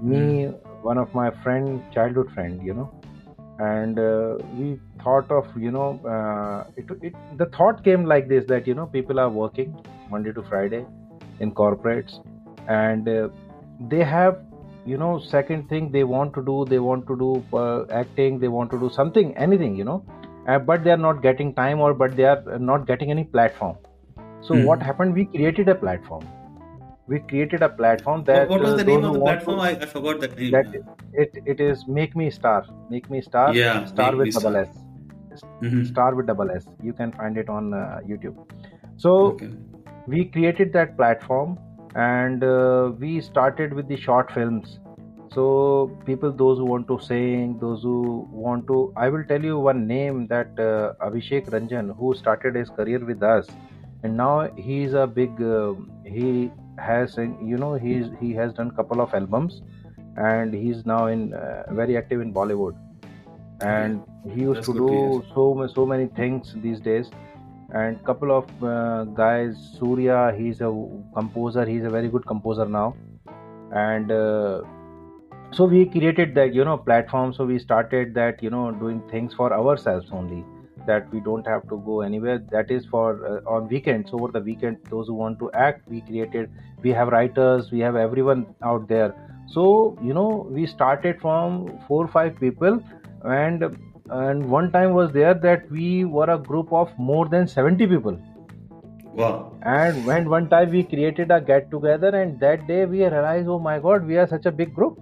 me, 0.00 0.46
one 0.82 0.98
of 0.98 1.14
my 1.14 1.30
friend, 1.42 1.82
childhood 1.92 2.30
friend, 2.32 2.60
you 2.62 2.74
know, 2.74 2.90
and 3.58 3.98
uh, 3.98 4.36
we 4.52 4.78
thought 5.02 5.30
of, 5.30 5.46
you 5.56 5.70
know, 5.70 6.00
uh, 6.04 6.64
it, 6.76 6.86
it 7.02 7.14
the 7.38 7.46
thought 7.46 7.84
came 7.84 8.04
like 8.04 8.28
this 8.28 8.44
that 8.48 8.66
you 8.66 8.74
know 8.74 8.86
people 8.86 9.20
are 9.20 9.30
working 9.30 9.78
Monday 10.10 10.32
to 10.32 10.42
Friday 10.42 10.84
in 11.40 11.52
corporates, 11.52 12.18
and 12.66 13.08
uh, 13.08 13.28
they 13.78 14.02
have 14.04 14.38
you 14.84 14.96
know 14.98 15.18
second 15.18 15.68
thing 15.68 15.90
they 15.90 16.04
want 16.04 16.34
to 16.34 16.44
do 16.44 16.66
they 16.68 16.78
want 16.78 17.06
to 17.06 17.16
do 17.16 17.30
uh, 17.56 17.84
acting 17.90 18.38
they 18.38 18.48
want 18.48 18.70
to 18.70 18.78
do 18.78 18.90
something 18.90 19.36
anything 19.36 19.74
you 19.76 19.84
know 19.84 20.04
uh, 20.48 20.58
but 20.58 20.84
they 20.84 20.90
are 20.90 21.02
not 21.08 21.22
getting 21.22 21.54
time 21.54 21.80
or 21.80 21.94
but 21.94 22.16
they 22.16 22.24
are 22.24 22.42
not 22.58 22.86
getting 22.86 23.10
any 23.10 23.24
platform. 23.24 23.76
So 24.40 24.54
Hmm. 24.54 24.66
what 24.66 24.82
happened? 24.82 25.14
We 25.14 25.26
created 25.26 25.68
a 25.68 25.74
platform 25.74 26.28
we 27.06 27.18
created 27.20 27.62
a 27.62 27.68
platform 27.68 28.24
that 28.24 28.48
what 28.48 28.60
was 28.62 28.72
uh, 28.74 28.76
the 28.76 28.84
name 28.84 29.04
of 29.04 29.14
the 29.14 29.20
platform? 29.20 29.58
to- 29.58 29.62
I, 29.62 29.70
I 29.70 29.86
forgot 29.86 30.20
that 30.20 30.38
name. 30.38 30.50
that 30.52 30.66
it, 31.12 31.32
it 31.46 31.60
is 31.60 31.86
make 31.86 32.16
me 32.16 32.30
star. 32.30 32.64
Make 32.90 33.10
me 33.10 33.20
star 33.20 33.54
Yeah, 33.54 33.84
star 33.84 34.14
with 34.16 34.32
double 34.34 34.52
Star. 34.52 34.62
s. 34.62 35.42
Mhm. 35.62 35.86
star 35.86 36.14
with 36.14 36.26
double 36.26 36.50
s. 36.50 36.66
You 36.82 36.92
can 36.92 37.12
find 37.12 37.36
it 37.36 37.48
on 37.48 37.74
uh, 37.74 37.98
youtube. 38.08 38.36
So 38.96 39.14
okay. 39.32 39.50
we 40.06 40.24
created 40.26 40.72
that 40.72 40.96
platform 40.96 41.58
and 41.94 42.42
uh, 42.44 42.92
we 42.98 43.20
started 43.20 43.72
with 43.74 43.88
the 43.88 43.96
short 43.96 44.30
films. 44.32 44.78
So 45.34 45.90
people 46.06 46.32
those 46.32 46.58
who 46.58 46.64
want 46.64 46.86
to 46.88 46.98
sing 47.04 47.58
those 47.60 47.82
who 47.82 48.28
want 48.30 48.66
to 48.68 48.76
i 48.96 49.08
will 49.08 49.24
tell 49.30 49.42
you 49.42 49.58
one 49.58 49.80
name 49.88 50.18
that 50.32 50.60
uh, 50.66 50.92
abhishek 51.06 51.48
ranjan 51.54 51.88
who 52.02 52.14
started 52.14 52.54
his 52.60 52.70
career 52.76 53.00
with 53.08 53.24
us 53.30 53.48
and 54.04 54.16
now 54.16 54.48
he 54.66 54.76
is 54.84 54.94
a 54.94 55.06
big 55.16 55.42
uh, 55.42 55.72
he 56.04 56.28
has 56.78 57.16
you 57.16 57.56
know 57.56 57.74
he's 57.74 58.06
he 58.20 58.32
has 58.32 58.52
done 58.52 58.70
couple 58.70 59.00
of 59.00 59.14
albums 59.14 59.62
and 60.16 60.54
he's 60.54 60.84
now 60.86 61.06
in 61.06 61.34
uh, 61.34 61.64
very 61.70 61.96
active 61.96 62.20
in 62.20 62.32
bollywood. 62.32 62.76
And 63.60 64.02
he 64.34 64.42
used 64.42 64.58
That's 64.58 64.66
to 64.66 64.74
do 64.74 65.24
so 65.34 65.68
so 65.74 65.86
many 65.86 66.06
things 66.06 66.54
these 66.62 66.80
days. 66.80 67.10
And 67.70 68.02
couple 68.04 68.30
of 68.30 68.64
uh, 68.64 69.04
guys 69.04 69.56
surya 69.78 70.34
he's 70.36 70.60
a 70.60 70.70
composer 71.14 71.64
he's 71.64 71.84
a 71.84 71.90
very 71.90 72.08
good 72.08 72.26
composer 72.26 72.66
now. 72.66 72.94
And 73.72 74.10
uh, 74.10 74.62
so 75.52 75.64
we 75.64 75.86
created 75.86 76.34
that 76.34 76.54
you 76.54 76.64
know 76.64 76.76
platform. 76.76 77.32
So 77.32 77.44
we 77.44 77.58
started 77.58 78.14
that 78.14 78.42
you 78.42 78.50
know 78.50 78.70
doing 78.72 79.02
things 79.10 79.34
for 79.34 79.52
ourselves 79.52 80.08
only 80.12 80.44
that 80.86 81.12
we 81.12 81.20
don't 81.20 81.46
have 81.46 81.62
to 81.68 81.80
go 81.84 82.00
anywhere. 82.00 82.38
That 82.50 82.70
is 82.70 82.86
for 82.86 83.26
uh, 83.26 83.50
on 83.50 83.68
weekends 83.68 84.10
over 84.12 84.28
the 84.28 84.40
weekend 84.40 84.78
those 84.90 85.06
who 85.06 85.14
want 85.14 85.38
to 85.40 85.50
act 85.52 85.88
we 85.88 86.00
created 86.00 86.50
we 86.82 86.90
have 86.90 87.08
writers 87.08 87.70
we 87.70 87.80
have 87.80 87.96
everyone 87.96 88.46
out 88.62 88.88
there. 88.88 89.14
So 89.48 89.98
you 90.02 90.14
know 90.14 90.46
we 90.50 90.66
started 90.66 91.20
from 91.20 91.78
four 91.88 92.04
or 92.04 92.08
five 92.08 92.38
people 92.40 92.80
and 93.24 93.64
and 94.10 94.48
one 94.50 94.70
time 94.72 94.92
was 94.92 95.12
there 95.12 95.34
that 95.34 95.70
we 95.70 96.04
were 96.04 96.30
a 96.30 96.38
group 96.38 96.72
of 96.72 96.90
more 96.98 97.26
than 97.28 97.48
70 97.48 97.86
people. 97.86 98.20
Wow. 99.14 99.56
And 99.62 100.04
when 100.04 100.28
one 100.28 100.48
time 100.48 100.70
we 100.70 100.82
created 100.82 101.30
a 101.30 101.40
get 101.40 101.70
together 101.70 102.08
and 102.08 102.38
that 102.40 102.66
day 102.66 102.84
we 102.84 103.04
realized 103.04 103.48
oh 103.48 103.58
my 103.58 103.78
god 103.78 104.06
we 104.06 104.16
are 104.16 104.26
such 104.26 104.46
a 104.46 104.52
big 104.52 104.74
group. 104.74 105.00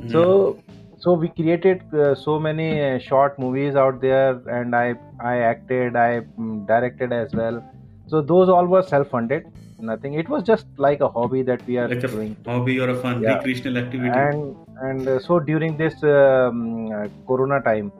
Mm. 0.00 0.12
so 0.12 0.58
so 0.96 1.12
we 1.14 1.28
created 1.28 1.82
uh, 1.92 2.14
so 2.14 2.38
many 2.38 2.68
uh, 2.82 2.98
short 2.98 3.38
movies 3.38 3.76
out 3.76 4.00
there 4.00 4.32
and 4.58 4.74
i 4.76 4.94
i 5.20 5.36
acted 5.38 5.96
i 5.96 6.20
mm, 6.38 6.66
directed 6.66 7.12
as 7.12 7.34
well. 7.34 7.62
So 8.06 8.22
those 8.22 8.48
all 8.48 8.66
were 8.66 8.82
self 8.82 9.08
funded 9.10 9.44
nothing. 9.78 10.14
It 10.14 10.28
was 10.28 10.42
just 10.44 10.66
like 10.78 11.00
a 11.00 11.08
hobby 11.08 11.42
that 11.42 11.62
we 11.66 11.76
are 11.78 11.88
like 11.88 12.04
a 12.04 12.08
doing. 12.08 12.36
hobby 12.46 12.78
or 12.80 12.88
a 12.90 13.00
fun 13.00 13.24
Yeah. 13.24 13.32
recreational 13.32 13.78
activity. 13.78 14.30
And 14.30 14.56
and 14.76 15.08
uh, 15.08 15.18
so 15.20 15.40
during 15.40 15.76
this 15.76 16.02
um, 16.02 16.90
uh, 16.92 17.08
corona 17.26 17.62
time 17.62 17.92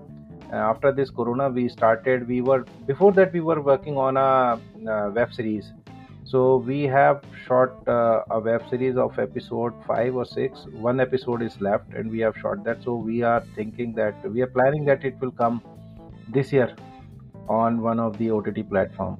uh, 0.52 0.56
after 0.56 0.92
this 0.92 1.10
corona 1.10 1.48
we 1.50 1.68
started 1.68 2.26
we 2.28 2.40
were 2.42 2.68
before 2.86 3.12
that 3.14 3.32
we 3.32 3.40
were 3.40 3.60
working 3.62 3.96
on 3.96 4.16
a 4.16 4.62
uh, 4.90 5.10
web 5.14 5.32
series 5.32 5.72
so 6.30 6.56
we 6.68 6.78
have 6.92 7.18
shot 7.46 7.88
uh, 7.96 8.36
a 8.36 8.38
web 8.46 8.62
series 8.70 8.96
of 9.04 9.18
episode 9.24 9.74
5 9.86 10.16
or 10.22 10.24
6 10.24 10.64
one 10.86 11.00
episode 11.04 11.42
is 11.48 11.60
left 11.66 11.94
and 12.00 12.10
we 12.16 12.20
have 12.26 12.36
shot 12.44 12.64
that 12.68 12.82
so 12.86 12.94
we 13.10 13.22
are 13.32 13.42
thinking 13.58 13.92
that 14.00 14.26
we 14.36 14.42
are 14.46 14.52
planning 14.58 14.84
that 14.90 15.04
it 15.10 15.20
will 15.20 15.30
come 15.42 15.60
this 16.38 16.52
year 16.52 16.68
on 17.60 17.80
one 17.88 18.00
of 18.06 18.18
the 18.22 18.30
ott 18.38 18.50
platform 18.74 19.16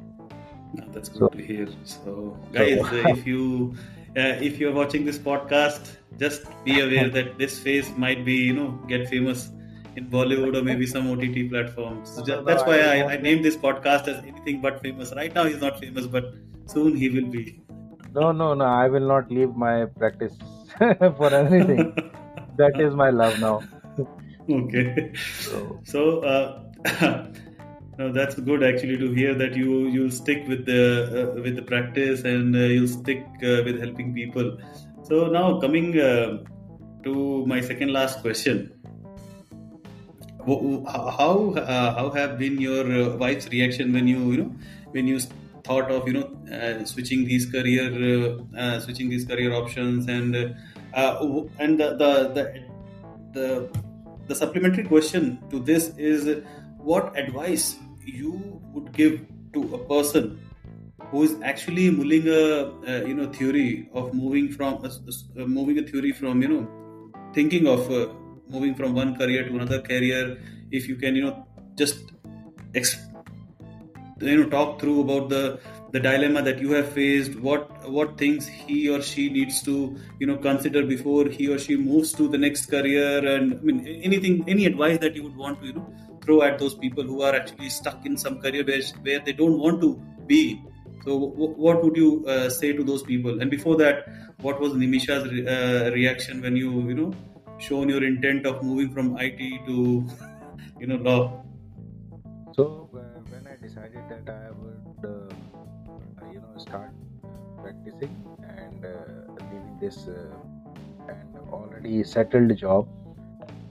No, 0.78 0.84
that's 0.94 1.09
good 1.12 1.20
So- 1.20 1.28
to 1.34 1.44
hear. 1.48 1.66
So, 1.90 2.12
guys, 2.54 2.80
uh, 2.94 3.02
if 3.11 3.20
you 3.32 3.42
uh, 4.22 4.46
if 4.48 4.59
you're 4.62 4.72
watching 4.78 5.04
this 5.11 5.18
podcast, 5.26 5.92
just 6.22 6.48
be 6.64 6.74
aware 6.86 7.04
that 7.16 7.28
this 7.42 7.54
face 7.66 7.90
might 8.04 8.24
be, 8.28 8.34
you 8.48 8.57
know, 8.57 8.66
get 8.92 9.07
famous 9.12 9.44
in 10.00 10.09
Bollywood 10.16 10.59
or 10.61 10.62
maybe 10.70 10.88
some 10.94 11.07
OTT 11.12 11.38
platforms. 11.52 12.11
So 12.16 12.20
No, 12.20 12.26
ju- 12.30 12.36
no, 12.40 12.44
that's 12.50 12.66
why 12.70 12.76
I, 12.88 12.96
I 13.12 13.16
named 13.28 13.44
this 13.48 13.57
podcast 13.66 14.11
as 14.14 14.18
anything 14.32 14.61
but 14.66 14.82
famous. 14.86 15.14
Right 15.20 15.38
now, 15.38 15.44
he's 15.52 15.62
not 15.66 15.80
famous, 15.84 16.09
but 16.18 16.34
soon 16.66 16.96
he 16.96 17.08
will 17.08 17.30
be. 17.38 17.44
no 18.16 18.26
no 18.32 18.46
no 18.58 18.66
i 18.82 18.88
will 18.92 19.08
not 19.14 19.30
leave 19.36 19.54
my 19.62 19.74
practice 20.02 20.36
for 21.18 21.28
anything 21.38 21.82
that 22.60 22.80
is 22.84 22.94
my 23.00 23.10
love 23.22 23.34
now 23.46 23.56
okay. 24.48 25.12
so 25.40 25.80
So, 25.84 26.20
uh, 26.20 26.62
no, 27.98 28.12
that's 28.12 28.36
good 28.36 28.62
actually 28.62 28.96
to 28.98 29.12
hear 29.12 29.34
that 29.34 29.56
you 29.56 29.88
you'll 29.88 30.10
stick 30.10 30.46
with 30.48 30.66
the 30.66 30.82
uh, 31.20 31.42
with 31.42 31.56
the 31.56 31.62
practice 31.62 32.22
and 32.22 32.54
uh, 32.54 32.60
you'll 32.60 32.88
stick 32.88 33.24
uh, 33.42 33.62
with 33.64 33.80
helping 33.80 34.14
people. 34.14 34.58
So 35.02 35.26
now 35.26 35.60
coming 35.60 35.98
uh, 35.98 36.44
to 37.04 37.46
my 37.46 37.60
second 37.60 37.92
last 37.92 38.20
question, 38.20 38.72
how 40.46 41.54
uh, 41.56 41.94
how 41.98 42.10
have 42.10 42.38
been 42.38 42.60
your 42.60 42.84
uh, 43.02 43.16
wife's 43.16 43.48
reaction 43.48 43.92
when 43.92 44.06
you 44.06 44.30
you 44.32 44.42
know 44.42 44.54
when 44.92 45.06
you 45.06 45.20
thought 45.64 45.90
of 45.90 46.06
you 46.06 46.14
know 46.14 46.36
switching 46.84 47.24
these 47.24 47.47
career 47.47 47.86
uh, 48.11 48.59
uh, 48.59 48.80
switching 48.80 49.09
these 49.09 49.24
career 49.24 49.53
options 49.53 50.09
and 50.09 50.36
uh, 50.36 51.38
and 51.59 51.80
the 51.80 51.88
the, 52.03 52.12
the 52.34 52.44
the 53.32 53.68
the 54.28 54.34
supplementary 54.34 54.84
question 54.84 55.38
to 55.51 55.61
this 55.61 55.88
is 55.97 56.42
what 56.78 57.16
advice 57.18 57.76
you 58.05 58.61
would 58.72 58.92
give 58.92 59.20
to 59.53 59.74
a 59.74 59.78
person 59.86 60.38
who 61.11 61.22
is 61.22 61.36
actually 61.42 61.90
mulling 61.90 62.26
a, 62.28 62.42
a 62.92 63.09
you 63.09 63.14
know 63.14 63.30
theory 63.32 63.88
of 63.92 64.14
moving 64.14 64.51
from 64.51 64.84
uh, 64.84 65.47
moving 65.47 65.78
a 65.78 65.82
theory 65.82 66.12
from 66.12 66.42
you 66.42 66.49
know 66.49 67.12
thinking 67.34 67.66
of 67.66 67.90
uh, 67.90 68.07
moving 68.49 68.74
from 68.74 68.94
one 68.94 69.16
career 69.16 69.44
to 69.49 69.55
another 69.55 69.80
career 69.82 70.38
if 70.70 70.88
you 70.88 70.97
can 70.97 71.14
you 71.16 71.24
know 71.24 71.47
just 71.74 72.12
you 74.20 74.36
know 74.38 74.49
talk 74.49 74.80
through 74.80 75.01
about 75.01 75.28
the 75.28 75.61
the 75.97 76.01
dilemma 76.07 76.42
that 76.49 76.59
you 76.64 76.72
have 76.76 76.88
faced 76.97 77.36
what 77.49 77.68
what 77.99 78.16
things 78.22 78.47
he 78.49 78.78
or 78.94 79.01
she 79.11 79.28
needs 79.36 79.62
to 79.68 79.76
you 80.20 80.26
know 80.30 80.36
consider 80.49 80.82
before 80.94 81.24
he 81.36 81.49
or 81.55 81.59
she 81.66 81.76
moves 81.76 82.12
to 82.18 82.28
the 82.34 82.40
next 82.47 82.66
career 82.74 83.12
and 83.34 83.55
i 83.55 83.62
mean 83.68 83.78
anything 84.11 84.42
any 84.57 84.66
advice 84.72 84.99
that 85.05 85.16
you 85.18 85.22
would 85.26 85.38
want 85.44 85.61
to 85.62 85.68
you 85.68 85.76
know 85.78 85.86
throw 86.26 86.42
at 86.42 86.59
those 86.59 86.74
people 86.74 87.05
who 87.05 87.22
are 87.22 87.34
actually 87.34 87.70
stuck 87.70 88.05
in 88.05 88.16
some 88.16 88.40
career 88.40 88.64
where, 88.64 88.82
where 89.03 89.20
they 89.20 89.32
don't 89.32 89.59
want 89.59 89.80
to 89.80 89.94
be. 90.26 90.61
So 91.05 91.20
w- 91.20 91.55
what 91.66 91.82
would 91.84 91.97
you 91.97 92.26
uh, 92.26 92.51
say 92.51 92.72
to 92.72 92.82
those 92.82 93.05
people? 93.05 93.40
And 93.40 93.51
before 93.51 93.76
that 93.76 94.07
what 94.40 94.61
was 94.61 94.72
nimisha's 94.72 95.30
re- 95.30 95.47
uh, 95.47 95.90
reaction 95.92 96.42
when 96.42 96.57
you 96.57 96.70
you 96.88 96.94
know 97.01 97.12
shown 97.59 97.88
your 97.88 98.05
intent 98.05 98.44
of 98.44 98.62
moving 98.62 98.90
from 98.92 99.16
it 99.18 99.38
to 99.66 99.76
you 100.80 100.86
know 100.88 100.97
law? 100.97 101.20
So 102.57 102.90
uh, 102.94 103.20
when 103.30 103.47
I 103.47 103.57
decided 103.62 104.09
that 104.09 104.28
I 104.34 104.51
start 106.59 106.92
practicing 107.62 108.14
and 108.42 108.84
uh, 108.84 109.32
leaving 109.34 109.78
this 109.80 110.09
uh, 110.09 110.36
and 111.09 111.36
already 111.52 112.02
settled 112.04 112.57
job, 112.57 112.88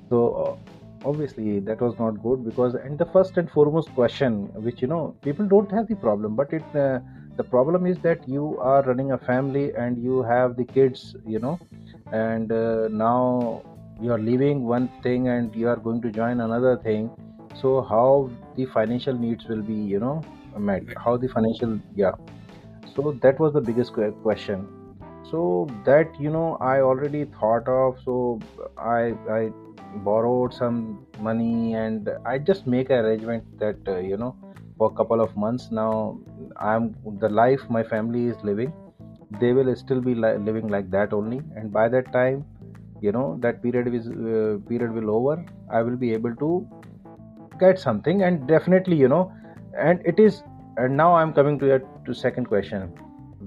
so 0.09 0.19
uh, 0.33 1.07
obviously 1.09 1.59
that 1.59 1.81
was 1.81 1.97
not 1.99 2.21
good 2.21 2.43
because 2.45 2.75
and 2.75 2.97
the 2.97 3.05
first 3.05 3.37
and 3.37 3.49
foremost 3.51 3.93
question, 3.95 4.45
which 4.63 4.81
you 4.81 4.87
know, 4.87 5.15
people 5.21 5.45
don't 5.45 5.71
have 5.71 5.87
the 5.87 5.95
problem, 5.95 6.35
but 6.35 6.51
it 6.53 6.63
uh, 6.75 6.99
the 7.37 7.43
problem 7.43 7.85
is 7.85 7.97
that 7.99 8.27
you 8.27 8.57
are 8.59 8.81
running 8.83 9.11
a 9.11 9.17
family 9.17 9.73
and 9.73 10.01
you 10.01 10.21
have 10.23 10.55
the 10.55 10.63
kids, 10.63 11.15
you 11.25 11.39
know, 11.39 11.59
and 12.11 12.51
uh, 12.51 12.87
now 12.89 13.61
you 14.01 14.11
are 14.11 14.19
leaving 14.19 14.65
one 14.65 14.89
thing 15.03 15.27
and 15.29 15.55
you 15.55 15.67
are 15.67 15.75
going 15.75 16.01
to 16.01 16.11
join 16.11 16.41
another 16.41 16.77
thing. 16.77 17.09
So 17.61 17.81
how 17.81 18.29
the 18.55 18.65
financial 18.65 19.13
needs 19.13 19.45
will 19.47 19.61
be 19.61 19.73
you 19.73 19.99
know 19.99 20.21
met 20.57 20.83
how 21.03 21.17
the 21.17 21.27
financial 21.27 21.79
yeah 21.95 22.11
so 22.95 23.11
that 23.21 23.39
was 23.39 23.53
the 23.53 23.61
biggest 23.61 23.93
question. 24.23 24.67
So 25.29 25.67
that 25.85 26.19
you 26.19 26.29
know 26.29 26.57
i 26.61 26.81
already 26.81 27.25
thought 27.39 27.67
of 27.67 27.97
so 28.05 28.39
i 28.77 29.13
i 29.37 29.49
borrowed 30.07 30.53
some 30.53 30.99
money 31.19 31.73
and 31.73 32.09
i 32.25 32.37
just 32.37 32.67
make 32.67 32.91
an 32.91 32.97
arrangement 33.05 33.43
that 33.59 33.77
uh, 33.87 33.97
you 33.97 34.17
know 34.17 34.35
for 34.77 34.91
a 34.91 34.95
couple 34.95 35.21
of 35.21 35.35
months. 35.35 35.69
Now 35.71 36.19
i'm 36.57 36.95
the 37.19 37.29
life 37.29 37.61
my 37.69 37.83
family 37.83 38.27
is 38.27 38.37
living 38.43 38.71
they 39.39 39.53
will 39.53 39.75
still 39.75 40.01
be 40.01 40.13
li- 40.13 40.37
living 40.37 40.67
like 40.67 40.89
that 40.91 41.13
only. 41.13 41.41
And 41.55 41.73
by 41.73 41.89
that 41.89 42.11
time 42.13 42.45
you 43.01 43.11
know 43.11 43.37
that 43.41 43.61
period 43.63 43.93
is 43.93 44.07
uh, 44.07 44.57
period 44.69 44.93
will 44.93 45.09
over. 45.09 45.43
I 45.71 45.81
will 45.81 45.97
be 45.97 46.13
able 46.13 46.35
to 46.35 46.67
get 47.59 47.79
something 47.79 48.23
and 48.23 48.47
definitely 48.47 48.97
you 48.97 49.07
know 49.07 49.31
and 49.77 50.01
it 50.05 50.19
is 50.19 50.43
and 50.77 50.97
now 50.97 51.15
i'm 51.15 51.33
coming 51.33 51.57
to 51.59 51.67
your 51.67 51.79
to 52.05 52.13
second 52.13 52.45
question. 52.45 52.93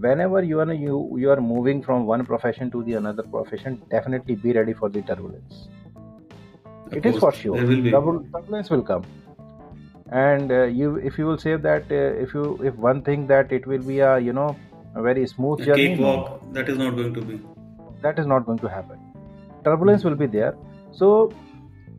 Whenever 0.01 0.43
you 0.43 0.61
are 0.61 0.73
you 0.73 1.17
you 1.19 1.31
are 1.31 1.41
moving 1.41 1.83
from 1.83 2.07
one 2.07 2.25
profession 2.25 2.71
to 2.71 2.83
the 2.85 2.95
another 2.95 3.23
profession 3.23 3.81
definitely 3.91 4.37
be 4.37 4.53
ready 4.53 4.73
for 4.73 4.89
the 4.89 5.03
turbulence. 5.03 5.69
Of 6.87 6.93
it 6.99 7.07
is 7.07 7.15
for 7.15 7.21
course, 7.21 7.37
sure. 7.37 7.57
there 7.57 7.67
will 7.67 7.83
be. 7.83 7.91
Turbulence 7.91 8.71
will 8.71 8.83
come. 8.83 9.05
And 10.11 10.53
uh, 10.53 10.63
you 10.65 10.97
if 10.97 11.19
you 11.19 11.27
will 11.27 11.39
say 11.39 11.57
that 11.57 11.91
uh, 11.91 12.23
if 12.27 12.33
you 12.35 12.45
if 12.63 12.75
one 12.77 13.03
thing 13.03 13.27
that 13.27 13.53
it 13.53 13.67
will 13.67 13.83
be 13.91 13.99
a 14.01 14.19
you 14.19 14.33
know 14.33 14.57
a 14.95 15.03
very 15.03 15.27
smooth 15.27 15.61
a 15.61 15.67
journey 15.67 15.89
cakewalk 15.89 16.41
that 16.53 16.69
is 16.69 16.79
not 16.79 16.97
going 16.97 17.13
to 17.15 17.27
be. 17.33 17.41
that 18.03 18.19
is 18.19 18.27
not 18.27 18.47
going 18.47 18.59
to 18.59 18.69
happen. 18.69 18.99
Turbulence 19.65 20.05
will 20.05 20.15
be 20.15 20.27
there. 20.27 20.57
So 20.93 21.33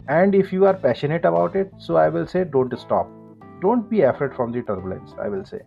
and 0.09 0.33
if 0.33 0.51
you 0.51 0.65
are 0.65 0.73
passionate 0.73 1.25
about 1.29 1.55
it 1.55 1.71
so 1.87 1.97
i 2.03 2.09
will 2.13 2.27
say 2.33 2.43
don't 2.43 2.77
stop 2.83 3.09
don't 3.61 3.89
be 3.89 4.01
afraid 4.01 4.35
from 4.35 4.51
the 4.51 4.61
turbulence 4.63 5.13
i 5.21 5.29
will 5.29 5.45
say. 5.45 5.61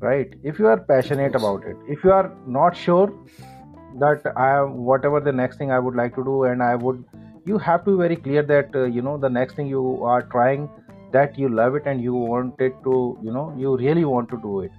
Right? 0.00 0.34
If 0.42 0.58
you 0.58 0.66
are 0.66 0.78
passionate 0.78 1.34
about 1.34 1.64
it 1.64 1.76
if 1.88 2.04
you 2.04 2.12
are 2.12 2.30
not 2.46 2.76
sure 2.76 3.12
that 4.00 4.26
i 4.36 4.48
am 4.58 4.78
whatever 4.84 5.20
the 5.20 5.32
next 5.32 5.56
thing 5.56 5.70
i 5.70 5.78
would 5.78 5.94
like 5.94 6.14
to 6.16 6.24
do 6.24 6.42
and 6.44 6.62
i 6.62 6.74
would 6.74 7.04
you 7.46 7.58
have 7.58 7.84
to 7.84 7.92
be 7.92 7.96
very 8.02 8.16
clear 8.16 8.42
that 8.42 8.74
uh, 8.74 8.84
you 8.84 9.02
know 9.02 9.16
the 9.16 9.28
next 9.28 9.54
thing 9.54 9.66
you 9.66 10.02
are 10.02 10.22
trying 10.22 10.68
that 11.12 11.38
you 11.38 11.48
love 11.48 11.76
it 11.76 11.86
and 11.86 12.02
you 12.02 12.14
want 12.14 12.60
it 12.68 12.78
to 12.86 12.94
you 13.22 13.32
know 13.36 13.44
you 13.56 13.76
really 13.76 14.04
want 14.04 14.28
to 14.30 14.38
do 14.44 14.60
it. 14.60 14.72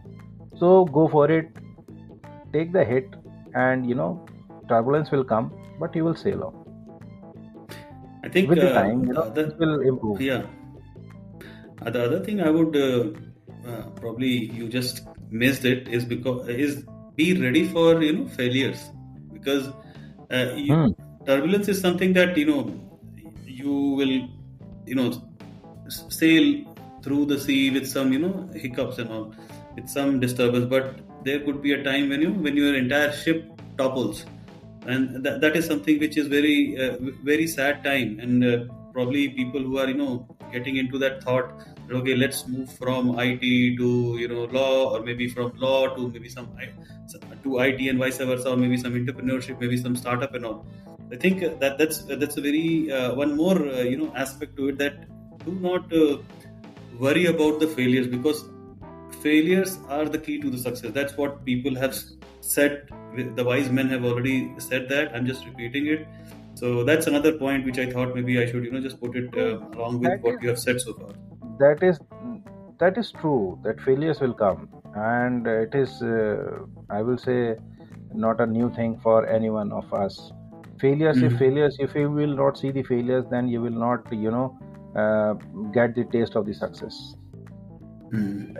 So 0.59 0.85
go 0.85 1.07
for 1.07 1.29
it. 1.31 1.49
Take 2.53 2.73
the 2.73 2.83
hit 2.83 3.15
and 3.53 3.87
you 3.89 3.95
know 3.95 4.25
turbulence 4.69 5.11
will 5.11 5.23
come 5.23 5.51
but 5.79 5.95
you 5.95 6.03
will 6.03 6.15
sail 6.15 6.43
on. 6.43 6.53
I 8.23 8.29
think 8.29 8.49
with 8.49 8.59
the 8.59 8.71
uh, 8.71 8.81
time 8.81 9.05
you 9.05 9.13
know 9.13 9.29
the 9.29 9.47
will 9.59 9.81
improve. 9.81 10.21
Yeah. 10.21 10.43
The 11.91 12.03
other 12.03 12.19
thing 12.23 12.41
I 12.41 12.49
would 12.49 12.75
uh, 12.75 13.09
uh, 13.67 13.89
probably 14.01 14.27
you 14.27 14.67
just 14.69 15.01
missed 15.29 15.65
it 15.65 15.87
is 15.87 16.05
because 16.05 16.47
is 16.47 16.83
be 17.15 17.39
ready 17.41 17.67
for 17.67 18.01
you 18.01 18.13
know 18.13 18.27
failures. 18.27 18.91
Because 19.31 19.67
uh, 20.31 20.53
you, 20.55 20.73
Hmm. 20.73 20.91
turbulence 21.25 21.67
is 21.67 21.79
something 21.79 22.13
that 22.13 22.37
you 22.37 22.45
know 22.45 22.73
you 23.45 23.71
will 23.71 24.15
you 24.85 24.95
know 24.95 25.11
sail 25.87 26.63
through 27.03 27.25
the 27.25 27.39
sea 27.39 27.69
with 27.69 27.87
some 27.87 28.11
you 28.13 28.19
know 28.19 28.49
hiccups 28.55 28.97
and 28.97 29.11
all 29.11 29.33
with 29.75 29.87
some 29.89 30.19
disturbance. 30.19 30.65
But 30.65 30.99
there 31.23 31.39
could 31.39 31.61
be 31.61 31.73
a 31.73 31.83
time 31.83 32.09
when 32.09 32.21
you 32.21 32.31
when 32.31 32.57
your 32.57 32.75
entire 32.75 33.11
ship 33.11 33.45
topples. 33.77 34.25
And 34.87 35.23
that, 35.25 35.41
that 35.41 35.55
is 35.55 35.65
something 35.65 35.99
which 35.99 36.17
is 36.17 36.27
very 36.27 36.77
uh, 36.79 36.97
very 37.23 37.47
sad 37.47 37.83
time. 37.83 38.19
And 38.19 38.43
uh, 38.43 38.65
probably 38.95 39.23
people 39.39 39.61
who 39.67 39.77
are 39.81 39.87
you 39.93 39.99
know 40.01 40.11
getting 40.53 40.77
into 40.81 40.97
that 41.03 41.23
thought 41.23 41.47
okay 41.99 42.15
let's 42.23 42.47
move 42.47 42.69
from 42.81 43.13
it 43.19 43.41
to 43.81 43.89
you 44.21 44.27
know 44.33 44.43
law 44.57 44.73
or 44.93 45.03
maybe 45.09 45.27
from 45.35 45.51
law 45.65 45.79
to 45.95 46.07
maybe 46.15 46.29
some 46.35 46.47
to 47.43 47.59
it 47.59 47.81
and 47.89 47.99
vice 47.99 48.17
versa 48.31 48.49
or 48.53 48.57
maybe 48.63 48.77
some 48.85 48.93
entrepreneurship 48.99 49.59
maybe 49.59 49.77
some 49.77 49.95
startup 49.95 50.33
and 50.33 50.45
all. 50.45 50.65
I 51.11 51.17
think 51.17 51.41
that 51.59 51.77
that's 51.77 51.99
that's 52.21 52.37
a 52.37 52.41
very 52.41 52.91
uh, 52.91 53.13
one 53.13 53.35
more 53.37 53.57
uh, 53.57 53.83
you 53.91 53.97
know 53.97 54.11
aspect 54.15 54.57
to 54.57 54.69
it 54.69 54.77
that 54.79 54.95
do 55.45 55.53
not 55.67 55.93
uh, 55.93 56.17
worry 56.99 57.25
about 57.27 57.59
the 57.59 57.67
failures 57.67 58.07
because 58.07 58.43
failures 59.21 59.77
are 59.87 60.05
the 60.05 60.17
key 60.17 60.39
to 60.41 60.49
the 60.49 60.57
success. 60.57 60.91
That's 60.93 61.15
what 61.17 61.45
people 61.45 61.75
have 61.75 61.95
said 62.41 62.89
the 63.35 63.43
wise 63.43 63.69
men 63.69 63.89
have 63.89 64.03
already 64.03 64.53
said 64.57 64.89
that. 64.89 65.15
I'm 65.15 65.25
just 65.25 65.45
repeating 65.45 65.87
it 65.87 66.07
so 66.55 66.83
that's 66.83 67.07
another 67.07 67.33
point 67.37 67.65
which 67.65 67.77
i 67.77 67.85
thought 67.91 68.15
maybe 68.15 68.41
i 68.41 68.45
should 68.49 68.63
you 68.63 68.71
know 68.71 68.81
just 68.81 68.99
put 68.99 69.15
it 69.15 69.37
uh, 69.37 69.57
along 69.77 69.99
with 69.99 70.09
that 70.09 70.21
what 70.21 70.35
is, 70.35 70.39
you 70.41 70.49
have 70.49 70.59
said 70.59 70.79
so 70.81 70.93
far. 70.93 71.09
that 71.59 71.83
is 71.83 71.99
that 72.79 72.97
is 72.97 73.11
true 73.11 73.59
that 73.63 73.79
failures 73.81 74.19
will 74.19 74.33
come. 74.33 74.69
And 74.95 75.47
it 75.47 75.75
is 75.75 76.01
uh, 76.01 76.59
i 76.89 77.01
will 77.01 77.17
say 77.17 77.55
not 78.13 78.39
a 78.39 78.45
new 78.45 78.73
thing 78.73 78.99
for 79.03 79.27
any 79.27 79.49
one 79.49 79.71
of 79.71 79.93
us. 79.93 80.31
Failures 80.79 81.17
mm-hmm. 81.17 81.33
if 81.33 81.39
failures 81.39 81.77
if 81.79 81.95
you 81.95 82.09
will 82.11 82.35
not 82.35 82.57
see 82.57 82.71
the 82.71 82.83
failures 82.83 83.25
then 83.31 83.47
you 83.47 83.61
will 83.61 83.79
not 83.87 84.11
you 84.11 84.31
know 84.31 84.57
uh, 84.95 85.33
get 85.73 85.95
the 85.95 86.05
taste 86.05 86.35
of 86.35 86.45
the 86.45 86.53
success. 86.53 87.15
Mm. 88.13 88.55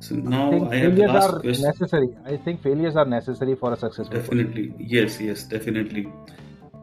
so 0.00 0.14
now 0.14 0.66
I, 0.66 0.80
failures 0.80 1.10
are 1.10 1.40
question. 1.40 1.64
necessary. 1.64 2.08
I 2.24 2.36
think 2.36 2.62
failures 2.62 2.96
are 2.96 3.04
necessary 3.04 3.56
for 3.56 3.72
a 3.72 3.76
successful 3.76 4.16
definitely. 4.16 4.74
yes 4.78 5.20
yes 5.20 5.44
definitely 5.44 6.06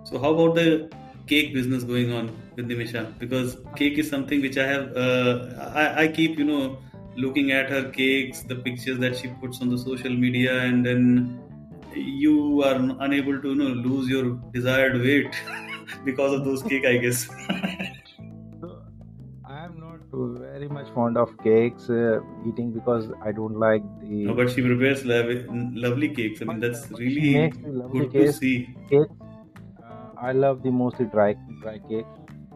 so 0.09 0.19
how 0.19 0.33
about 0.33 0.55
the 0.55 0.89
cake 1.29 1.53
business 1.53 1.83
going 1.83 2.11
on 2.11 2.29
with 2.55 2.67
Nimisha 2.67 3.01
because 3.19 3.57
cake 3.75 3.97
is 4.03 4.09
something 4.09 4.41
which 4.41 4.57
I 4.57 4.65
have. 4.67 4.97
Uh, 4.97 5.71
I, 5.81 6.03
I 6.03 6.07
keep 6.07 6.39
you 6.39 6.45
know 6.45 6.79
looking 7.15 7.51
at 7.51 7.69
her 7.69 7.83
cakes, 7.89 8.41
the 8.53 8.55
pictures 8.55 8.97
that 8.99 9.15
she 9.15 9.27
puts 9.43 9.61
on 9.61 9.69
the 9.69 9.77
social 9.77 10.15
media, 10.25 10.61
and 10.63 10.85
then 10.85 11.39
you 11.93 12.63
are 12.63 12.75
unable 13.07 13.41
to 13.41 13.49
you 13.49 13.55
know 13.55 13.71
lose 13.89 14.09
your 14.09 14.25
desired 14.57 14.99
weight 15.07 15.39
because 16.05 16.33
of 16.33 16.45
those 16.45 16.63
cake, 16.63 16.85
I 16.85 16.97
guess. 16.97 17.29
I 19.59 19.65
am 19.65 19.79
not 19.79 19.99
very 20.39 20.67
much 20.69 20.89
fond 20.93 21.17
of 21.17 21.31
cakes 21.43 21.89
uh, 21.89 22.19
eating 22.47 22.71
because 22.71 23.07
I 23.21 23.31
don't 23.31 23.59
like 23.59 23.83
the. 24.01 24.25
No, 24.25 24.33
but 24.33 24.51
she 24.51 24.61
prepares 24.61 25.05
lovely 25.05 26.09
cakes. 26.09 26.41
I 26.41 26.45
mean, 26.45 26.59
that's 26.59 26.89
really 26.91 27.49
good 27.91 28.11
cakes, 28.11 28.33
to 28.33 28.39
see. 28.39 28.75
Cakes 28.89 29.11
I 30.21 30.31
love 30.31 30.63
the 30.63 30.71
mostly 30.71 31.05
dry 31.05 31.35
dry 31.61 31.79
cake. 31.89 32.05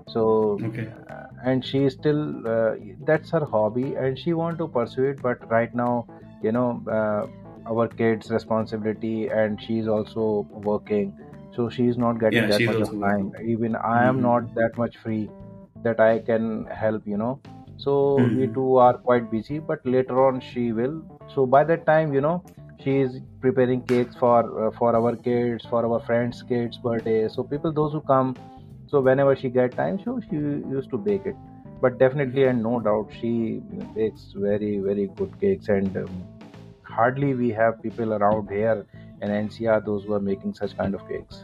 So 0.07 0.59
okay. 0.63 0.87
Uh, 1.09 1.27
and 1.45 1.65
she 1.65 1.89
still 1.89 2.47
uh, 2.47 2.75
that's 3.05 3.31
her 3.31 3.45
hobby 3.45 3.95
and 3.95 4.17
she 4.17 4.33
want 4.33 4.57
to 4.59 4.67
pursue 4.67 5.05
it. 5.05 5.21
But 5.21 5.49
right 5.49 5.73
now, 5.73 6.07
you 6.41 6.51
know, 6.51 6.83
uh, 6.91 7.27
our 7.69 7.87
kids' 7.87 8.29
responsibility 8.29 9.27
and 9.27 9.61
she's 9.61 9.87
also 9.87 10.47
working, 10.51 11.17
so 11.55 11.69
she's 11.69 11.97
not 11.97 12.19
getting 12.19 12.43
yeah, 12.43 12.57
that 12.57 12.61
much 12.61 12.81
of 12.87 12.99
time. 12.99 13.31
Even 13.45 13.75
I 13.75 14.05
am 14.05 14.15
mm-hmm. 14.15 14.23
not 14.23 14.55
that 14.55 14.77
much 14.77 14.97
free 14.97 15.29
that 15.83 15.99
I 15.99 16.19
can 16.19 16.65
help. 16.65 17.07
You 17.07 17.17
know, 17.17 17.39
so 17.77 18.17
mm-hmm. 18.19 18.39
we 18.39 18.47
two 18.47 18.75
are 18.77 18.97
quite 18.97 19.31
busy. 19.31 19.59
But 19.59 19.85
later 19.85 20.25
on, 20.25 20.41
she 20.41 20.71
will. 20.73 21.01
So 21.33 21.45
by 21.45 21.63
that 21.63 21.85
time, 21.85 22.13
you 22.13 22.21
know 22.21 22.43
she 22.83 22.97
is 22.97 23.19
preparing 23.41 23.81
cakes 23.81 24.15
for 24.15 24.67
uh, 24.67 24.71
for 24.77 24.95
our 24.95 25.15
kids 25.15 25.65
for 25.69 25.85
our 25.85 25.99
friends 26.05 26.43
kids 26.43 26.77
birthday. 26.77 27.27
So 27.29 27.43
people 27.43 27.71
those 27.71 27.93
who 27.93 28.01
come 28.01 28.35
so 28.87 29.01
whenever 29.01 29.35
she 29.35 29.49
get 29.49 29.75
time 29.75 29.99
so 30.03 30.19
she 30.29 30.35
used 30.35 30.89
to 30.91 30.97
bake 30.97 31.25
it. 31.25 31.35
But 31.81 31.97
definitely 31.97 32.43
and 32.45 32.63
no 32.63 32.79
doubt 32.79 33.09
she 33.19 33.61
bakes 33.95 34.33
very 34.35 34.79
very 34.79 35.07
good 35.15 35.39
cakes. 35.39 35.69
And 35.69 35.97
um, 35.97 36.23
hardly 36.83 37.33
we 37.33 37.49
have 37.51 37.81
people 37.81 38.13
around 38.13 38.49
here 38.49 38.85
in 39.21 39.29
NCR 39.29 39.85
those 39.85 40.03
who 40.05 40.13
are 40.13 40.25
making 40.31 40.53
such 40.53 40.77
kind 40.77 40.93
of 40.93 41.07
cakes. 41.07 41.43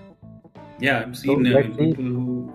Yeah 0.79 0.99
I've 0.99 1.17
seen 1.17 1.45
so, 1.45 1.59
uh, 1.59 1.63
people 1.63 2.05
who 2.05 2.53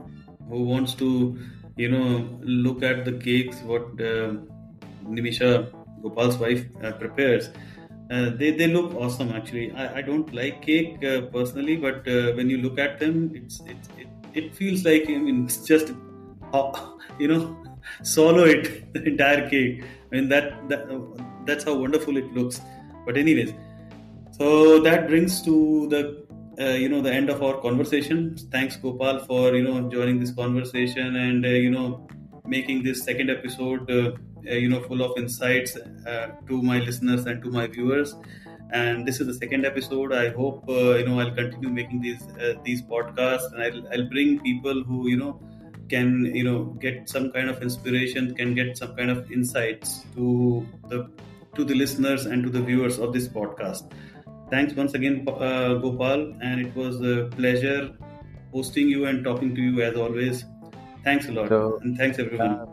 who 0.49 0.64
wants 0.64 0.95
to 1.05 1.39
you 1.76 1.89
know 1.89 2.28
look 2.43 2.82
at 2.82 3.05
the 3.05 3.12
cakes 3.12 3.62
what 3.62 3.82
uh, 4.01 4.35
Nimisha 5.05 5.70
Gopal's 6.03 6.37
wife 6.39 6.64
uh, 6.82 6.93
prepares 6.93 7.51
uh, 8.15 8.31
they, 8.41 8.51
they 8.53 8.67
look 8.69 8.95
awesome 8.95 9.31
actually. 9.33 9.73
I, 9.73 9.99
I 9.99 10.03
don't 10.03 10.33
like 10.33 10.62
cake 10.62 11.05
uh, 11.05 11.23
personally, 11.37 11.77
but 11.77 12.07
uh, 12.07 12.33
when 12.39 12.49
you 12.49 12.59
look 12.59 12.79
at 12.79 13.01
them, 13.01 13.33
it's, 13.35 13.61
it, 13.61 14.09
it 14.35 14.55
feels 14.55 14.85
like 14.85 15.05
I 15.09 15.17
mean 15.17 15.45
it's 15.45 15.59
just 15.59 15.89
you 17.19 17.29
know 17.29 17.57
swallow 18.03 18.45
it 18.45 18.93
the 18.95 19.03
entire 19.03 19.49
cake. 19.49 19.85
I 20.12 20.15
mean 20.15 20.29
that 20.29 20.69
that 20.69 20.87
that's 21.47 21.65
how 21.65 21.75
wonderful 21.75 22.17
it 22.17 22.33
looks. 22.33 22.61
But 23.07 23.17
anyways, 23.17 23.53
so 24.33 24.81
that 24.81 25.09
brings 25.09 25.43
to 25.43 25.89
the 25.89 26.03
uh, 26.61 26.77
you 26.83 26.89
know 26.89 27.01
the 27.01 27.12
end 27.12 27.31
of 27.31 27.43
our 27.43 27.61
conversation. 27.61 28.37
Thanks 28.53 28.77
Gopal 28.77 29.21
for 29.21 29.55
you 29.55 29.65
know 29.65 29.89
joining 29.91 30.21
this 30.21 30.31
conversation 30.31 31.17
and 31.17 31.45
uh, 31.45 31.49
you 31.49 31.71
know 31.71 32.07
making 32.47 32.82
this 32.82 33.03
second 33.03 33.30
episode 33.30 33.90
uh, 33.90 34.12
uh, 34.47 34.55
you 34.55 34.68
know 34.68 34.80
full 34.82 35.03
of 35.03 35.16
insights 35.16 35.76
uh, 35.76 36.28
to 36.49 36.62
my 36.62 36.78
listeners 36.80 37.26
and 37.26 37.42
to 37.42 37.51
my 37.51 37.66
viewers. 37.66 38.14
And 38.70 39.07
this 39.07 39.20
is 39.20 39.26
the 39.26 39.34
second 39.34 39.64
episode. 39.64 40.12
I 40.12 40.30
hope 40.30 40.64
you 40.68 41.07
know 41.07 41.20
i'll 41.20 41.34
continue 41.34 41.68
making 41.68 42.01
these 42.01 42.22
these 42.64 42.82
podcasts 42.82 43.53
and 43.53 43.62
I'll, 43.62 43.92
I'll 43.92 44.09
bring 44.09 44.40
people 44.40 44.82
who 44.82 45.09
you 45.09 45.16
know 45.16 45.40
can 45.88 46.34
you 46.34 46.45
know 46.45 46.64
get 46.84 47.09
some 47.09 47.30
kind 47.30 47.49
of 47.49 47.62
inspiration 47.62 48.34
can 48.34 48.55
get 48.55 48.76
some 48.76 48.97
kind 48.97 49.11
of 49.11 49.30
insights 49.30 50.05
to 50.14 50.66
the 50.88 51.11
to 51.55 51.64
the 51.64 51.74
listeners 51.74 52.26
and 52.26 52.42
to 52.42 52.51
the 52.51 52.61
viewers 52.61 52.99
of 52.99 53.12
this 53.12 53.28
podcast. 53.28 53.92
Thanks 54.51 54.74
once 54.74 54.95
again 54.95 55.24
uh, 55.28 55.74
gopal 55.74 56.34
and 56.42 56.66
it 56.66 56.74
was 56.74 57.01
a 57.01 57.28
pleasure 57.36 57.92
hosting 58.53 58.88
you 58.88 59.07
and 59.07 59.24
talking 59.24 59.55
to 59.55 59.61
you 59.61 59.82
as 59.82 59.97
always 59.97 60.45
thanks 61.05 61.28
a 61.28 61.32
lot 61.32 61.48
so, 61.48 61.78
and 61.82 61.96
thanks 61.96 62.18
everyone 62.18 62.50
uh, 62.50 62.66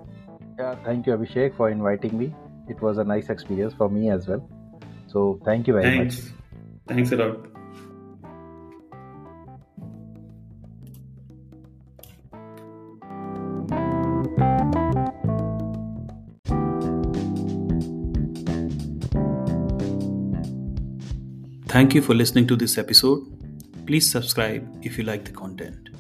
yeah, 0.62 0.76
thank 0.86 1.08
you, 1.08 1.14
Abhishek, 1.14 1.56
for 1.56 1.70
inviting 1.70 2.18
me. 2.18 2.34
It 2.70 2.82
was 2.82 2.98
a 2.98 3.04
nice 3.04 3.30
experience 3.30 3.74
for 3.74 3.90
me 3.90 4.10
as 4.10 4.28
well. 4.28 4.48
So, 5.08 5.40
thank 5.44 5.68
you 5.68 5.74
very 5.74 5.86
Thanks. 5.86 6.24
much. 6.24 6.34
Thanks 6.88 7.12
a 7.12 7.18
lot. 7.18 7.48
Thank 21.68 21.96
you 21.96 22.02
for 22.02 22.14
listening 22.14 22.48
to 22.48 22.58
this 22.58 22.78
episode. 22.78 23.24
Please 23.88 24.12
subscribe 24.12 24.68
if 24.86 24.98
you 24.98 25.06
like 25.06 25.24
the 25.24 25.32
content. 25.32 25.91